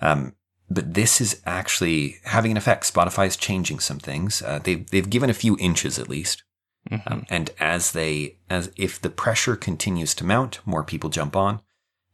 Um, 0.00 0.36
but 0.70 0.94
this 0.94 1.20
is 1.20 1.42
actually 1.44 2.18
having 2.26 2.52
an 2.52 2.56
effect. 2.56 2.94
Spotify 2.94 3.26
is 3.26 3.36
changing 3.36 3.80
some 3.80 3.98
things. 3.98 4.40
Uh, 4.40 4.60
they've, 4.62 4.88
they've 4.88 5.10
given 5.10 5.30
a 5.30 5.34
few 5.34 5.56
inches 5.58 5.98
at 5.98 6.08
least. 6.08 6.44
Mm-hmm. 6.90 7.12
Um, 7.12 7.26
and 7.28 7.50
as 7.60 7.92
they, 7.92 8.36
as 8.48 8.70
if 8.76 9.00
the 9.00 9.10
pressure 9.10 9.56
continues 9.56 10.14
to 10.14 10.24
mount, 10.24 10.60
more 10.64 10.82
people 10.84 11.10
jump 11.10 11.36
on, 11.36 11.60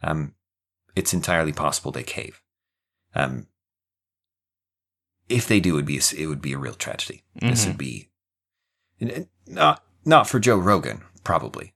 um, 0.02 0.34
it's 0.96 1.14
entirely 1.14 1.52
possible 1.52 1.92
they 1.92 2.02
cave. 2.02 2.42
Um, 3.14 3.46
if 5.28 5.46
they 5.48 5.60
do, 5.60 5.70
it 5.74 5.76
would 5.76 5.86
be 5.86 5.98
a, 5.98 6.02
it 6.16 6.26
would 6.26 6.42
be 6.42 6.52
a 6.52 6.58
real 6.58 6.74
tragedy. 6.74 7.22
This 7.36 7.64
Mhm. 7.64 7.68
would 7.68 7.78
be 7.78 8.10
and- 9.00 9.10
and 9.10 9.28
not 9.46 9.84
not 10.04 10.28
for 10.28 10.38
Joe 10.38 10.56
Rogan, 10.58 11.02
probably. 11.24 11.74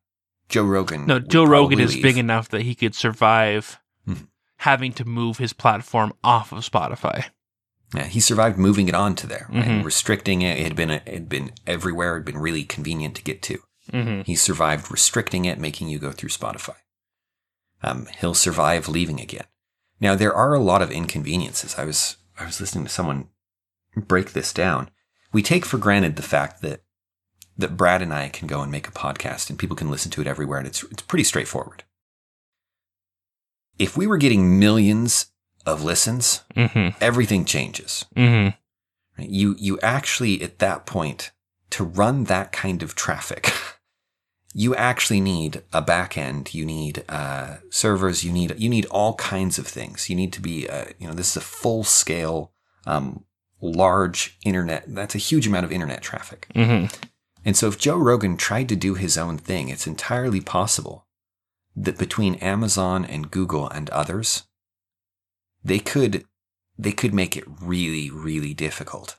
Joe 0.49 0.65
Rogan. 0.65 1.07
No, 1.07 1.19
Joe 1.19 1.45
Rogan 1.45 1.81
is 1.81 1.95
leave. 1.95 2.03
big 2.03 2.17
enough 2.19 2.49
that 2.51 2.63
he 2.63 2.75
could 2.75 2.95
survive. 2.95 3.79
Mhm. 4.07 4.29
having 4.63 4.93
to 4.93 5.05
move 5.05 5.39
his 5.39 5.53
platform 5.53 6.13
off 6.25 6.51
of 6.53 6.59
Spotify. 6.69 7.27
Yeah, 7.95 8.05
he 8.05 8.21
survived 8.21 8.59
moving 8.59 8.89
it 8.89 8.95
onto 8.95 9.27
there 9.27 9.49
Mhm. 9.51 9.67
and 9.67 9.85
restricting 9.85 10.43
it. 10.43 10.59
It 10.59 10.65
had 10.65 10.77
been 10.77 10.91
it 10.91 11.07
had 11.09 11.29
been 11.29 11.53
everywhere. 11.67 12.15
It 12.17 12.21
had 12.21 12.25
been 12.27 12.39
really 12.39 12.65
convenient 12.65 13.15
to 13.17 13.23
get 13.23 13.41
to. 13.43 13.63
Mm-hmm. 13.93 14.23
He 14.23 14.37
survived 14.37 14.91
restricting 14.91 15.47
it, 15.47 15.59
making 15.59 15.89
you 15.89 15.99
go 15.99 16.13
through 16.13 16.29
Spotify. 16.29 16.77
Um, 17.83 18.07
he'll 18.21 18.35
survive 18.35 18.89
leaving 18.89 19.21
again. 19.21 19.47
Now 20.01 20.15
there 20.15 20.35
are 20.35 20.53
a 20.53 20.61
lot 20.61 20.83
of 20.83 20.91
inconveniences. 20.91 21.77
I 21.79 21.85
was 21.85 22.17
I 22.39 22.45
was 22.45 22.61
listening 22.61 22.85
to 22.85 22.91
someone 22.91 23.29
break 23.97 24.33
this 24.33 24.53
down. 24.53 24.91
We 25.33 25.43
take 25.43 25.65
for 25.65 25.79
granted 25.79 26.17
the 26.17 26.23
fact 26.23 26.61
that 26.63 26.83
that 27.57 27.77
Brad 27.77 28.03
and 28.03 28.13
I 28.15 28.29
can 28.29 28.47
go 28.47 28.61
and 28.63 28.71
make 28.71 28.87
a 28.87 28.93
podcast 28.93 29.49
and 29.51 29.59
people 29.59 29.77
can 29.77 29.91
listen 29.91 30.11
to 30.13 30.21
it 30.21 30.27
everywhere, 30.27 30.59
and 30.59 30.67
it's 30.69 30.83
it's 30.85 31.03
pretty 31.03 31.25
straightforward. 31.25 31.85
If 33.79 33.97
we 33.97 34.07
were 34.07 34.19
getting 34.19 34.59
millions 34.59 35.27
of 35.69 35.85
listens, 35.85 36.43
Mm-hmm. 36.57 36.97
everything 37.01 37.45
changes. 37.45 38.05
Mm-hmm. 38.17 38.57
Right? 39.19 39.31
You 39.31 39.55
you 39.59 39.79
actually 39.81 40.43
at 40.43 40.59
that 40.59 40.87
point 40.87 41.31
to 41.71 41.85
run 41.85 42.25
that 42.25 42.51
kind 42.53 42.83
of 42.83 42.95
traffic, 42.95 43.53
you 44.55 44.75
actually 44.75 45.21
need 45.21 45.63
a 45.73 45.83
back 45.83 46.17
end. 46.17 46.55
You 46.55 46.65
need 46.65 47.05
uh, 47.09 47.59
servers. 47.71 48.25
You 48.25 48.33
need 48.33 48.55
you 48.59 48.69
need 48.69 48.87
all 48.87 49.15
kinds 49.15 49.59
of 49.59 49.67
things. 49.67 50.09
You 50.09 50.17
need 50.17 50.33
to 50.33 50.41
be 50.41 50.69
uh, 50.69 50.87
you 50.99 51.07
know 51.07 51.15
this 51.15 51.31
is 51.31 51.37
a 51.37 51.41
full 51.41 51.85
scale, 51.85 52.53
um, 52.87 53.25
large 53.61 54.39
internet. 54.45 54.85
That's 54.87 55.15
a 55.15 55.19
huge 55.19 55.47
amount 55.47 55.67
of 55.67 55.73
internet 55.73 56.03
traffic. 56.03 56.49
Mm-hmm. 56.55 56.87
And 57.45 57.57
so 57.57 57.69
if 57.69 57.79
Joe 57.79 57.97
Rogan 57.97 58.37
tried 58.37 58.69
to 58.69 58.77
do 58.77 58.95
his 58.95 59.17
own 59.17 59.39
thing, 59.39 59.69
it's 59.69 59.87
entirely 59.87 60.41
possible 60.41 61.07
that 61.77 61.97
between 61.99 62.35
Amazon 62.37 63.05
and 63.05 63.31
Google 63.31 63.69
and 63.69 63.89
others, 63.91 64.45
they 65.65 65.79
could 65.79 66.25
they 66.79 66.93
could 66.93 67.13
make 67.15 67.37
it 67.37 67.45
really 67.61 68.11
really 68.11 68.55
difficult. 68.55 69.17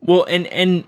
Well, 0.00 0.24
and 0.28 0.46
and 0.48 0.84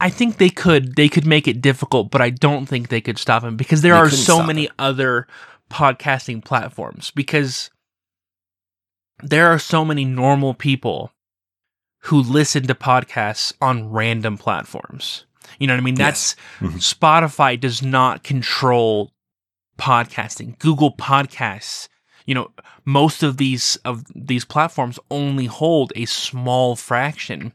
I 0.00 0.10
think 0.10 0.38
they 0.38 0.50
could 0.50 0.96
they 0.96 1.08
could 1.08 1.26
make 1.26 1.46
it 1.46 1.60
difficult, 1.62 2.10
but 2.10 2.20
I 2.20 2.30
don't 2.30 2.66
think 2.66 2.88
they 2.88 3.00
could 3.00 3.18
stop 3.18 3.44
him 3.44 3.56
because 3.56 3.82
there 3.82 3.94
They 3.94 4.00
are 4.00 4.10
so 4.10 4.42
many 4.42 4.64
it. 4.64 4.72
other 4.78 5.26
podcasting 5.70 6.44
platforms 6.44 7.10
because 7.12 7.70
there 9.22 9.46
are 9.48 9.58
so 9.58 9.84
many 9.84 10.04
normal 10.04 10.54
people 10.54 11.12
who 12.00 12.20
listen 12.20 12.66
to 12.66 12.74
podcasts 12.74 13.52
on 13.62 13.88
random 13.90 14.36
platforms. 14.36 15.24
You 15.58 15.66
know 15.66 15.74
what 15.74 15.78
I 15.80 15.84
mean? 15.84 15.96
Yes. 15.96 16.36
That's 16.60 16.74
Mhm. 16.74 16.94
Spotify 16.94 17.58
does 17.58 17.80
not 17.82 18.24
control 18.24 19.12
podcasting. 19.78 20.58
Google 20.58 20.94
Podcasts, 20.96 21.88
you 22.24 22.34
know, 22.34 22.50
most 22.84 23.22
of 23.22 23.36
these 23.36 23.76
of 23.84 24.04
these 24.14 24.44
platforms 24.44 24.98
only 25.10 25.46
hold 25.46 25.92
a 25.96 26.04
small 26.06 26.76
fraction. 26.76 27.52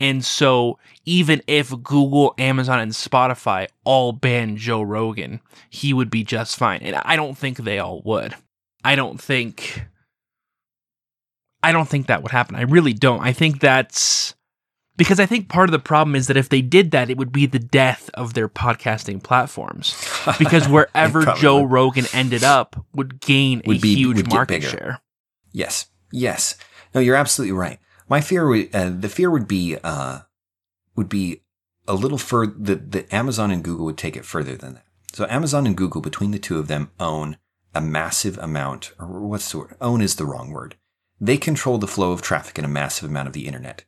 And 0.00 0.24
so 0.24 0.78
even 1.04 1.40
if 1.46 1.70
Google, 1.70 2.34
Amazon 2.36 2.80
and 2.80 2.92
Spotify 2.92 3.68
all 3.84 4.12
ban 4.12 4.56
Joe 4.56 4.82
Rogan, 4.82 5.40
he 5.70 5.92
would 5.92 6.10
be 6.10 6.24
just 6.24 6.56
fine. 6.56 6.80
And 6.82 6.96
I 6.96 7.14
don't 7.16 7.38
think 7.38 7.58
they 7.58 7.78
all 7.78 8.02
would. 8.04 8.34
I 8.82 8.96
don't 8.96 9.20
think 9.20 9.86
I 11.62 11.72
don't 11.72 11.88
think 11.88 12.08
that 12.08 12.22
would 12.22 12.32
happen. 12.32 12.56
I 12.56 12.62
really 12.62 12.92
don't. 12.92 13.20
I 13.20 13.32
think 13.32 13.60
that's 13.60 14.34
because 14.96 15.18
I 15.18 15.26
think 15.26 15.48
part 15.48 15.68
of 15.68 15.72
the 15.72 15.78
problem 15.78 16.14
is 16.14 16.26
that 16.28 16.36
if 16.36 16.48
they 16.48 16.62
did 16.62 16.90
that, 16.92 17.10
it 17.10 17.16
would 17.16 17.32
be 17.32 17.46
the 17.46 17.58
death 17.58 18.10
of 18.14 18.34
their 18.34 18.48
podcasting 18.48 19.22
platforms. 19.22 19.94
Because 20.38 20.66
wherever 20.68 21.24
Joe 21.36 21.60
would. 21.60 21.70
Rogan 21.70 22.06
ended 22.14 22.44
up 22.44 22.82
would 22.94 23.20
gain 23.20 23.60
Would 23.66 23.76
a 23.76 23.80
be- 23.80 23.94
huge 23.94 24.26
market 24.28 24.62
share. 24.62 25.02
Yes, 25.52 25.86
yes. 26.10 26.56
No, 26.94 27.00
you're 27.00 27.14
absolutely 27.16 27.52
right. 27.52 27.78
My 28.08 28.20
fear 28.22 28.48
would 28.48 28.74
uh, 28.74 28.90
the 28.90 29.08
fear 29.10 29.30
would 29.30 29.46
be 29.46 29.76
uh, 29.84 30.20
would 30.96 31.10
be 31.10 31.42
a 31.86 31.94
little 31.94 32.16
further. 32.18 32.54
The, 32.58 32.76
the 32.76 33.14
Amazon 33.14 33.50
and 33.50 33.62
Google 33.62 33.84
would 33.84 33.98
take 33.98 34.16
it 34.16 34.24
further 34.24 34.56
than 34.56 34.74
that. 34.74 34.84
So 35.12 35.26
Amazon 35.28 35.66
and 35.66 35.76
Google, 35.76 36.00
between 36.00 36.30
the 36.30 36.38
two 36.38 36.58
of 36.58 36.66
them, 36.68 36.90
own 36.98 37.36
a 37.74 37.80
massive 37.80 38.38
amount. 38.38 38.92
Or 38.98 39.06
what's 39.20 39.50
the 39.52 39.58
word? 39.58 39.76
Own 39.80 40.00
is 40.00 40.16
the 40.16 40.24
wrong 40.26 40.50
word. 40.50 40.76
They 41.20 41.36
control 41.36 41.78
the 41.78 41.86
flow 41.86 42.12
of 42.12 42.22
traffic 42.22 42.58
in 42.58 42.64
a 42.64 42.68
massive 42.68 43.08
amount 43.08 43.28
of 43.28 43.34
the 43.34 43.46
internet, 43.46 43.84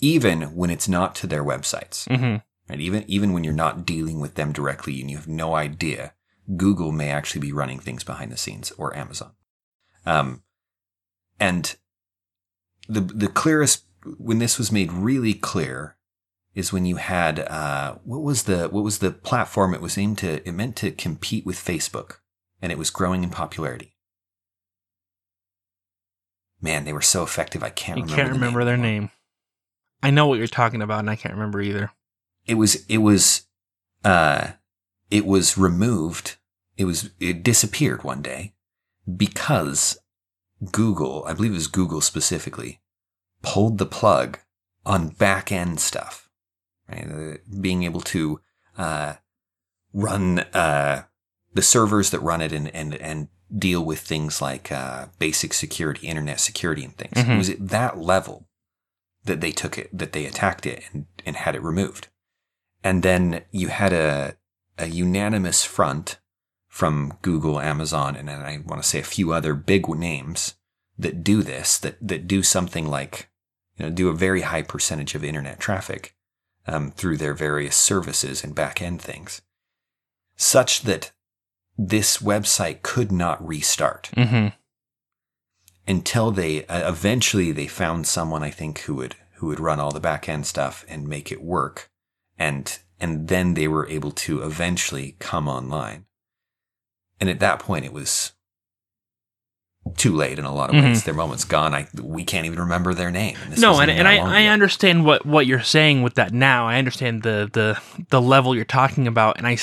even 0.00 0.54
when 0.54 0.70
it's 0.70 0.88
not 0.88 1.14
to 1.16 1.26
their 1.26 1.44
websites. 1.44 2.06
hmm 2.14 2.36
Right? 2.68 2.80
Even 2.80 3.04
even 3.06 3.32
when 3.32 3.44
you're 3.44 3.52
not 3.52 3.86
dealing 3.86 4.18
with 4.20 4.34
them 4.34 4.52
directly 4.52 5.00
and 5.00 5.08
you 5.08 5.16
have 5.16 5.28
no 5.28 5.54
idea, 5.54 6.14
Google 6.56 6.90
may 6.90 7.10
actually 7.10 7.40
be 7.40 7.52
running 7.52 7.78
things 7.78 8.02
behind 8.02 8.32
the 8.32 8.36
scenes 8.36 8.72
or 8.72 8.96
Amazon. 8.96 9.32
Um, 10.04 10.42
and 11.38 11.76
the 12.88 13.00
the 13.00 13.28
clearest 13.28 13.84
when 14.18 14.38
this 14.40 14.58
was 14.58 14.72
made 14.72 14.90
really 14.92 15.32
clear 15.34 15.96
is 16.56 16.72
when 16.72 16.86
you 16.86 16.96
had 16.96 17.38
uh, 17.40 17.96
what 18.04 18.22
was 18.22 18.44
the 18.44 18.68
what 18.68 18.82
was 18.82 18.98
the 18.98 19.12
platform 19.12 19.72
it 19.74 19.80
was 19.80 19.96
aimed 19.96 20.18
to 20.18 20.46
it 20.48 20.52
meant 20.52 20.74
to 20.76 20.90
compete 20.90 21.46
with 21.46 21.56
Facebook 21.56 22.16
and 22.60 22.72
it 22.72 22.78
was 22.78 22.90
growing 22.90 23.22
in 23.22 23.30
popularity. 23.30 23.94
Man, 26.60 26.84
they 26.84 26.92
were 26.92 27.02
so 27.02 27.22
effective. 27.22 27.62
I 27.62 27.70
can't 27.70 27.98
You 27.98 28.04
remember. 28.04 28.22
can't 28.22 28.32
remember 28.34 28.64
their 28.64 28.74
anymore. 28.74 28.90
name. 28.90 29.10
I 30.02 30.10
know 30.10 30.26
what 30.26 30.38
you're 30.38 30.46
talking 30.46 30.82
about, 30.82 31.00
and 31.00 31.10
I 31.10 31.16
can't 31.16 31.34
remember 31.34 31.60
either. 31.60 31.90
it 32.46 32.54
was 32.54 32.84
it 32.88 32.98
was 32.98 33.42
uh 34.04 34.52
it 35.10 35.26
was 35.26 35.58
removed 35.58 36.36
it 36.76 36.84
was 36.84 37.10
it 37.18 37.42
disappeared 37.42 38.04
one 38.04 38.22
day 38.22 38.52
because 39.16 39.98
google 40.70 41.24
i 41.26 41.32
believe 41.32 41.50
it 41.52 41.54
was 41.54 41.66
google 41.66 42.00
specifically 42.00 42.80
pulled 43.42 43.78
the 43.78 43.86
plug 43.86 44.38
on 44.84 45.08
back 45.08 45.50
end 45.50 45.80
stuff 45.80 46.28
right 46.88 47.08
Uh, 47.10 47.36
being 47.60 47.82
able 47.82 48.00
to 48.00 48.40
uh 48.78 49.14
run 49.92 50.40
uh 50.54 51.02
the 51.54 51.62
servers 51.62 52.10
that 52.10 52.20
run 52.20 52.40
it 52.40 52.52
and 52.52 52.68
and 52.74 52.94
and 52.96 53.28
deal 53.58 53.84
with 53.84 54.00
things 54.00 54.40
like 54.42 54.70
uh 54.70 55.06
basic 55.18 55.52
security 55.54 56.06
internet 56.06 56.38
security 56.40 56.84
and 56.84 56.96
things 56.96 57.12
it 57.18 57.26
Mhm. 57.26 57.38
was 57.38 57.50
at 57.50 57.68
that 57.68 57.98
level 57.98 58.45
that 59.26 59.40
they 59.40 59.52
took 59.52 59.78
it 59.78 59.96
that 59.96 60.12
they 60.12 60.26
attacked 60.26 60.66
it 60.66 60.84
and 60.92 61.06
and 61.24 61.36
had 61.36 61.54
it 61.54 61.62
removed 61.62 62.08
and 62.82 63.02
then 63.02 63.42
you 63.50 63.68
had 63.68 63.92
a 63.92 64.36
a 64.78 64.86
unanimous 64.86 65.64
front 65.64 66.18
from 66.68 67.16
Google, 67.22 67.58
Amazon, 67.58 68.16
and 68.16 68.28
I 68.28 68.58
want 68.66 68.82
to 68.82 68.88
say 68.88 68.98
a 68.98 69.04
few 69.04 69.32
other 69.32 69.54
big 69.54 69.88
names 69.88 70.54
that 70.98 71.24
do 71.24 71.42
this, 71.42 71.78
that 71.78 71.96
that 72.06 72.28
do 72.28 72.42
something 72.42 72.86
like, 72.86 73.30
you 73.76 73.86
know, 73.86 73.90
do 73.90 74.08
a 74.08 74.14
very 74.14 74.42
high 74.42 74.62
percentage 74.62 75.14
of 75.14 75.24
internet 75.24 75.58
traffic 75.58 76.14
um, 76.66 76.90
through 76.90 77.16
their 77.16 77.34
various 77.34 77.76
services 77.76 78.44
and 78.44 78.54
back 78.54 78.82
end 78.82 79.00
things, 79.00 79.40
such 80.36 80.82
that 80.82 81.12
this 81.78 82.18
website 82.18 82.82
could 82.82 83.10
not 83.10 83.46
restart 83.46 84.10
Mm-hmm. 84.16 84.48
Until 85.86 86.30
they 86.30 86.66
uh, 86.66 86.88
eventually 86.88 87.52
they 87.52 87.66
found 87.66 88.06
someone 88.06 88.42
I 88.42 88.50
think 88.50 88.80
who 88.80 88.94
would 88.96 89.14
who 89.34 89.46
would 89.48 89.60
run 89.60 89.80
all 89.80 89.92
the 89.92 90.00
back 90.00 90.28
end 90.28 90.46
stuff 90.46 90.84
and 90.88 91.08
make 91.08 91.30
it 91.30 91.42
work. 91.42 91.90
And 92.38 92.78
and 92.98 93.28
then 93.28 93.54
they 93.54 93.68
were 93.68 93.88
able 93.88 94.10
to 94.10 94.42
eventually 94.42 95.16
come 95.18 95.48
online. 95.48 96.06
And 97.20 97.28
at 97.30 97.40
that 97.40 97.58
point 97.60 97.84
it 97.84 97.92
was 97.92 98.32
too 99.96 100.14
late 100.14 100.38
in 100.38 100.44
a 100.44 100.52
lot 100.52 100.70
of 100.70 100.82
ways. 100.82 101.04
Their 101.04 101.14
moment's 101.14 101.44
gone. 101.44 101.74
I 101.74 101.86
we 102.02 102.24
can't 102.24 102.46
even 102.46 102.60
remember 102.60 102.92
their 102.92 103.10
name. 103.10 103.36
This 103.48 103.60
No, 103.60 103.78
and, 103.78 103.90
and 103.90 104.08
I, 104.08 104.16
I 104.16 104.40
ago. 104.40 104.50
understand 104.50 105.04
what, 105.04 105.24
what 105.24 105.46
you're 105.46 105.62
saying 105.62 106.02
with 106.02 106.14
that 106.14 106.32
now. 106.32 106.66
I 106.66 106.78
understand 106.78 107.22
the, 107.22 107.48
the 107.52 107.80
the 108.08 108.20
level 108.20 108.54
you're 108.54 108.64
talking 108.64 109.06
about, 109.06 109.38
and 109.38 109.46
I 109.46 109.56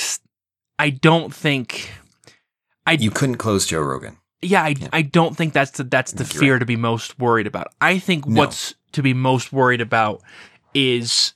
I 0.78 0.90
don't 0.90 1.32
think, 1.34 1.90
I 2.86 2.92
you 2.92 3.10
couldn't 3.10 3.36
close 3.36 3.66
Joe 3.66 3.82
Rogan 3.82 4.16
yeah, 4.46 4.62
I, 4.64 4.68
Yeah. 4.78 4.88
I 4.92 5.02
don't 5.02 5.36
think 5.36 5.52
that's 5.52 5.72
the 5.72 5.84
that's 5.84 6.12
the 6.12 6.24
fear 6.24 6.54
right. 6.54 6.58
to 6.60 6.66
be 6.66 6.76
most 6.76 7.18
worried 7.18 7.46
about. 7.46 7.68
I 7.80 7.98
think 7.98 8.26
No. 8.26 8.40
what's 8.40 8.74
to 8.92 9.02
be 9.02 9.14
most 9.14 9.52
worried 9.52 9.80
about 9.80 10.22
is 10.74 11.34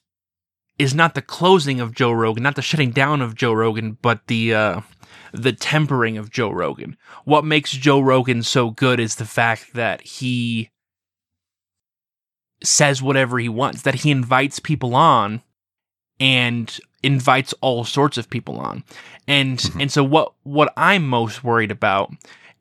is 0.78 0.94
not 0.94 1.14
the 1.14 1.22
closing 1.22 1.80
of 1.80 1.92
Joe 1.94 2.12
Rogan, 2.12 2.42
not 2.44 2.54
the 2.54 2.62
shutting 2.62 2.90
down 2.92 3.20
of 3.20 3.34
Joe 3.34 3.52
Rogan, 3.52 3.98
but 4.00 4.26
the 4.28 4.54
uh, 4.54 4.80
the 5.32 5.52
tempering 5.52 6.16
of 6.18 6.30
Joe 6.30 6.50
Rogan. 6.50 6.96
What 7.24 7.44
makes 7.44 7.72
Joe 7.72 8.00
Rogan 8.00 8.42
so 8.42 8.70
good 8.70 9.00
is 9.00 9.16
the 9.16 9.24
fact 9.26 9.74
that 9.74 10.00
he 10.02 10.70
says 12.62 13.02
whatever 13.02 13.38
he 13.38 13.48
wants, 13.48 13.82
that 13.82 13.96
he 13.96 14.10
invites 14.10 14.58
people 14.58 14.94
on 14.94 15.42
and 16.20 16.78
invites 17.02 17.54
all 17.60 17.84
sorts 17.84 18.18
of 18.18 18.28
people 18.30 18.58
on. 18.58 18.82
And 19.28 19.58
Mhm. 19.58 19.82
and 19.82 19.92
so 19.92 20.02
what 20.02 20.32
what 20.42 20.72
I'm 20.76 21.06
most 21.06 21.44
worried 21.44 21.70
about 21.70 22.12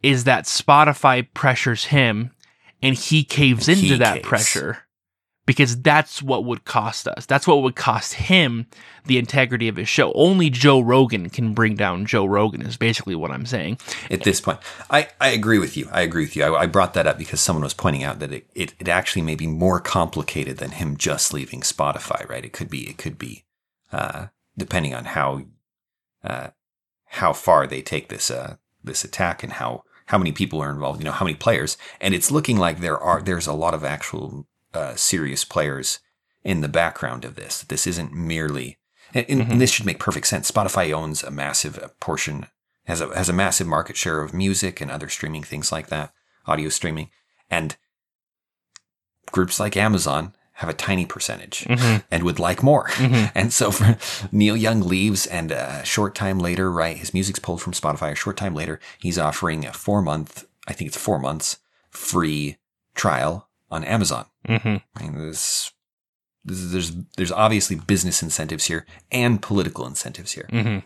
is 0.03 0.23
that 0.25 0.45
Spotify 0.45 1.27
pressures 1.33 1.85
him 1.85 2.31
and 2.81 2.95
he 2.95 3.23
caves 3.23 3.67
into 3.67 3.81
he 3.81 3.95
that 3.97 4.15
caves. 4.15 4.27
pressure 4.27 4.87
because 5.47 5.81
that's 5.81 6.21
what 6.21 6.43
would 6.43 6.65
cost 6.65 7.07
us. 7.07 7.25
That's 7.25 7.47
what 7.47 7.63
would 7.63 7.75
cost 7.75 8.13
him 8.13 8.67
the 9.05 9.17
integrity 9.17 9.69
of 9.69 9.77
his 9.77 9.87
show. 9.87 10.11
Only 10.11 10.49
Joe 10.49 10.81
Rogan 10.81 11.29
can 11.29 11.53
bring 11.53 11.75
down 11.75 12.05
Joe 12.05 12.25
Rogan, 12.25 12.61
is 12.61 12.75
basically 12.75 13.15
what 13.15 13.31
I'm 13.31 13.45
saying. 13.45 13.79
At 14.11 14.23
this 14.23 14.41
point, 14.41 14.59
I, 14.91 15.07
I 15.21 15.29
agree 15.29 15.57
with 15.57 15.77
you. 15.77 15.87
I 15.91 16.01
agree 16.01 16.25
with 16.25 16.35
you. 16.35 16.43
I, 16.43 16.63
I 16.63 16.65
brought 16.67 16.93
that 16.95 17.07
up 17.07 17.17
because 17.17 17.39
someone 17.39 17.63
was 17.63 17.73
pointing 17.73 18.03
out 18.03 18.19
that 18.19 18.33
it, 18.33 18.47
it, 18.53 18.73
it 18.77 18.89
actually 18.89 19.21
may 19.21 19.35
be 19.35 19.47
more 19.47 19.79
complicated 19.79 20.57
than 20.57 20.71
him 20.71 20.97
just 20.97 21.33
leaving 21.33 21.61
Spotify, 21.61 22.27
right? 22.29 22.43
It 22.43 22.51
could 22.51 22.69
be, 22.69 22.89
it 22.89 22.97
could 22.97 23.17
be, 23.17 23.45
uh, 23.93 24.27
depending 24.57 24.93
on 24.93 25.05
how, 25.05 25.43
uh, 26.25 26.49
how 27.05 27.31
far 27.31 27.65
they 27.65 27.81
take 27.81 28.09
this, 28.09 28.29
uh, 28.29 28.57
this 28.87 29.03
attack 29.03 29.43
and 29.43 29.53
how, 29.53 29.83
how 30.07 30.17
many 30.17 30.31
people 30.31 30.61
are 30.61 30.71
involved, 30.71 30.99
you 30.99 31.05
know, 31.05 31.11
how 31.11 31.25
many 31.25 31.37
players. 31.37 31.77
And 32.01 32.13
it's 32.13 32.31
looking 32.31 32.57
like 32.57 32.79
there 32.79 32.97
are, 32.97 33.21
there's 33.21 33.47
a 33.47 33.53
lot 33.53 33.73
of 33.73 33.83
actual 33.83 34.47
uh, 34.73 34.95
serious 34.95 35.45
players 35.45 35.99
in 36.43 36.61
the 36.61 36.67
background 36.67 37.25
of 37.25 37.35
this. 37.35 37.63
This 37.63 37.85
isn't 37.85 38.13
merely, 38.13 38.77
and, 39.13 39.25
and 39.27 39.41
mm-hmm. 39.41 39.57
this 39.57 39.71
should 39.71 39.85
make 39.85 39.99
perfect 39.99 40.27
sense. 40.27 40.49
Spotify 40.49 40.93
owns 40.93 41.23
a 41.23 41.31
massive 41.31 41.77
uh, 41.77 41.89
portion, 41.99 42.47
has 42.85 43.01
a 43.01 43.07
has 43.15 43.27
a 43.27 43.33
massive 43.33 43.67
market 43.67 43.97
share 43.97 44.21
of 44.21 44.33
music 44.33 44.79
and 44.79 44.89
other 44.89 45.09
streaming 45.09 45.43
things 45.43 45.71
like 45.71 45.87
that, 45.87 46.13
audio 46.45 46.69
streaming, 46.69 47.09
and 47.49 47.75
groups 49.31 49.59
like 49.59 49.75
Amazon 49.75 50.33
have 50.57 50.69
a 50.69 50.73
tiny 50.73 51.05
percentage 51.05 51.65
mm-hmm. 51.65 51.97
and 52.09 52.23
would 52.23 52.39
like 52.39 52.63
more. 52.63 52.87
Mm-hmm. 52.89 53.25
And 53.35 53.53
so 53.53 53.71
for 53.71 53.97
Neil 54.31 54.57
Young 54.57 54.81
leaves 54.81 55.27
and 55.27 55.51
a 55.51 55.85
short 55.85 56.15
time 56.15 56.39
later, 56.39 56.71
right, 56.71 56.97
his 56.97 57.13
music's 57.13 57.39
pulled 57.39 57.61
from 57.61 57.73
Spotify. 57.73 58.11
A 58.11 58.15
short 58.15 58.37
time 58.37 58.55
later, 58.55 58.79
he's 58.97 59.19
offering 59.19 59.65
a 59.65 59.73
four 59.73 60.01
month, 60.01 60.47
I 60.67 60.73
think 60.73 60.87
it's 60.87 60.97
four 60.97 61.19
months 61.19 61.57
free 61.91 62.57
trial 62.95 63.49
on 63.69 63.83
Amazon. 63.83 64.25
Mm-hmm. 64.47 64.77
I 64.95 65.03
mean, 65.03 65.17
there's, 65.17 65.71
there's 66.43 66.93
there's 67.17 67.31
obviously 67.31 67.75
business 67.75 68.23
incentives 68.23 68.65
here 68.65 68.85
and 69.11 69.41
political 69.41 69.85
incentives 69.85 70.31
here. 70.31 70.47
Mm-hmm. 70.51 70.85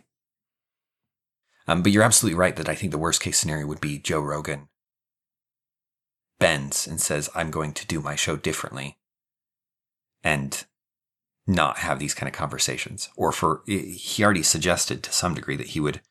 Um, 1.68 1.84
but 1.84 1.92
you're 1.92 2.04
absolutely 2.04 2.38
right 2.38 2.56
that 2.56 2.68
I 2.68 2.76
think 2.76 2.92
the 2.92 2.98
worst 2.98 3.22
case 3.22 3.38
scenario 3.38 3.68
would 3.68 3.80
be 3.80 4.00
Joe 4.00 4.20
Rogan 4.20 4.68
bends 6.40 6.88
and 6.88 7.00
says, 7.00 7.30
"I'm 7.36 7.52
going 7.52 7.74
to 7.74 7.86
do 7.86 8.02
my 8.02 8.16
show 8.16 8.36
differently," 8.36 8.98
and 10.24 10.66
not 11.48 11.80
have 11.80 12.00
these 12.00 12.14
kind 12.14 12.28
of 12.28 12.34
conversations. 12.34 13.10
Or 13.16 13.32
for 13.32 13.62
he 13.66 14.24
already 14.24 14.44
suggested 14.44 15.04
to 15.04 15.12
some 15.12 15.34
degree 15.34 15.58
that 15.58 15.68
he 15.68 15.80
would 15.80 16.02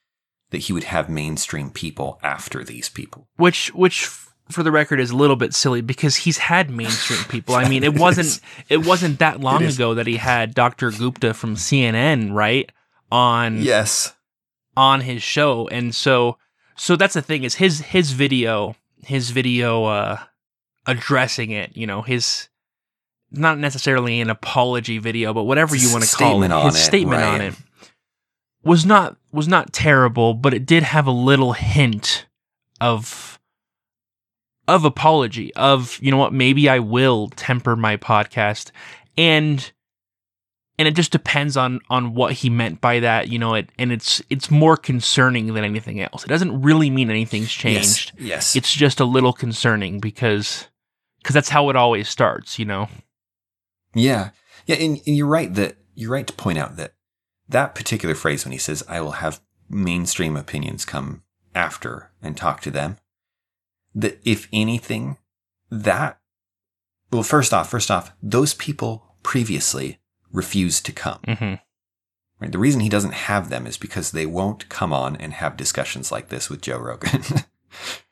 that 0.51 0.59
he 0.59 0.73
would 0.73 0.85
have 0.85 1.09
mainstream 1.09 1.71
people 1.71 2.19
after 2.23 2.65
these 2.65 2.89
people, 2.89 3.29
which 3.37 3.69
which 3.75 4.07
for 4.51 4.65
the 4.65 4.73
record 4.73 4.99
is 4.99 5.11
a 5.11 5.17
little 5.17 5.37
bit 5.37 5.55
silly 5.55 5.81
because 5.81 6.17
he's 6.17 6.39
had 6.39 6.71
mainstream 6.71 7.23
people. 7.29 7.55
I 7.55 7.69
mean, 7.69 7.85
it 7.85 7.95
wasn't 7.99 8.41
it 8.69 8.85
wasn't 8.85 9.21
that 9.21 9.41
long 9.41 9.63
ago 9.63 9.95
that 9.95 10.09
he 10.09 10.17
had 10.17 10.55
Dr. 10.55 10.91
Gupta 10.91 11.35
from 11.35 11.55
CNN, 11.55 12.33
right? 12.33 12.71
On 13.13 13.63
Yes. 13.63 14.15
on 14.77 15.03
his 15.03 15.23
show. 15.23 15.69
And 15.69 15.95
so 15.95 16.37
so 16.77 16.97
that's 16.97 17.15
the 17.15 17.23
thing 17.23 17.45
is 17.45 17.55
his 17.55 17.81
his 17.81 18.11
video 18.13 18.75
his 19.05 19.31
video 19.31 19.85
uh 19.85 20.19
addressing 20.87 21.51
it, 21.53 21.77
you 21.77 21.87
know, 21.87 22.03
his 22.03 22.49
not 23.31 23.59
necessarily 23.59 24.21
an 24.21 24.31
apology 24.31 24.99
video, 24.99 25.33
but 25.33 25.45
whatever 25.45 25.77
you 25.77 25.91
want 25.93 26.05
to 26.05 26.17
call 26.17 26.43
it, 26.43 26.51
his 26.65 26.75
it, 26.75 26.79
statement 26.79 27.23
right. 27.23 27.35
on 27.35 27.41
it 27.41 27.55
was 28.63 28.85
not 28.85 29.17
was 29.33 29.49
not 29.49 29.73
terrible, 29.73 30.35
but 30.35 30.55
it 30.55 30.67
did 30.67 30.83
have 30.83 31.07
a 31.07 31.13
little 31.13 31.53
hint 31.53 32.27
of 32.81 33.39
of 34.69 34.85
apology 34.85 35.53
of 35.55 35.99
you 36.01 36.11
know 36.11 36.17
what 36.17 36.33
maybe 36.33 36.69
I 36.69 36.79
will 36.79 37.29
temper 37.31 37.77
my 37.77 37.97
podcast 37.97 38.71
and 39.17 39.73
and 40.79 40.87
it 40.87 40.95
just 40.95 41.11
depends 41.11 41.57
on 41.57 41.81
on 41.91 42.15
what 42.15 42.35
he 42.35 42.51
meant 42.51 42.81
by 42.81 43.01
that 43.01 43.29
you 43.29 43.39
know 43.39 43.55
it 43.55 43.69
and 43.79 43.91
it's 43.91 44.23
it's 44.31 44.51
more 44.51 44.77
concerning 44.77 45.53
than 45.55 45.65
anything 45.65 46.01
else 46.01 46.25
it 46.25 46.29
doesn't 46.29 46.63
really 46.63 46.89
mean 46.89 47.11
anything's 47.11 47.51
changed 47.51 48.13
yes, 48.17 48.27
yes. 48.27 48.57
it's 48.57 48.73
just 48.73 49.01
a 49.01 49.05
little 49.05 49.33
concerning 49.33 49.99
because 49.99 50.69
because 51.19 51.35
that's 51.35 51.49
how 51.49 51.69
it 51.69 51.75
always 51.75 52.09
starts 52.09 52.59
you 52.59 52.65
know 52.65 52.89
yeah 53.95 54.31
yeah 54.67 54.77
and, 54.77 55.01
and 55.07 55.17
you're 55.17 55.27
right 55.27 55.55
that 55.55 55.77
you're 55.95 56.13
right 56.13 56.27
to 56.27 56.33
point 56.33 56.59
out 56.59 56.77
that 56.77 56.95
that 57.49 57.75
particular 57.75 58.15
phrase 58.15 58.45
when 58.45 58.53
he 58.53 58.59
says 58.59 58.85
i 58.89 59.01
will 59.01 59.13
have 59.13 59.41
mainstream 59.69 60.37
opinions 60.37 60.85
come 60.85 61.23
after 61.55 62.11
and 62.23 62.37
talk 62.37 62.61
to 62.61 62.71
them 62.71 62.97
that 63.95 64.21
if 64.25 64.49
anything, 64.53 65.17
that, 65.71 66.19
well, 67.11 67.23
first 67.23 67.53
off, 67.53 67.71
first 67.71 67.91
off, 67.91 68.13
those 68.23 68.55
people 68.55 69.17
previously 69.23 69.99
refused 70.33 70.87
to 70.87 70.93
come. 70.93 71.21
Mm-hmm. 71.27 71.55
Right? 72.41 72.53
The 72.53 72.59
reason 72.59 72.81
he 72.81 72.89
doesn't 72.89 73.15
have 73.15 73.51
them 73.51 73.67
is 73.67 73.77
because 73.77 74.13
they 74.13 74.27
won't 74.27 74.69
come 74.69 74.93
on 74.93 75.17
and 75.17 75.35
have 75.35 75.57
discussions 75.57 76.11
like 76.11 76.29
this 76.29 76.49
with 76.49 76.63
Joe 76.63 76.79
Rogan. 76.79 77.23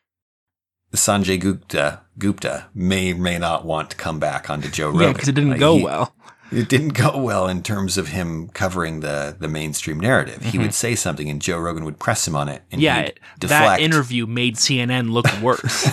Sanjay 0.94 1.38
Gupta 1.38 2.00
Gupta 2.18 2.66
may 2.74 3.12
may 3.12 3.38
not 3.38 3.64
want 3.64 3.90
to 3.90 3.96
come 3.96 4.18
back 4.18 4.50
onto 4.50 4.68
Joe 4.70 4.88
Rogan. 4.88 5.02
Yeah, 5.02 5.12
because 5.12 5.28
it 5.28 5.34
didn't 5.34 5.50
like, 5.50 5.60
go 5.60 5.76
he, 5.76 5.84
well 5.84 6.14
it 6.50 6.68
didn't 6.68 6.90
go 6.90 7.18
well 7.18 7.46
in 7.46 7.62
terms 7.62 7.98
of 7.98 8.08
him 8.08 8.48
covering 8.48 9.00
the 9.00 9.36
the 9.38 9.48
mainstream 9.48 10.00
narrative. 10.00 10.40
Mm-hmm. 10.40 10.50
He 10.50 10.58
would 10.58 10.74
say 10.74 10.94
something, 10.94 11.28
and 11.28 11.42
Joe 11.42 11.58
Rogan 11.58 11.84
would 11.84 11.98
press 11.98 12.26
him 12.26 12.34
on 12.34 12.48
it. 12.48 12.62
And 12.70 12.80
yeah, 12.80 13.10
that 13.40 13.80
interview 13.80 14.26
made 14.26 14.56
CNN 14.56 15.10
look 15.10 15.26
worse. 15.42 15.84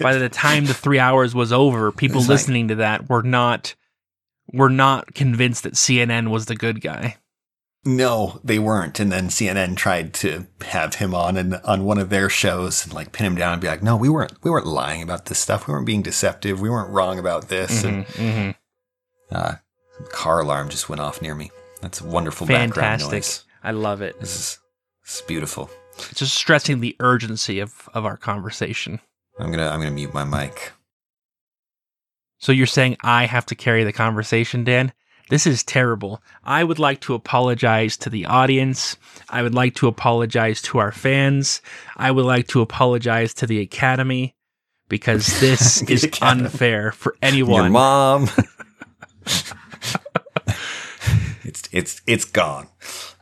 By 0.00 0.16
the 0.16 0.28
time 0.30 0.66
the 0.66 0.74
three 0.74 0.98
hours 0.98 1.34
was 1.34 1.52
over, 1.52 1.92
people 1.92 2.22
listening 2.22 2.64
like, 2.64 2.68
to 2.70 2.74
that 2.76 3.08
were 3.08 3.22
not 3.22 3.74
were 4.52 4.70
not 4.70 5.14
convinced 5.14 5.62
that 5.62 5.74
CNN 5.74 6.28
was 6.28 6.46
the 6.46 6.56
good 6.56 6.80
guy. 6.80 7.16
No, 7.84 8.40
they 8.44 8.58
weren't. 8.58 9.00
And 9.00 9.10
then 9.10 9.28
CNN 9.28 9.76
tried 9.76 10.12
to 10.14 10.46
have 10.66 10.96
him 10.96 11.14
on 11.14 11.38
and 11.38 11.54
on 11.64 11.84
one 11.84 11.98
of 11.98 12.10
their 12.10 12.28
shows 12.28 12.84
and 12.84 12.92
like 12.92 13.12
pin 13.12 13.26
him 13.26 13.36
down 13.36 13.54
and 13.54 13.62
be 13.62 13.68
like, 13.68 13.82
"No, 13.82 13.96
we 13.96 14.10
weren't. 14.10 14.32
We 14.42 14.50
weren't 14.50 14.66
lying 14.66 15.02
about 15.02 15.26
this 15.26 15.38
stuff. 15.38 15.66
We 15.66 15.72
weren't 15.72 15.86
being 15.86 16.02
deceptive. 16.02 16.60
We 16.60 16.68
weren't 16.68 16.90
wrong 16.90 17.18
about 17.18 17.48
this." 17.48 17.82
Mm-hmm, 17.82 17.88
and 17.88 18.06
mm-hmm. 18.06 18.50
Uh, 19.34 19.54
car 20.10 20.40
alarm 20.40 20.68
just 20.68 20.88
went 20.88 21.00
off 21.00 21.22
near 21.22 21.34
me. 21.34 21.50
That's 21.80 22.00
a 22.00 22.06
wonderful 22.06 22.46
Fantastic. 22.46 22.74
background 22.74 23.12
noise. 23.12 23.44
I 23.62 23.70
love 23.70 24.02
it. 24.02 24.18
This 24.20 24.34
is, 24.34 24.58
this 25.04 25.16
is 25.16 25.22
beautiful. 25.22 25.70
It's 25.96 26.18
just 26.18 26.34
stressing 26.34 26.80
the 26.80 26.96
urgency 27.00 27.60
of, 27.60 27.88
of 27.94 28.04
our 28.04 28.16
conversation. 28.16 29.00
I'm 29.38 29.50
gonna 29.50 29.68
I'm 29.68 29.80
gonna 29.80 29.90
mute 29.90 30.12
my 30.12 30.24
mic. 30.24 30.72
So 32.38 32.52
you're 32.52 32.66
saying 32.66 32.96
I 33.02 33.26
have 33.26 33.46
to 33.46 33.54
carry 33.54 33.84
the 33.84 33.92
conversation, 33.92 34.64
Dan? 34.64 34.92
This 35.30 35.46
is 35.46 35.62
terrible. 35.62 36.20
I 36.42 36.64
would 36.64 36.80
like 36.80 37.00
to 37.02 37.14
apologize 37.14 37.96
to 37.98 38.10
the 38.10 38.26
audience. 38.26 38.96
I 39.28 39.42
would 39.42 39.54
like 39.54 39.76
to 39.76 39.86
apologize 39.86 40.60
to 40.62 40.78
our 40.78 40.90
fans. 40.90 41.62
I 41.96 42.10
would 42.10 42.24
like 42.24 42.48
to 42.48 42.60
apologize 42.60 43.32
to 43.34 43.46
the 43.46 43.60
Academy 43.60 44.34
because 44.88 45.26
this 45.40 45.82
is 45.82 46.02
academy. 46.02 46.46
unfair 46.46 46.90
for 46.90 47.14
anyone. 47.22 47.62
Your 47.62 47.70
mom. 47.70 48.28
it's 51.44 51.68
it's 51.70 52.02
it's 52.08 52.24
gone. 52.24 52.66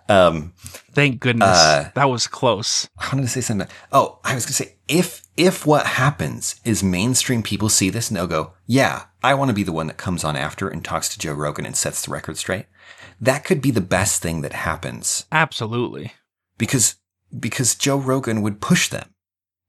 Um, 0.08 0.54
Thank 0.92 1.20
goodness 1.20 1.58
uh, 1.58 1.90
that 1.94 2.08
was 2.08 2.26
close. 2.26 2.88
I 2.98 3.08
wanted 3.08 3.22
to 3.24 3.28
say 3.28 3.42
something. 3.42 3.68
Oh, 3.92 4.18
I 4.24 4.34
was 4.34 4.46
going 4.46 4.48
to 4.48 4.52
say 4.54 4.76
if 4.88 5.27
if 5.38 5.64
what 5.64 5.86
happens 5.86 6.60
is 6.64 6.82
mainstream 6.82 7.44
people 7.44 7.68
see 7.68 7.90
this 7.90 8.08
and 8.08 8.16
they'll 8.16 8.26
go, 8.26 8.54
yeah, 8.66 9.04
I 9.22 9.34
want 9.34 9.50
to 9.50 9.54
be 9.54 9.62
the 9.62 9.72
one 9.72 9.86
that 9.86 9.96
comes 9.96 10.24
on 10.24 10.36
after 10.36 10.68
and 10.68 10.84
talks 10.84 11.08
to 11.10 11.18
Joe 11.18 11.32
Rogan 11.32 11.64
and 11.64 11.76
sets 11.76 12.04
the 12.04 12.10
record 12.10 12.36
straight. 12.36 12.66
That 13.20 13.44
could 13.44 13.62
be 13.62 13.70
the 13.70 13.80
best 13.80 14.20
thing 14.20 14.42
that 14.42 14.52
happens. 14.52 15.26
Absolutely. 15.30 16.12
Because 16.58 16.96
because 17.38 17.76
Joe 17.76 17.98
Rogan 17.98 18.42
would 18.42 18.60
push 18.60 18.88
them, 18.88 19.14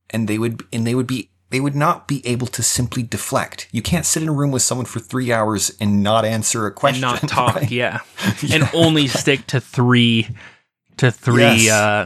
and 0.10 0.28
they 0.28 0.40
would 0.40 0.64
and 0.74 0.88
they 0.88 0.96
would 0.96 1.08
be 1.08 1.30
they 1.52 1.60
would 1.60 1.76
not 1.76 2.08
be 2.08 2.26
able 2.26 2.48
to 2.48 2.64
simply 2.64 3.04
deflect. 3.04 3.68
You 3.72 3.82
can't 3.84 4.06
sit 4.06 4.24
in 4.24 4.30
a 4.30 4.34
room 4.34 4.52
with 4.52 4.62
someone 4.64 4.86
for 4.86 5.00
three 5.00 5.32
hours 5.32 5.76
and 5.80 6.02
not 6.02 6.26
answer 6.26 6.66
a 6.66 6.72
question. 6.72 7.04
And 7.04 7.22
not 7.22 7.30
talk, 7.30 7.56
right? 7.56 7.72
yeah. 7.72 8.00
yeah. 8.42 8.56
And 8.56 8.70
only 8.74 9.08
stick 9.08 9.46
to 9.48 9.60
three 9.60 10.30
to 10.98 11.12
three 11.12 11.44
yes. 11.44 11.72
uh 11.72 12.06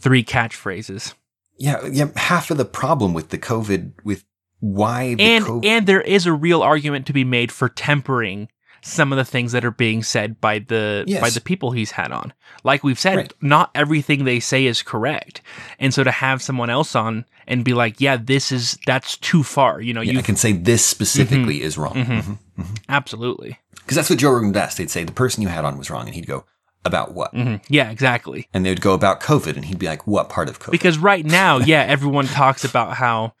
three 0.00 0.24
catchphrases. 0.24 1.14
Yeah, 1.56 1.86
yeah. 1.86 2.08
Half 2.16 2.50
of 2.50 2.56
the 2.56 2.64
problem 2.64 3.14
with 3.14 3.30
the 3.30 3.38
COVID 3.38 3.92
with 4.04 4.24
why 4.60 5.16
and 5.18 5.44
COVID- 5.44 5.64
and 5.64 5.86
there 5.86 6.00
is 6.00 6.26
a 6.26 6.32
real 6.32 6.62
argument 6.62 7.06
to 7.06 7.12
be 7.12 7.24
made 7.24 7.52
for 7.52 7.68
tempering 7.68 8.48
some 8.84 9.12
of 9.12 9.16
the 9.16 9.24
things 9.24 9.52
that 9.52 9.64
are 9.64 9.70
being 9.70 10.02
said 10.02 10.40
by 10.40 10.58
the 10.58 11.04
yes. 11.06 11.20
by 11.20 11.30
the 11.30 11.40
people 11.40 11.70
he's 11.70 11.90
had 11.90 12.12
on. 12.12 12.32
Like 12.64 12.84
we've 12.84 12.98
said, 12.98 13.16
right. 13.16 13.32
not 13.40 13.70
everything 13.74 14.24
they 14.24 14.40
say 14.40 14.66
is 14.66 14.82
correct. 14.82 15.40
And 15.78 15.92
so 15.92 16.04
to 16.04 16.10
have 16.10 16.42
someone 16.42 16.70
else 16.70 16.94
on 16.94 17.24
and 17.46 17.64
be 17.64 17.72
like, 17.72 18.00
"Yeah, 18.00 18.16
this 18.16 18.52
is 18.52 18.78
that's 18.86 19.16
too 19.16 19.42
far," 19.42 19.80
you 19.80 19.94
know, 19.94 20.02
yeah, 20.02 20.12
you 20.12 20.22
can 20.22 20.36
say 20.36 20.52
this 20.52 20.84
specifically 20.84 21.56
mm-hmm, 21.56 21.66
is 21.66 21.78
wrong. 21.78 21.94
Mm-hmm, 21.94 22.12
mm-hmm, 22.12 22.62
mm-hmm. 22.62 22.74
Absolutely. 22.88 23.58
Because 23.74 23.96
that's 23.96 24.10
what 24.10 24.18
Joe 24.18 24.32
Rogan 24.32 24.52
does. 24.52 24.76
They'd 24.76 24.90
say 24.90 25.04
the 25.04 25.12
person 25.12 25.42
you 25.42 25.48
had 25.48 25.64
on 25.64 25.78
was 25.78 25.90
wrong, 25.90 26.06
and 26.06 26.14
he'd 26.14 26.26
go, 26.26 26.44
about 26.84 27.14
what? 27.14 27.32
Mm-hmm. 27.34 27.56
Yeah, 27.68 27.90
exactly. 27.90 28.48
And 28.52 28.64
they 28.64 28.70
would 28.70 28.80
go 28.80 28.94
about 28.94 29.20
COVID, 29.20 29.56
and 29.56 29.64
he'd 29.64 29.78
be 29.78 29.86
like, 29.86 30.06
"What 30.06 30.28
part 30.28 30.48
of 30.48 30.60
COVID?" 30.60 30.70
Because 30.70 30.98
right 30.98 31.24
now, 31.24 31.58
yeah, 31.58 31.82
everyone 31.82 32.26
talks 32.26 32.64
about 32.64 32.96
how 32.96 33.34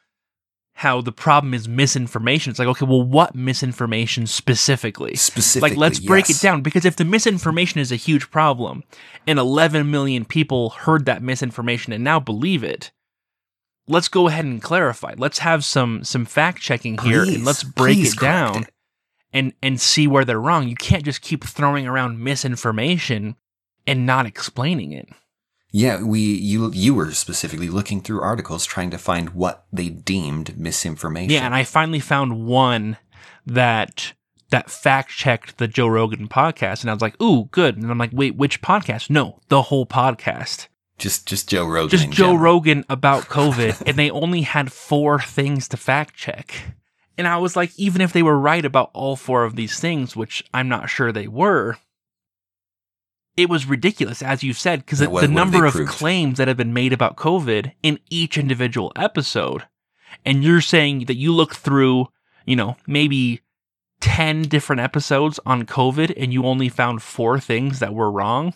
how 0.74 1.00
the 1.00 1.12
problem 1.12 1.54
is 1.54 1.68
misinformation. 1.68 2.50
It's 2.50 2.58
like, 2.58 2.66
okay, 2.68 2.84
well, 2.84 3.02
what 3.02 3.34
misinformation 3.36 4.26
specifically? 4.26 5.14
Specifically, 5.14 5.70
Like, 5.70 5.78
let's 5.78 6.00
break 6.00 6.28
yes. 6.28 6.38
it 6.38 6.42
down 6.42 6.62
because 6.62 6.84
if 6.84 6.96
the 6.96 7.04
misinformation 7.04 7.80
is 7.80 7.92
a 7.92 7.96
huge 7.96 8.28
problem 8.30 8.82
and 9.24 9.38
11 9.38 9.88
million 9.88 10.24
people 10.24 10.70
heard 10.70 11.06
that 11.06 11.22
misinformation 11.22 11.92
and 11.92 12.02
now 12.02 12.18
believe 12.18 12.64
it, 12.64 12.90
let's 13.86 14.08
go 14.08 14.26
ahead 14.26 14.44
and 14.44 14.60
clarify. 14.60 15.14
Let's 15.16 15.38
have 15.38 15.64
some 15.64 16.02
some 16.02 16.24
fact 16.24 16.60
checking 16.60 16.98
here 16.98 17.22
and 17.22 17.44
let's 17.44 17.62
break 17.62 17.98
it 17.98 18.18
down 18.18 18.64
it. 18.64 18.73
And 19.34 19.52
and 19.62 19.78
see 19.78 20.06
where 20.06 20.24
they're 20.24 20.40
wrong. 20.40 20.68
You 20.68 20.76
can't 20.76 21.04
just 21.04 21.20
keep 21.20 21.44
throwing 21.44 21.86
around 21.86 22.20
misinformation 22.22 23.36
and 23.86 24.06
not 24.06 24.24
explaining 24.24 24.92
it. 24.92 25.08
Yeah, 25.72 26.02
we 26.02 26.20
you 26.20 26.70
you 26.72 26.94
were 26.94 27.10
specifically 27.10 27.68
looking 27.68 28.00
through 28.00 28.22
articles 28.22 28.64
trying 28.64 28.90
to 28.90 28.98
find 28.98 29.30
what 29.30 29.66
they 29.72 29.88
deemed 29.88 30.56
misinformation. 30.56 31.30
Yeah, 31.30 31.44
and 31.44 31.54
I 31.54 31.64
finally 31.64 32.00
found 32.00 32.46
one 32.46 32.96
that 33.44 34.12
that 34.50 34.70
fact 34.70 35.10
checked 35.10 35.58
the 35.58 35.66
Joe 35.66 35.88
Rogan 35.88 36.28
podcast, 36.28 36.82
and 36.82 36.90
I 36.90 36.92
was 36.92 37.02
like, 37.02 37.20
"Ooh, 37.20 37.46
good." 37.50 37.76
And 37.76 37.90
I'm 37.90 37.98
like, 37.98 38.12
"Wait, 38.12 38.36
which 38.36 38.62
podcast?" 38.62 39.10
No, 39.10 39.40
the 39.48 39.62
whole 39.62 39.84
podcast, 39.84 40.68
just 40.96 41.26
just 41.26 41.50
Joe 41.50 41.66
Rogan. 41.66 41.90
just 41.90 42.10
Joe 42.10 42.26
general. 42.26 42.38
Rogan 42.38 42.84
about 42.88 43.24
COVID, 43.24 43.82
and 43.88 43.96
they 43.96 44.10
only 44.12 44.42
had 44.42 44.70
four 44.70 45.20
things 45.20 45.66
to 45.68 45.76
fact 45.76 46.14
check. 46.14 46.54
And 47.16 47.28
I 47.28 47.36
was 47.36 47.56
like, 47.56 47.70
even 47.78 48.00
if 48.00 48.12
they 48.12 48.22
were 48.22 48.38
right 48.38 48.64
about 48.64 48.90
all 48.92 49.16
four 49.16 49.44
of 49.44 49.56
these 49.56 49.78
things, 49.78 50.16
which 50.16 50.44
I'm 50.52 50.68
not 50.68 50.90
sure 50.90 51.12
they 51.12 51.28
were, 51.28 51.78
it 53.36 53.48
was 53.48 53.66
ridiculous, 53.66 54.22
as 54.22 54.42
you 54.42 54.52
said, 54.52 54.80
because 54.80 55.00
the 55.00 55.10
have 55.10 55.30
number 55.30 55.64
of 55.64 55.72
proved? 55.74 55.90
claims 55.90 56.38
that 56.38 56.48
have 56.48 56.56
been 56.56 56.72
made 56.72 56.92
about 56.92 57.16
COVID 57.16 57.72
in 57.82 57.98
each 58.10 58.38
individual 58.38 58.92
episode. 58.96 59.64
And 60.24 60.44
you're 60.44 60.60
saying 60.60 61.06
that 61.06 61.16
you 61.16 61.32
look 61.32 61.54
through, 61.54 62.08
you 62.46 62.56
know, 62.56 62.76
maybe 62.86 63.40
10 64.00 64.42
different 64.42 64.80
episodes 64.80 65.40
on 65.44 65.66
COVID 65.66 66.14
and 66.16 66.32
you 66.32 66.44
only 66.44 66.68
found 66.68 67.02
four 67.02 67.40
things 67.40 67.80
that 67.80 67.94
were 67.94 68.10
wrong? 68.10 68.54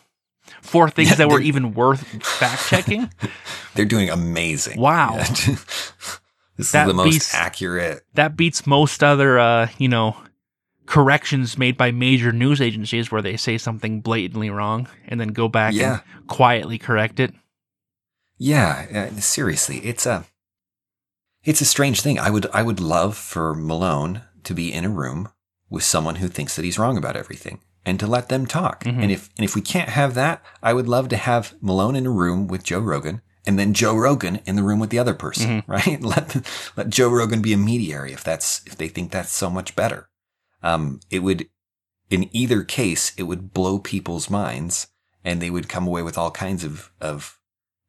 Four 0.62 0.90
things 0.90 1.11
Yeah, 1.11 1.14
that 1.16 1.30
were 1.30 1.40
even 1.40 1.74
worth 1.74 2.06
fact 2.24 2.68
checking? 2.68 3.11
They're 3.74 3.84
doing 3.84 4.11
amazing. 4.11 4.80
Wow. 4.80 5.16
Yeah. 5.16 5.56
this 6.59 6.72
That 6.72 6.86
is 6.86 6.88
the 6.88 6.94
most 6.94 7.11
beast- 7.12 7.34
accurate. 7.34 8.04
that 8.14 8.36
beats 8.36 8.66
most 8.66 9.02
other 9.02 9.38
uh 9.38 9.68
you 9.78 9.88
know 9.88 10.16
corrections 10.86 11.56
made 11.59 11.76
by 11.76 11.90
major 11.90 12.32
news 12.32 12.61
agencies 12.61 13.11
where 13.12 13.22
they 13.22 13.36
say 13.36 13.59
something 13.59 14.00
blatantly 14.00 14.50
wrong 14.50 14.88
and 15.06 15.20
then 15.20 15.28
go 15.28 15.48
back 15.48 15.74
Yeah. 15.74 16.00
and 16.16 16.26
quietly 16.28 16.78
correct 16.78 17.20
it 17.20 17.32
Yeah, 18.38 19.11
uh, 19.14 19.20
seriously, 19.20 19.78
it's 19.78 20.06
a 20.06 20.24
it's 21.44 21.61
a 21.61 21.64
strange 21.64 22.00
thing. 22.02 22.18
I 22.18 22.30
would 22.30 22.46
I 22.52 22.62
would 22.62 22.80
love 22.80 23.16
for 23.16 23.54
Malone 23.54 24.22
to 24.44 24.54
be 24.54 24.72
in 24.72 24.84
a 24.84 24.88
room 24.90 25.28
with 25.70 25.82
someone 25.82 26.16
who 26.16 26.28
thinks 26.28 26.54
that 26.56 26.64
he's 26.64 26.78
wrong 26.78 26.96
about 26.96 27.16
everything 27.16 27.61
and 27.84 27.98
to 28.00 28.06
let 28.06 28.28
them 28.28 28.46
talk. 28.46 28.84
Mhm. 28.84 29.02
And 29.02 29.11
if 29.11 29.28
and 29.36 29.44
if 29.44 29.54
we 29.54 29.61
can't 29.61 29.88
have 29.90 30.14
that, 30.14 30.42
I 30.62 30.72
would 30.72 30.88
love 30.88 31.09
to 31.11 31.16
have 31.16 31.54
Malone 31.61 31.96
in 31.96 32.06
a 32.06 32.11
room 32.11 32.46
with 32.48 32.62
Joe 32.64 32.80
Rogan 32.80 33.20
and 33.49 33.59
then 33.59 33.74
Joe 33.74 33.96
Rogan 33.96 34.36
in 34.46 34.55
the 34.57 34.62
room 34.62 34.78
with 34.78 34.90
the 34.90 34.99
other 35.01 35.14
person, 35.14 35.64
right? 35.66 36.01
Let 36.01 36.46
let 36.76 36.90
Joe 36.90 37.09
Rogan 37.09 37.42
be 37.42 37.53
a 37.53 37.57
mediary 37.57 38.12
if 38.12 38.22
that's 38.22 38.62
if 38.66 38.76
they 38.76 38.88
think 38.88 39.11
that's 39.11 39.32
so 39.32 39.51
much 39.51 39.74
better. 39.74 40.09
Um, 40.62 41.01
it 41.11 41.20
would 41.20 41.49
in 42.11 42.28
either 42.32 42.62
case 42.62 43.12
it 43.16 43.24
would 43.24 43.53
blow 43.53 43.78
people's 43.78 44.30
minds 44.30 44.88
and 45.24 45.40
they 45.42 45.51
would 45.51 45.68
come 45.68 45.86
away 45.86 46.03
with 46.03 46.16
all 46.18 46.30
kinds 46.30 46.62
of 46.62 46.92
of 47.01 47.38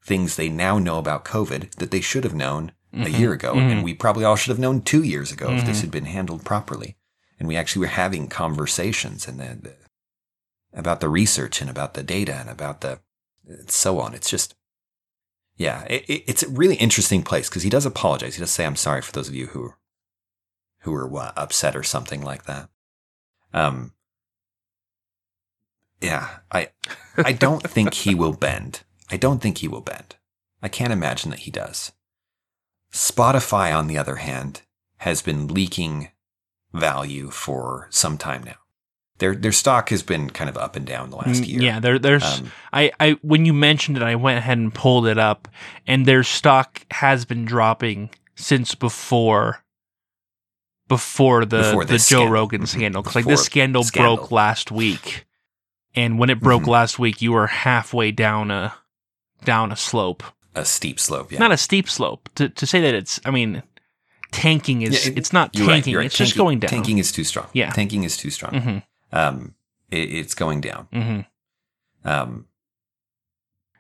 things 0.04 0.36
they 0.36 0.50
now 0.50 0.80
know 0.80 0.98
about 0.98 1.26
COVID 1.26 1.76
that 1.76 1.92
they 1.92 2.02
should 2.02 2.24
have 2.24 2.34
known 2.34 2.72
a 2.94 2.98
Mhm. 3.06 3.20
year 3.20 3.34
ago. 3.34 3.54
Mhm. 3.54 3.72
And 3.72 3.84
we 3.84 3.94
probably 3.94 4.24
all 4.26 4.36
should 4.38 4.50
have 4.50 4.60
known 4.66 4.82
two 4.82 5.04
years 5.04 5.32
ago 5.32 5.52
if 5.52 5.66
this 5.66 5.78
Mhm. 5.80 5.82
had 5.82 5.92
been 5.92 6.06
handled 6.06 6.44
properly. 6.46 6.96
And 7.38 7.48
we 7.48 7.56
actually 7.58 7.82
were 7.82 7.88
having 8.04 8.28
conversations 8.28 9.28
and 9.28 9.40
the, 9.40 9.60
the, 9.62 9.76
about 10.74 11.00
the 11.00 11.10
research 11.10 11.62
and 11.62 11.70
about 11.70 11.94
the 11.94 12.02
data 12.04 12.34
and 12.36 12.50
about 12.50 12.82
the 12.82 13.00
and 13.48 13.70
so 13.70 14.00
on. 14.00 14.14
It's 14.14 14.30
just, 14.30 14.56
yeah, 15.60 15.84
it, 15.90 16.10
it, 16.10 16.24
it's 16.26 16.42
a 16.42 16.50
really 16.50 16.78
interesting 16.78 17.22
place 17.22 17.50
because 17.50 17.64
he 17.64 17.70
does 17.70 17.86
apologize. 17.86 18.36
He 18.36 18.40
does 18.40 18.50
say, 18.50 18.66
I'm 18.66 18.78
sorry 18.78 19.02
for 19.02 19.12
those 19.12 19.28
of 19.28 19.36
you 19.36 19.48
who, 19.48 19.74
who 20.80 20.92
were 20.94 21.20
uh, 21.20 21.34
upset 21.36 21.76
or 21.76 21.84
something 21.84 22.22
like 22.22 22.46
that. 22.46 22.70
Um, 23.54 23.92
yeah, 26.00 26.38
I, 26.50 26.70
I 27.18 27.34
don't 27.34 27.62
think 27.70 27.94
he 27.94 28.16
will 28.16 28.32
bend. 28.32 28.84
I 29.12 29.18
don't 29.18 29.42
think 29.42 29.58
he 29.58 29.68
will 29.68 29.82
bend. 29.82 30.16
I 30.62 30.70
can't 30.70 30.94
imagine 30.94 31.30
that 31.32 31.42
he 31.42 31.52
does. 31.52 31.92
Spotify, 32.94 33.78
on 33.78 33.88
the 33.88 33.98
other 33.98 34.16
hand, 34.16 34.62
has 35.00 35.22
been 35.22 35.48
leaking 35.48 36.10
value 36.74 37.30
for 37.32 37.88
some 37.90 38.18
time 38.18 38.44
now. 38.46 38.59
Their 39.20 39.36
their 39.36 39.52
stock 39.52 39.90
has 39.90 40.02
been 40.04 40.30
kind 40.30 40.50
of 40.50 40.58
up 40.58 40.76
and 40.76 40.86
down 40.86 41.10
the 41.12 41.18
last 41.18 41.44
Mm, 41.44 41.48
year. 41.48 41.62
yeah 41.62 41.80
there 41.80 42.00
there's 42.00 42.24
Um, 42.24 42.52
I, 42.74 42.92
I 43.00 43.12
when 43.22 43.46
you 43.46 43.54
mentioned 43.54 43.98
it 43.98 44.04
i 44.04 44.16
went 44.16 44.38
ahead 44.38 44.58
and 44.58 44.74
pulled 44.74 45.06
it 45.08 45.18
up 45.18 45.48
and 45.86 46.06
their 46.06 46.24
stock 46.24 46.86
has 46.92 47.26
been 47.26 47.46
dropping 47.46 48.10
since 48.36 48.76
before 48.76 49.62
before 50.88 51.46
the 51.46 51.58
Before 51.62 51.86
the 51.86 51.98
joe 51.98 52.26
rogan 52.28 52.62
Mhm. 52.64 52.68
scandal 52.68 53.02
because 53.04 53.16
like 53.16 53.26
this 53.26 53.44
scandal, 53.46 53.84
scandal. 53.84 54.16
broke 54.18 54.32
last 54.32 54.72
week 54.72 55.26
and 55.96 56.18
when 56.18 56.30
it 56.30 56.40
broke 56.40 56.64
Mhm. 56.64 56.68
last 56.68 56.98
week 57.00 57.22
you 57.22 57.32
were 57.34 57.48
halfway 57.48 58.12
down 58.12 58.50
a 58.52 58.74
down 59.46 59.72
a 59.72 59.76
slope 59.76 60.24
a 60.56 60.66
steep 60.66 61.00
slope. 61.00 61.32
Yeah. 61.32 61.40
not 61.40 61.52
a 61.52 61.58
steep 61.58 61.88
slope 61.90 62.28
to, 62.36 62.50
to 62.50 62.66
say 62.66 62.82
that 62.82 62.94
it's 62.96 63.20
i 63.26 63.32
mean 63.32 63.62
tanking 64.32 64.82
is 64.82 65.06
Yeah, 65.06 65.12
it- 65.12 65.18
it's 65.20 65.32
not 65.34 65.56
You're 65.56 65.68
right, 65.68 65.74
tanking 65.76 65.96
right. 65.96 66.06
it's 66.08 66.18
just 66.18 66.36
going 66.38 66.60
down 66.60 66.70
Tanking 66.70 66.98
is 67.00 67.12
too 67.12 67.24
strong. 67.24 67.48
Yeah. 67.54 67.72
Tanking 67.72 68.04
is 68.04 68.16
too 68.18 68.30
strong. 68.30 68.54
hmm 68.62 68.78
Um, 69.12 69.56
it, 69.92 70.12
it's 70.14 70.34
going 70.36 70.62
down. 70.62 70.88
hmm 70.94 71.20
Um, 72.04 72.46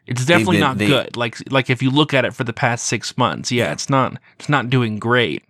it's 0.06 0.26
definitely 0.26 0.56
been- 0.58 0.62
not 0.62 0.78
they- 0.78 0.88
good 0.88 1.16
like 1.18 1.38
like 1.52 1.70
if 1.70 1.82
you 1.84 1.90
look 1.92 2.14
at 2.14 2.26
it 2.26 2.34
for 2.34 2.44
the 2.44 2.54
past 2.54 2.86
six 2.86 3.16
months 3.18 3.52
yeah, 3.52 3.66
Yeah. 3.66 3.72
it's 3.74 3.90
not 3.90 4.20
it's 4.40 4.50
not 4.50 4.70
doing 4.70 4.98
great 5.00 5.44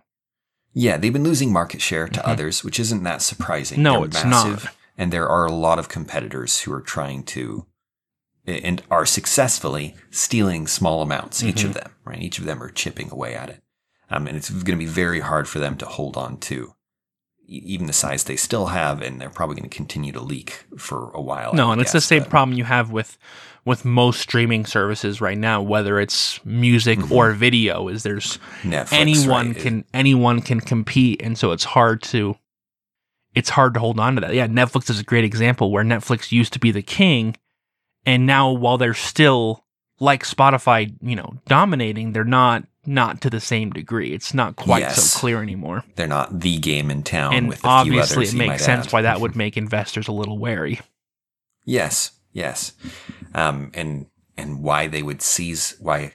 yeah, 0.72 0.96
they've 0.98 1.12
been 1.12 1.24
losing 1.24 1.52
market 1.52 1.80
share 1.82 2.06
to 2.06 2.20
Mhm. 2.20 2.28
others, 2.28 2.62
which 2.62 2.78
isn't 2.78 3.02
that 3.02 3.22
surprising. 3.22 3.82
No, 3.82 3.94
They're 3.94 4.04
it's 4.04 4.24
massive, 4.24 4.64
not. 4.66 4.74
And 4.96 5.12
there 5.12 5.28
are 5.28 5.44
a 5.44 5.50
lot 5.50 5.80
of 5.80 5.88
competitors 5.88 6.60
who 6.60 6.72
are 6.72 6.80
trying 6.80 7.24
to 7.24 7.66
and 8.46 8.80
are 8.88 9.04
successfully 9.04 9.96
stealing 10.12 10.68
small 10.68 11.02
amounts, 11.02 11.42
each 11.42 11.56
Mm-hmm. 11.56 11.66
of 11.70 11.74
them, 11.74 11.90
right? 12.04 12.22
Each 12.22 12.38
of 12.38 12.44
them 12.44 12.62
are 12.62 12.70
chipping 12.70 13.10
away 13.10 13.34
at 13.34 13.50
it. 13.50 13.64
Um, 14.10 14.28
and 14.28 14.36
it's 14.36 14.48
going 14.48 14.78
to 14.78 14.84
be 14.84 14.86
very 14.86 15.18
hard 15.18 15.48
for 15.48 15.58
them 15.58 15.76
to 15.78 15.86
hold 15.86 16.16
on 16.16 16.36
to 16.42 16.76
even 17.50 17.86
the 17.86 17.92
size 17.92 18.24
they 18.24 18.36
still 18.36 18.66
have, 18.66 19.02
and 19.02 19.20
they're 19.20 19.28
probably 19.30 19.56
going 19.56 19.68
to 19.68 19.76
continue 19.76 20.12
to 20.12 20.20
leak 20.20 20.64
for 20.78 21.10
a 21.12 21.20
while. 21.20 21.52
No, 21.52 21.72
and 21.72 21.80
it's 21.80 21.92
the 21.92 22.00
same 22.00 22.22
but- 22.22 22.30
problem 22.30 22.56
you 22.56 22.64
have 22.64 22.90
with 22.90 23.18
with 23.66 23.84
most 23.84 24.20
streaming 24.20 24.64
services 24.64 25.20
right 25.20 25.36
now, 25.36 25.60
whether 25.60 26.00
it's 26.00 26.40
music 26.46 26.98
Mhm. 26.98 27.10
or 27.10 27.32
video, 27.32 27.88
is 27.88 28.02
there's 28.04 28.38
Netflix, 28.62 28.92
anyone 28.94 29.48
right? 29.48 29.58
can 29.58 29.84
anyone 29.92 30.40
can 30.40 30.60
compete, 30.60 31.20
and 31.22 31.36
so 31.36 31.52
it's 31.52 31.64
hard 31.64 32.02
to 32.04 32.36
it's 33.34 33.50
hard 33.50 33.74
to 33.74 33.80
hold 33.80 34.00
on 34.00 34.14
to 34.14 34.20
that. 34.22 34.34
Yeah, 34.34 34.46
Netflix 34.48 34.88
is 34.90 34.98
a 34.98 35.04
great 35.04 35.24
example 35.24 35.70
where 35.70 35.84
Netflix 35.84 36.32
used 36.32 36.52
to 36.54 36.58
be 36.58 36.70
the 36.72 36.82
king, 36.82 37.36
and 38.06 38.26
now 38.26 38.50
while 38.50 38.78
they're 38.78 38.94
still 38.94 39.64
like 40.00 40.24
Spotify, 40.24 40.92
you 41.02 41.14
know, 41.14 41.34
dominating, 41.46 42.12
they're 42.12 42.24
not 42.24 42.64
not 42.86 43.20
to 43.20 43.30
the 43.30 43.40
same 43.40 43.70
degree. 43.70 44.12
It's 44.14 44.32
not 44.34 44.56
quite 44.56 44.80
Yes. 44.80 45.10
so 45.12 45.18
clear 45.20 45.42
anymore. 45.42 45.84
they're 45.96 46.06
not 46.06 46.40
the 46.40 46.58
game 46.58 46.90
in 46.90 47.02
town 47.02 47.34
and 47.34 47.48
with 47.48 47.58
a 47.58 47.60
few 47.62 47.68
obviously, 47.70 48.26
it 48.26 48.34
makes 48.34 48.64
sense 48.64 48.86
add. 48.86 48.92
why 48.92 49.02
that 49.02 49.20
would 49.20 49.36
make 49.36 49.56
investors 49.56 50.08
a 50.08 50.12
little 50.12 50.38
wary. 50.38 50.80
Yes, 51.64 52.12
yes, 52.32 52.72
um, 53.34 53.70
and 53.74 54.06
and 54.36 54.62
why 54.62 54.86
they 54.86 55.02
would 55.02 55.20
seize 55.20 55.76
why 55.80 56.14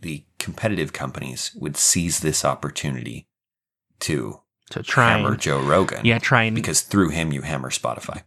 the 0.00 0.24
competitive 0.38 0.92
companies 0.92 1.52
would 1.58 1.76
seize 1.78 2.20
this 2.20 2.44
opportunity 2.44 3.26
to 4.00 4.40
To 4.70 4.82
try 4.82 5.12
hammer 5.16 5.32
and 5.32 5.40
Joe 5.40 5.58
Rogan. 5.60 6.04
yeah, 6.04 6.18
try 6.18 6.42
and 6.42 6.54
because 6.54 6.82
through 6.82 7.08
him 7.08 7.32
you 7.32 7.40
hammer 7.42 7.70
Spotify, 7.70 8.24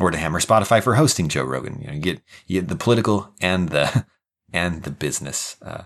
or 0.00 0.10
to 0.10 0.18
hammer 0.18 0.40
Spotify 0.40 0.82
for 0.82 0.96
hosting 0.96 1.28
Joe 1.28 1.44
Rogan. 1.44 1.80
You 1.80 1.86
know, 1.86 1.92
you 1.94 2.00
get 2.00 2.20
you 2.48 2.60
get 2.60 2.68
the 2.68 2.74
political 2.76 3.32
and 3.40 3.68
the 3.68 4.04
and 4.52 4.82
the 4.82 4.90
business 4.90 5.56
uh, 5.62 5.84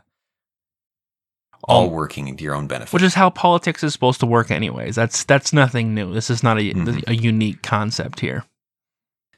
all 1.64 1.86
Um, 1.86 1.92
working 1.92 2.36
to 2.36 2.44
your 2.44 2.54
own 2.54 2.66
benefit. 2.66 2.92
which 2.92 3.02
is 3.02 3.14
how 3.14 3.30
politics 3.30 3.82
is 3.82 3.92
supposed 3.92 4.20
to 4.20 4.26
work 4.26 4.50
anyways 4.50 4.94
that's 4.94 5.24
that's 5.24 5.52
nothing 5.52 5.94
new 5.94 6.12
this 6.14 6.30
is 6.30 6.42
not 6.42 6.58
a, 6.58 6.72
Mhm. 6.72 7.04
a 7.08 7.14
unique 7.16 7.62
concept 7.62 8.20
here 8.20 8.44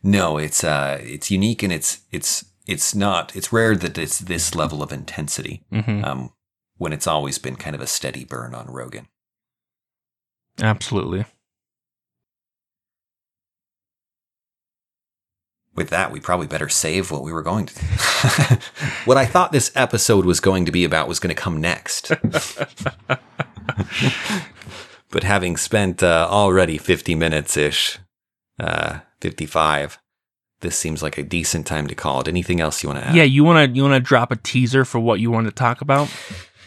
No, 0.03 0.39
it's 0.39 0.65
uh, 0.65 0.99
it's 1.03 1.31
unique 1.31 1.63
and 1.63 1.73
it's 1.73 2.01
it's 2.11 2.45
it's 2.67 2.95
not. 2.95 3.35
It's 3.37 3.53
rare 3.53 3.75
that 3.77 3.99
it's 3.99 4.19
this 4.19 4.55
level 4.55 4.83
of 4.83 4.93
intensity. 4.93 5.63
hmm 5.71 6.05
Um, 6.05 6.31
when 6.79 6.93
it's 6.93 7.07
always 7.07 7.39
been 7.39 7.57
kind 7.57 7.75
of 7.77 7.83
a 7.83 7.87
steady 7.87 8.25
burn 8.25 8.55
on 8.55 8.67
Rogan. 8.69 9.09
absolutely 10.63 11.25
with 15.81 15.89
that, 15.91 16.13
we 16.13 16.21
probably 16.21 16.47
better 16.47 16.69
save 16.69 17.11
what 17.11 17.23
we 17.23 17.33
were 17.33 17.43
going 17.43 17.65
to. 17.65 17.75
what 19.07 19.17
I 19.17 19.25
thought 19.25 19.51
this 19.51 19.73
episode 19.75 20.27
was 20.27 20.39
going 20.39 20.67
to 20.67 20.71
be 20.71 20.85
about 20.85 21.09
was 21.09 21.19
going 21.19 21.35
to 21.35 21.41
come 21.41 21.59
next. 21.59 22.13
but 25.11 25.23
having 25.23 25.57
spent 25.57 26.03
uh, 26.03 26.29
already 26.31 26.77
50 26.77 27.15
minutes 27.15 27.57
ish, 27.57 27.99
uh, 28.59 28.99
55, 29.23 29.99
this 30.61 30.77
seems 30.77 31.03
like 31.03 31.17
a 31.17 31.23
decent 31.23 31.67
time 31.67 31.87
to 31.87 31.95
call 31.95 32.21
it. 32.21 32.29
Anything 32.29 32.61
else 32.61 32.83
you 32.83 32.91
want 32.91 33.01
to 33.01 33.09
add? 33.09 33.15
Yeah, 33.15 33.23
you 33.23 33.43
want 33.43 33.71
to 33.71 33.75
you 33.75 33.83
want 33.83 33.95
to 33.95 34.01
drop 34.01 34.31
a 34.31 34.37
teaser 34.37 34.85
for 34.85 35.01
what 35.01 35.19
you 35.19 35.31
want 35.31 35.47
to 35.47 35.53
talk 35.53 35.81
about? 35.81 36.15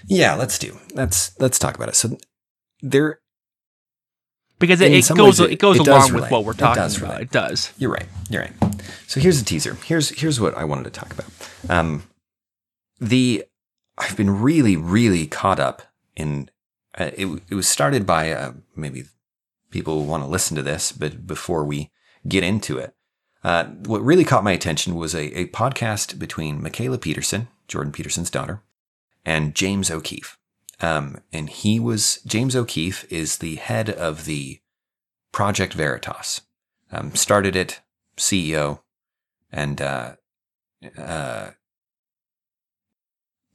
Yeah, 0.08 0.34
let's 0.34 0.58
do. 0.58 0.80
Let's 0.96 1.40
let's 1.40 1.60
talk 1.60 1.76
about 1.76 1.90
it. 1.90 1.96
So 1.96 2.18
there 2.82 3.20
because 4.64 4.82
it, 4.82 4.92
it 4.92 5.08
goes 5.16 5.40
it- 5.40 5.52
it 5.52 5.60
goes 5.60 5.78
it 5.80 5.88
along 5.88 6.14
with 6.14 6.32
what 6.32 6.46
we're 6.46 6.54
talking 6.54 6.82
about. 6.98 7.02
relate. 7.02 7.22
It 7.24 7.32
does. 7.32 7.74
You're 7.78 7.92
right. 7.92 8.08
You're 8.30 8.42
right. 8.44 8.54
So 9.08 9.20
here's 9.20 9.40
a 9.42 9.46
teaser. 9.46 9.76
Here's 9.86 10.10
here's 10.10 10.40
what 10.40 10.56
I 10.58 10.64
wanted 10.64 10.86
to 10.86 10.90
talk 10.90 11.12
about. 11.14 11.28
Um, 11.70 12.04
the 13.00 13.46
I've 13.98 14.18
been 14.18 14.42
really 14.42 14.76
really 14.78 15.28
caught 15.28 15.60
up 15.60 15.82
in. 16.16 16.50
Uh, 16.98 17.10
it 17.16 17.26
it 17.50 17.56
was 17.56 17.68
started 17.68 18.06
by 18.06 18.32
uh, 18.32 18.54
maybe 18.76 19.06
people 19.72 20.06
want 20.06 20.24
to 20.24 20.28
listen 20.30 20.56
to 20.58 20.62
this, 20.64 20.92
but 20.92 21.26
before 21.26 21.64
we 21.66 21.92
get 22.28 22.44
into 22.44 22.78
it, 22.78 22.94
uh, 23.44 23.66
what 23.66 24.02
really 24.04 24.24
caught 24.24 24.44
my 24.44 24.52
attention 24.52 24.96
was 24.96 25.14
a, 25.16 25.38
a 25.38 25.48
podcast 25.48 26.20
between 26.20 26.62
Mikhaila 26.62 27.02
Peterson, 27.02 27.48
Jordan 27.68 27.92
Peterson's 27.92 28.30
daughter, 28.30 28.62
and 29.26 29.56
James 29.56 29.90
O'Keefe. 29.90 30.38
Um, 30.82 31.20
and 31.32 31.50
he 31.50 31.80
was 31.80 32.20
James 32.26 32.56
O'Keefe 32.56 33.06
is 33.12 33.38
the 33.38 33.56
head 33.56 33.90
of 33.90 34.26
the 34.26 34.60
Project 35.32 35.74
Veritas. 35.74 36.42
Um, 36.92 37.16
started 37.16 37.56
it, 37.56 37.82
CEO, 38.18 38.82
and 39.52 39.82
uh, 39.82 40.16
uh, 40.98 41.52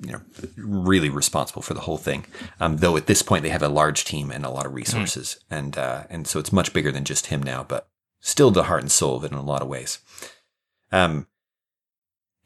you 0.00 0.12
know, 0.12 0.20
really 0.56 1.08
responsible 1.08 1.62
for 1.62 1.74
the 1.74 1.80
whole 1.80 1.98
thing. 1.98 2.24
Um, 2.60 2.78
though 2.78 2.96
at 2.96 3.06
this 3.06 3.22
point 3.22 3.42
they 3.42 3.48
have 3.48 3.62
a 3.62 3.68
large 3.68 4.04
team 4.04 4.30
and 4.30 4.44
a 4.44 4.50
lot 4.50 4.66
of 4.66 4.74
resources, 4.74 5.38
and 5.50 5.76
uh, 5.76 6.04
and 6.08 6.26
so 6.26 6.38
it's 6.38 6.52
much 6.52 6.72
bigger 6.72 6.92
than 6.92 7.04
just 7.04 7.26
him 7.26 7.42
now, 7.42 7.64
but 7.64 7.88
still 8.20 8.50
the 8.50 8.64
heart 8.64 8.82
and 8.82 8.92
soul 8.92 9.16
of 9.16 9.24
it 9.24 9.32
in 9.32 9.38
a 9.38 9.42
lot 9.42 9.62
of 9.62 9.68
ways. 9.68 9.98
Um, 10.92 11.26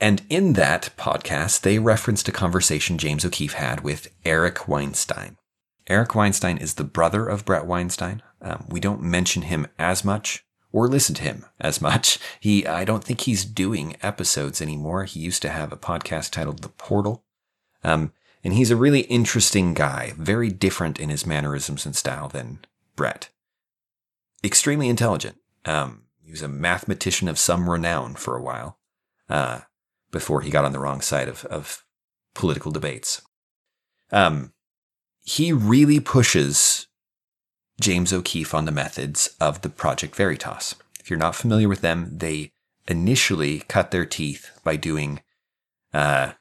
and 0.03 0.22
in 0.28 0.55
that 0.55 0.90
podcast, 0.98 1.61
they 1.61 1.78
referenced 1.78 2.26
a 2.26 2.32
conversation 2.32 2.98
James 2.98 3.24
O'Keefe 3.24 3.55
had 3.55 3.82
with 3.82 4.12
Eric 4.24 4.66
Weinstein. 4.66 5.36
Eric 5.86 6.16
Weinstein 6.16 6.59
is 6.59 6.74
the 6.74 6.82
brother 6.82 7.28
of 7.28 7.44
Bret 7.44 7.66
Weinstein. 7.66 8.20
Um, 8.40 8.66
we 8.68 8.80
don't 8.80 9.00
mention 9.00 9.42
him 9.42 9.68
as 9.78 10.05
much 10.05 10.44
or 10.72 10.88
listen 10.88 11.14
to 11.14 11.22
him 11.22 11.44
as 11.61 11.80
much. 11.80 12.18
He, 12.40 12.66
I 12.66 12.84
don't 12.84 13.05
think 13.05 13.20
he's 13.20 13.44
doing 13.44 13.94
episodes 14.03 14.61
anymore. 14.61 15.05
He 15.05 15.20
used 15.20 15.40
to 15.42 15.50
have 15.50 15.72
a 15.72 15.76
podcast 15.76 16.32
titled 16.32 16.62
The 16.62 16.68
Portal. 16.70 17.24
Um, 17.84 18.12
and 18.42 18.55
he's 18.55 18.72
a 18.72 18.76
really 18.76 19.03
interesting 19.03 19.72
guy, 19.72 20.14
very 20.16 20.50
different 20.50 20.98
in 20.98 21.11
his 21.11 21.24
mannerisms 21.24 21.86
and 21.86 21.94
style 21.94 22.26
than 22.26 22.59
Bret. 22.96 23.28
Extremely 24.42 24.88
intelligent. 24.88 25.36
Um, 25.64 26.07
he 26.20 26.32
was 26.32 26.42
a 26.42 26.48
mathematician 26.48 27.28
of 27.28 27.38
some 27.38 27.70
renown 27.70 28.14
for 28.14 28.36
a 28.36 28.42
while, 28.42 28.78
uh, 29.28 29.61
before 30.12 30.42
he 30.42 30.50
got 30.50 30.64
on 30.64 30.72
the 30.72 30.78
wrong 30.78 31.00
side 31.00 31.28
of, 31.28 31.44
of 31.46 31.84
political 32.34 32.70
debates. 32.70 33.22
Um, 34.12 34.52
he 35.24 35.52
really 35.52 35.98
pushes 35.98 36.86
James 37.80 38.12
O'Keefe 38.12 38.54
on 38.54 38.66
the 38.66 38.72
methods 38.72 39.34
of 39.40 39.62
the 39.62 39.68
Project 39.68 40.14
Veritas. 40.14 40.76
If 41.00 41.10
you're 41.10 41.18
not 41.18 41.34
familiar 41.34 41.68
with 41.68 41.80
them, 41.80 42.18
they 42.18 42.52
initially 42.86 43.60
cut 43.60 43.90
their 43.90 44.04
teeth 44.04 44.50
by 44.62 44.76
doing, 44.76 45.20
uh, 45.92 46.32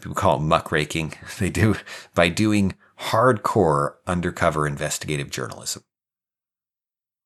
people 0.00 0.14
call 0.14 0.36
it 0.36 0.42
muckraking. 0.42 1.14
They 1.38 1.50
do 1.50 1.76
by 2.14 2.28
doing 2.28 2.74
hardcore 2.98 3.94
undercover 4.06 4.66
investigative 4.66 5.30
journalism, 5.30 5.84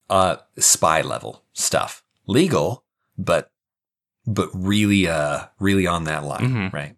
uh, 0.08 0.36
spy 0.58 1.00
level 1.02 1.42
stuff, 1.52 2.04
legal, 2.26 2.84
but 3.18 3.50
but 4.26 4.48
really, 4.54 5.06
uh, 5.06 5.46
really 5.58 5.86
on 5.86 6.04
that 6.04 6.24
line, 6.24 6.50
Mhm. 6.50 6.72
right? 6.72 6.96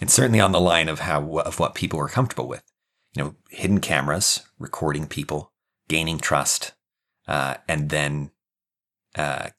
And 0.00 0.10
certainly 0.10 0.40
on 0.40 0.52
the 0.52 0.60
line 0.60 0.88
of 0.88 1.00
how 1.00 1.38
of 1.38 1.58
what 1.58 1.74
people 1.74 2.00
are 2.00 2.08
comfortable 2.08 2.48
with. 2.48 2.62
You 3.14 3.22
know, 3.24 3.34
hidden 3.50 3.80
cameras, 3.80 4.42
recording 4.58 5.06
people, 5.06 5.52
gaining 5.88 6.18
trust, 6.18 6.72
uh, 7.26 7.56
and 7.68 7.90
then 7.90 8.30
uh, 9.16 9.50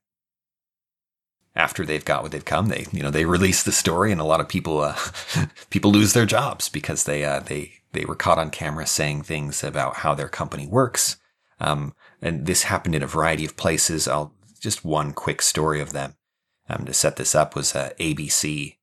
after 1.56 1.86
they've 1.86 2.06
got 2.06 2.22
what 2.24 2.32
they've 2.32 2.46
come, 2.46 2.68
they 2.68 2.86
you 2.92 3.04
know 3.04 3.12
they 3.12 3.26
release 3.26 3.64
the 3.64 3.72
story, 3.72 4.12
and 4.12 4.22
a 4.22 4.26
lot 4.26 4.40
of 4.40 4.48
people 4.48 4.80
uh, 4.80 4.98
people 5.70 5.92
lose 5.92 6.14
their 6.14 6.26
jobs 6.26 6.70
because 6.70 7.04
they 7.04 7.24
uh, 7.26 7.40
they 7.40 7.74
they 7.92 8.06
were 8.06 8.16
caught 8.16 8.38
on 8.38 8.50
camera 8.52 8.86
saying 8.86 9.24
things 9.24 9.64
about 9.64 9.98
how 9.98 10.14
their 10.14 10.30
company 10.30 10.68
works. 10.68 11.18
Um, 11.60 11.94
and 12.22 12.46
this 12.46 12.64
happened 12.64 12.96
in 12.96 13.04
a 13.04 13.08
variety 13.08 13.44
of 13.46 13.58
places. 13.58 14.08
I'll 14.08 14.34
just 14.62 14.86
one 14.86 15.12
quick 15.14 15.42
story 15.42 15.82
of 15.82 15.92
them 15.92 16.16
um, 16.70 16.86
to 16.86 16.94
set 16.94 17.16
this 17.16 17.36
up 17.36 17.56
was 17.56 17.76
uh, 17.76 17.92
ABC. 18.00 18.78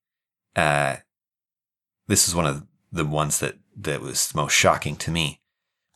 Uh, 0.55 0.97
this 2.09 2.29
is 2.29 2.35
one 2.35 2.47
of 2.47 2.67
the 2.93 3.05
ones 3.05 3.39
that 3.41 3.57
that 3.77 4.01
was 4.01 4.35
most 4.35 4.53
shocking 4.53 4.97
to 4.97 5.11
me. 5.11 5.41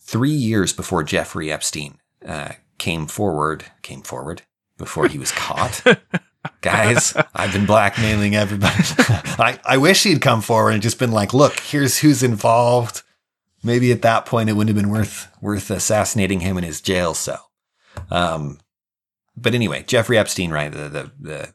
Three 0.01 0.31
years 0.31 0.73
before 0.73 1.03
Jeffrey 1.03 1.51
Epstein 1.51 1.99
uh, 2.27 2.53
came 2.79 3.07
forward, 3.07 3.65
came 3.83 4.03
forward 4.03 4.43
before 4.77 5.09
he 5.09 5.19
was 5.19 5.33
caught. 5.33 5.83
Guys, 6.63 7.15
I've 7.35 7.53
been 7.53 7.67
blackmailing 7.67 8.35
everybody. 8.35 8.75
I, 9.39 9.59
I 9.65 9.77
wish 9.77 10.03
he'd 10.03 10.23
come 10.23 10.41
forward 10.41 10.73
and 10.73 10.83
just 10.83 10.99
been 10.99 11.13
like, 11.13 11.35
look, 11.35 11.61
here's 11.61 11.99
who's 11.99 12.23
involved. 12.23 13.03
Maybe 13.63 13.93
at 13.93 14.03
that 14.03 14.25
point 14.25 14.49
it 14.49 14.55
wouldn't 14.55 14.75
have 14.75 14.83
been 14.83 14.93
worth 14.93 15.29
worth 15.41 15.71
assassinating 15.71 16.41
him 16.41 16.57
in 16.57 16.65
his 16.65 16.81
jail 16.81 17.13
cell. 17.15 17.51
Um, 18.11 18.59
but 19.37 19.55
anyway, 19.55 19.85
Jeffrey 19.87 20.17
Epstein, 20.19 20.51
right? 20.51 20.73
The 20.73 20.89
the 20.89 21.13
the, 21.21 21.55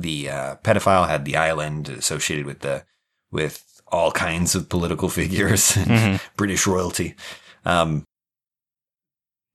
the 0.00 0.30
uh, 0.30 0.56
pedophile 0.56 1.08
had 1.08 1.24
the 1.24 1.36
island 1.36 1.88
associated 1.88 2.46
with 2.46 2.60
the 2.60 2.84
with 3.30 3.80
all 3.88 4.10
kinds 4.12 4.54
of 4.54 4.68
political 4.68 5.08
figures 5.20 5.76
and 5.76 5.86
Mhm. 5.88 6.20
British 6.36 6.66
royalty. 6.66 7.14
Um, 7.64 8.04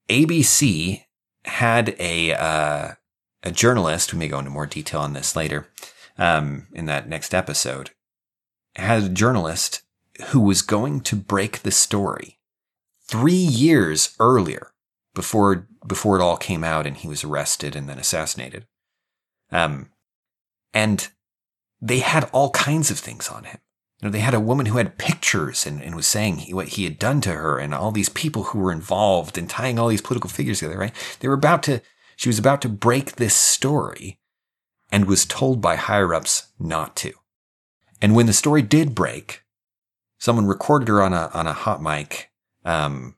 ABC 0.10 1.04
had 1.46 1.96
a 2.00 2.34
uh, 2.34 2.92
a 3.44 3.52
journalist. 3.52 4.14
We 4.14 4.20
may 4.20 4.28
go 4.28 4.40
into 4.40 4.52
more 4.52 4.68
detail 4.68 5.02
on 5.02 5.14
this 5.14 5.36
later 5.36 5.68
um, 6.18 6.68
in 6.74 6.86
that 6.86 7.08
next 7.08 7.34
episode. 7.34 7.92
Had 8.76 9.04
a 9.04 9.10
journalist 9.10 9.82
who 10.30 10.40
was 10.40 10.62
going 10.62 11.02
to 11.02 11.16
break 11.16 11.60
the 11.60 11.72
story 11.72 12.38
three 13.08 13.34
years 13.34 14.16
earlier 14.20 14.72
before 15.14 15.68
before 15.86 16.18
it 16.20 16.22
all 16.22 16.38
came 16.38 16.64
out 16.64 16.86
and 16.86 16.98
he 16.98 17.08
was 17.08 17.24
arrested 17.24 17.76
and 17.76 17.90
then 17.90 17.98
assassinated. 18.00 18.66
Um, 19.52 19.90
and 20.74 21.10
they 21.82 22.00
had 22.00 22.30
all 22.32 22.52
kinds 22.52 22.92
of 22.92 23.00
things 23.00 23.30
on 23.30 23.46
him. 23.46 23.60
You 24.00 24.08
know, 24.08 24.12
they 24.12 24.20
had 24.20 24.34
a 24.34 24.40
woman 24.40 24.66
who 24.66 24.78
had 24.78 24.98
pictures 24.98 25.66
and, 25.66 25.82
and 25.82 25.96
was 25.96 26.08
saying 26.08 26.38
he, 26.38 26.54
what 26.54 26.70
he 26.70 26.86
had 26.86 26.98
done 26.98 27.22
to 27.22 27.34
her 27.34 27.60
and 27.60 27.74
all 27.74 27.92
these 27.92 28.10
people 28.10 28.46
who 28.46 28.60
were 28.60 28.72
involved 28.72 29.38
and 29.38 29.50
tying 29.50 29.78
all 29.78 29.90
these 29.90 30.02
political 30.02 30.30
figures 30.30 30.60
together, 30.60 30.80
right? 30.80 31.18
They 31.20 31.28
were 31.28 31.36
about 31.36 31.62
to, 31.64 31.82
she 32.16 32.30
was 32.30 32.40
about 32.40 32.62
to 32.62 32.70
break 32.70 33.16
this 33.16 33.36
story 33.36 34.20
and 34.92 35.06
was 35.06 35.26
told 35.26 35.62
by 35.62 35.76
higher 35.76 36.14
ups 36.14 36.52
not 36.60 36.96
to. 36.98 37.14
And 38.02 38.16
when 38.16 38.26
the 38.26 38.34
story 38.34 38.64
did 38.64 38.96
break, 38.96 39.44
someone 40.18 40.48
recorded 40.48 40.88
her 40.88 41.02
on 41.02 41.14
a, 41.14 41.30
on 41.34 41.46
a 41.46 41.54
hot 41.54 41.82
mic, 41.82 42.32
um, 42.66 43.16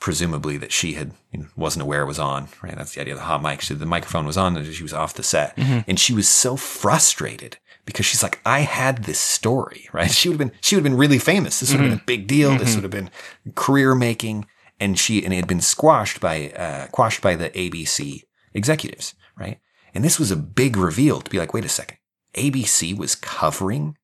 presumably 0.00 0.56
that 0.56 0.72
she 0.72 0.94
had 0.94 1.12
you 1.32 1.40
know, 1.40 1.46
wasn't 1.56 1.82
aware 1.82 2.02
it 2.02 2.06
was 2.06 2.18
on. 2.18 2.48
Right, 2.62 2.76
that's 2.76 2.94
the 2.94 3.00
idea. 3.00 3.14
of 3.14 3.20
The 3.20 3.26
hot 3.26 3.42
mic. 3.42 3.60
She, 3.60 3.74
the 3.74 3.86
microphone 3.86 4.26
was 4.26 4.36
on, 4.36 4.56
and 4.56 4.66
she 4.74 4.82
was 4.82 4.92
off 4.92 5.14
the 5.14 5.22
set, 5.22 5.56
Mhm. 5.56 5.84
and 5.86 5.98
she 6.00 6.12
was 6.12 6.28
so 6.28 6.56
frustrated 6.56 7.58
because 7.86 8.04
she's 8.06 8.22
like, 8.22 8.40
"I 8.44 8.60
had 8.60 9.04
this 9.04 9.18
story, 9.20 9.88
right? 9.92 10.10
She 10.10 10.28
would 10.28 10.40
have 10.40 10.50
been, 10.50 10.58
she 10.60 10.74
would 10.74 10.84
have 10.84 10.90
been 10.92 10.98
really 10.98 11.18
famous. 11.18 11.60
This 11.60 11.70
would 11.70 11.80
have 11.80 11.90
been 11.90 11.98
a 12.00 12.04
big 12.04 12.26
deal. 12.26 12.56
This 12.58 12.74
would 12.74 12.84
have 12.84 12.90
been 12.90 13.10
career 13.54 13.94
making." 13.94 14.46
And 14.82 14.98
she 14.98 15.22
and 15.24 15.32
it 15.32 15.36
had 15.36 15.46
been 15.46 15.60
squashed 15.60 16.20
by 16.20 16.50
uh, 16.50 16.86
quashed 16.88 17.20
by 17.20 17.36
the 17.36 17.50
ABC 17.50 18.22
executives, 18.54 19.14
right? 19.38 19.60
And 19.94 20.02
this 20.04 20.18
was 20.18 20.30
a 20.30 20.36
big 20.36 20.76
reveal 20.76 21.20
to 21.20 21.30
be 21.30 21.38
like, 21.38 21.52
wait 21.52 21.64
a 21.64 21.68
second, 21.68 21.98
ABC 22.34 22.96
was 22.96 23.14
covering 23.14 23.96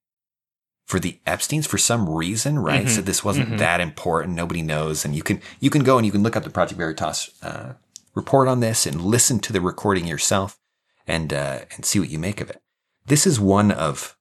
for 0.86 0.98
the 1.00 1.18
Epstein's 1.26 1.66
for 1.66 1.78
some 1.78 2.08
reason, 2.08 2.58
right? 2.58 2.86
Mhm. 2.86 2.90
So 2.90 3.00
this 3.02 3.24
wasn't 3.24 3.50
Mhm. 3.50 3.58
that 3.58 3.80
important. 3.80 4.34
Nobody 4.34 4.62
knows, 4.62 5.04
and 5.04 5.14
you 5.14 5.22
can 5.22 5.42
you 5.60 5.68
can 5.68 5.82
go 5.82 5.98
and 5.98 6.06
you 6.06 6.12
can 6.12 6.22
look 6.22 6.36
up 6.36 6.44
the 6.44 6.50
Project 6.50 6.78
Veritas 6.78 7.30
uh, 7.42 7.72
report 8.14 8.48
on 8.48 8.60
this 8.60 8.86
and 8.86 9.00
listen 9.00 9.40
to 9.40 9.52
the 9.52 9.60
recording 9.60 10.06
yourself, 10.06 10.58
and 11.06 11.32
uh, 11.32 11.60
and 11.74 11.84
see 11.84 11.98
what 12.00 12.08
you 12.10 12.18
make 12.18 12.40
of 12.40 12.48
it. 12.50 12.62
This 13.06 13.26
is 13.26 13.38
one 13.38 13.70
of 13.70 14.16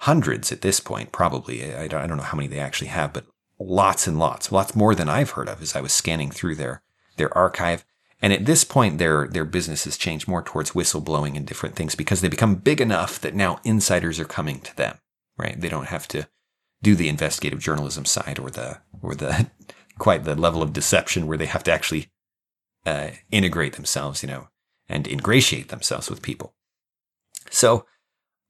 hundreds 0.00 0.52
at 0.52 0.60
this 0.62 0.78
point, 0.80 1.12
probably. 1.12 1.74
I 1.74 1.88
don't, 1.88 2.02
I 2.02 2.06
don't 2.06 2.16
know 2.16 2.22
how 2.22 2.36
many 2.36 2.48
they 2.48 2.60
actually 2.60 2.88
have, 2.88 3.12
but 3.12 3.26
lots 3.58 4.06
and 4.06 4.18
lots, 4.18 4.50
lots 4.50 4.74
more 4.74 4.94
than 4.94 5.08
I've 5.08 5.30
heard 5.30 5.48
of 5.48 5.60
as 5.60 5.74
I 5.76 5.80
was 5.80 5.92
scanning 5.92 6.30
through 6.30 6.56
their 6.56 6.82
their 7.16 7.36
archive. 7.36 7.84
And 8.22 8.32
at 8.34 8.44
this 8.44 8.64
point, 8.64 8.98
their 8.98 9.26
their 9.26 9.46
business 9.46 9.84
has 9.84 9.96
changed 9.96 10.28
more 10.28 10.42
towards 10.42 10.72
whistleblowing 10.72 11.34
and 11.36 11.46
different 11.46 11.76
things 11.76 11.94
because 11.94 12.20
they 12.20 12.28
become 12.28 12.56
big 12.56 12.80
enough 12.80 13.18
that 13.20 13.34
now 13.34 13.58
insiders 13.64 14.20
are 14.20 14.26
coming 14.26 14.60
to 14.60 14.76
them. 14.76 14.98
Right? 15.40 15.60
They 15.60 15.68
don't 15.68 15.88
have 15.88 16.06
to 16.08 16.28
do 16.82 16.94
the 16.94 17.08
investigative 17.08 17.60
journalism 17.60 18.04
side 18.04 18.38
or 18.38 18.50
the 18.50 18.80
or 19.02 19.14
the 19.14 19.50
quite 19.98 20.24
the 20.24 20.34
level 20.34 20.62
of 20.62 20.72
deception 20.72 21.26
where 21.26 21.38
they 21.38 21.46
have 21.46 21.64
to 21.64 21.72
actually 21.72 22.10
uh, 22.86 23.08
integrate 23.30 23.74
themselves, 23.74 24.22
you 24.22 24.28
know, 24.28 24.48
and 24.88 25.06
ingratiate 25.06 25.68
themselves 25.68 26.08
with 26.08 26.22
people. 26.22 26.54
So 27.50 27.86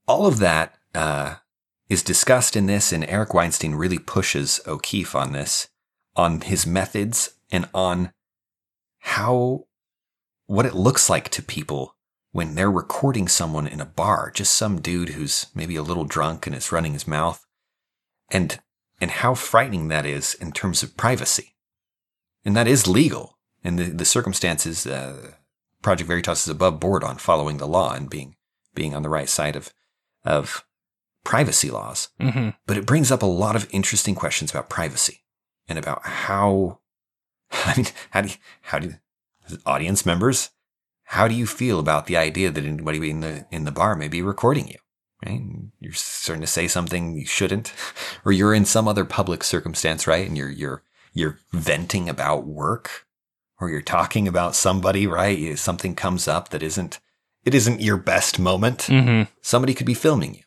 all 0.07 0.25
of 0.25 0.39
that 0.39 0.77
uh, 0.95 1.35
is 1.89 2.03
discussed 2.03 2.55
in 2.55 2.67
this, 2.67 2.93
and 2.93 3.03
Eric 3.05 3.33
Weinstein 3.33 3.75
really 3.75 3.99
pushes 3.99 4.61
O'Keefe 4.65 5.15
on 5.15 5.33
this, 5.33 5.69
on 6.15 6.41
his 6.41 6.65
methods 6.65 7.33
and 7.51 7.67
on 7.73 8.13
how 8.99 9.65
what 10.45 10.65
it 10.65 10.75
looks 10.75 11.09
like 11.09 11.29
to 11.29 11.41
people 11.41 11.95
when 12.31 12.55
they're 12.55 12.71
recording 12.71 13.27
someone 13.27 13.67
in 13.67 13.81
a 13.81 13.85
bar, 13.85 14.31
just 14.33 14.53
some 14.53 14.81
dude 14.81 15.09
who's 15.09 15.47
maybe 15.53 15.75
a 15.75 15.83
little 15.83 16.05
drunk 16.05 16.47
and 16.47 16.55
is 16.55 16.71
running 16.71 16.93
his 16.93 17.07
mouth, 17.07 17.45
and 18.29 18.59
and 18.99 19.11
how 19.11 19.33
frightening 19.33 19.87
that 19.87 20.05
is 20.05 20.35
in 20.35 20.51
terms 20.51 20.83
of 20.83 20.95
privacy. 20.95 21.55
And 22.45 22.55
that 22.55 22.67
is 22.67 22.87
legal. 22.87 23.37
And 23.63 23.77
the, 23.77 23.85
the 23.85 24.05
circumstances, 24.05 24.85
uh, 24.85 25.31
Project 25.81 26.07
Veritas 26.07 26.43
is 26.43 26.49
above 26.49 26.79
board 26.79 27.03
on 27.03 27.17
following 27.17 27.57
the 27.57 27.67
law 27.67 27.93
and 27.93 28.09
being 28.09 28.35
being 28.73 28.95
on 28.95 29.03
the 29.03 29.09
right 29.09 29.29
side 29.29 29.55
of 29.55 29.73
of 30.23 30.63
privacy 31.23 31.69
laws. 31.69 32.09
Mm-hmm. 32.19 32.49
But 32.65 32.77
it 32.77 32.85
brings 32.85 33.11
up 33.11 33.21
a 33.21 33.27
lot 33.27 33.55
of 33.55 33.67
interesting 33.71 34.15
questions 34.15 34.51
about 34.51 34.69
privacy 34.69 35.23
and 35.67 35.77
about 35.77 36.05
how 36.05 36.79
I 37.51 37.75
mean, 37.75 37.87
how 38.11 38.21
do 38.21 38.29
you, 38.29 38.35
how 38.61 38.79
do 38.79 38.87
you, 38.87 39.57
audience 39.65 40.05
members 40.05 40.51
how 41.11 41.27
do 41.27 41.35
you 41.35 41.45
feel 41.45 41.77
about 41.77 42.05
the 42.05 42.15
idea 42.15 42.49
that 42.49 42.63
anybody 42.63 43.09
in 43.09 43.19
the 43.19 43.45
in 43.51 43.65
the 43.65 43.71
bar 43.71 43.97
may 43.97 44.07
be 44.07 44.21
recording 44.21 44.69
you? 44.69 44.77
Right? 45.25 45.41
You're 45.81 45.91
starting 45.91 46.39
to 46.39 46.47
say 46.47 46.69
something 46.69 47.15
you 47.15 47.25
shouldn't, 47.25 47.73
or 48.25 48.31
you're 48.31 48.53
in 48.53 48.63
some 48.63 48.87
other 48.87 49.03
public 49.03 49.43
circumstance, 49.43 50.07
right? 50.07 50.25
And 50.25 50.37
you're 50.37 50.49
you're 50.49 50.83
you're 51.13 51.39
venting 51.51 52.07
about 52.07 52.47
work, 52.47 53.05
or 53.59 53.69
you're 53.69 53.81
talking 53.81 54.25
about 54.25 54.55
somebody, 54.55 55.05
right? 55.05 55.59
Something 55.59 55.95
comes 55.95 56.29
up 56.29 56.47
that 56.49 56.63
isn't 56.63 57.01
it 57.43 57.53
isn't 57.53 57.81
your 57.81 57.97
best 57.97 58.39
moment. 58.39 58.79
Mm-hmm. 58.83 59.29
Somebody 59.41 59.73
could 59.73 59.87
be 59.87 59.93
filming 59.93 60.35
you, 60.35 60.43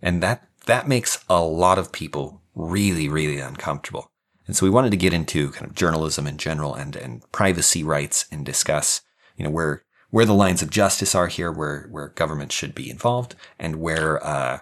and 0.00 0.22
that 0.22 0.46
that 0.66 0.86
makes 0.86 1.24
a 1.28 1.42
lot 1.42 1.80
of 1.80 1.90
people 1.90 2.42
really 2.54 3.08
really 3.08 3.38
uncomfortable. 3.38 4.08
And 4.46 4.54
so 4.54 4.66
we 4.66 4.70
wanted 4.70 4.92
to 4.92 4.96
get 4.96 5.12
into 5.12 5.50
kind 5.50 5.66
of 5.66 5.74
journalism 5.74 6.28
in 6.28 6.38
general 6.38 6.74
and 6.74 6.94
and 6.94 7.32
privacy 7.32 7.82
rights 7.82 8.26
and 8.30 8.46
discuss 8.46 9.00
you 9.36 9.44
know 9.44 9.50
where 9.50 9.82
where 10.10 10.24
the 10.26 10.34
lines 10.34 10.62
of 10.62 10.70
justice 10.70 11.14
are 11.14 11.26
here, 11.28 11.50
where 11.50 11.88
where 11.90 12.08
government 12.08 12.52
should 12.52 12.74
be 12.74 12.88
involved, 12.90 13.34
and 13.58 13.76
where 13.76 14.24
uh, 14.24 14.60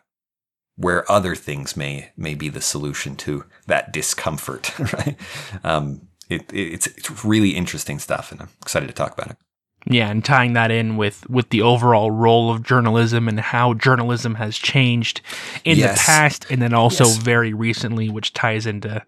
where 0.77 1.11
other 1.11 1.35
things 1.35 1.77
may 1.77 2.11
may 2.17 2.35
be 2.35 2.49
the 2.49 2.61
solution 2.61 3.17
to 3.17 3.45
that 3.67 3.93
discomfort. 3.93 4.73
Right? 4.79 5.17
Um, 5.65 6.09
it, 6.29 6.51
it's 6.53 6.87
it's 6.87 7.25
really 7.25 7.51
interesting 7.51 7.99
stuff, 7.99 8.33
and 8.33 8.41
I'm 8.41 8.49
excited 8.63 8.87
to 8.87 8.95
talk 8.95 9.13
about 9.13 9.31
it. 9.33 9.37
Yeah, 9.85 10.09
and 10.11 10.25
tying 10.25 10.53
that 10.55 10.71
in 10.71 10.97
with 10.97 11.29
with 11.29 11.51
the 11.51 11.61
overall 11.63 12.11
role 12.11 12.51
of 12.51 12.63
journalism 12.63 13.29
and 13.29 13.39
how 13.41 13.75
journalism 13.75 14.37
has 14.37 14.57
changed 14.57 15.21
in 15.65 15.77
Yes. 15.79 15.99
the 15.99 16.05
past, 16.07 16.47
and 16.51 16.63
then 16.63 16.73
also 16.73 17.05
Yes. 17.05 17.17
very 17.19 17.53
recently, 17.53 18.09
which 18.09 18.33
ties 18.33 18.65
into 18.67 19.05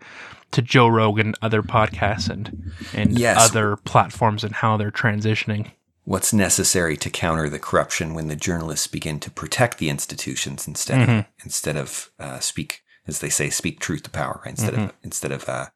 to 0.54 0.62
Joe 0.62 0.88
Rogan, 0.88 1.34
other 1.42 1.62
podcasts, 1.62 2.28
and 2.30 2.72
and 2.92 3.18
Yes. 3.18 3.50
other 3.50 3.76
platforms 3.76 4.42
and 4.44 4.54
how 4.54 4.76
they're 4.76 4.90
transitioning. 4.90 5.70
What's 6.04 6.32
necessary 6.32 6.96
to 6.98 7.10
counter 7.10 7.48
the 7.48 7.58
corruption 7.58 8.14
when 8.14 8.28
the 8.28 8.36
journalists 8.36 8.86
begin 8.86 9.18
to 9.20 9.30
protect 9.30 9.78
the 9.78 9.88
institutions 9.90 10.68
instead 10.68 11.08
of 11.08 11.24
instead 11.44 11.76
of 11.76 12.10
uh, 12.18 12.38
speak, 12.40 12.82
as 13.06 13.20
they 13.20 13.30
say, 13.30 13.50
speak 13.50 13.80
truth 13.80 14.02
to 14.04 14.10
power, 14.10 14.40
right? 14.44 14.50
instead 14.50 14.74
of 14.74 14.92
instead 15.02 15.32
of 15.32 15.48
uh, 15.48 15.66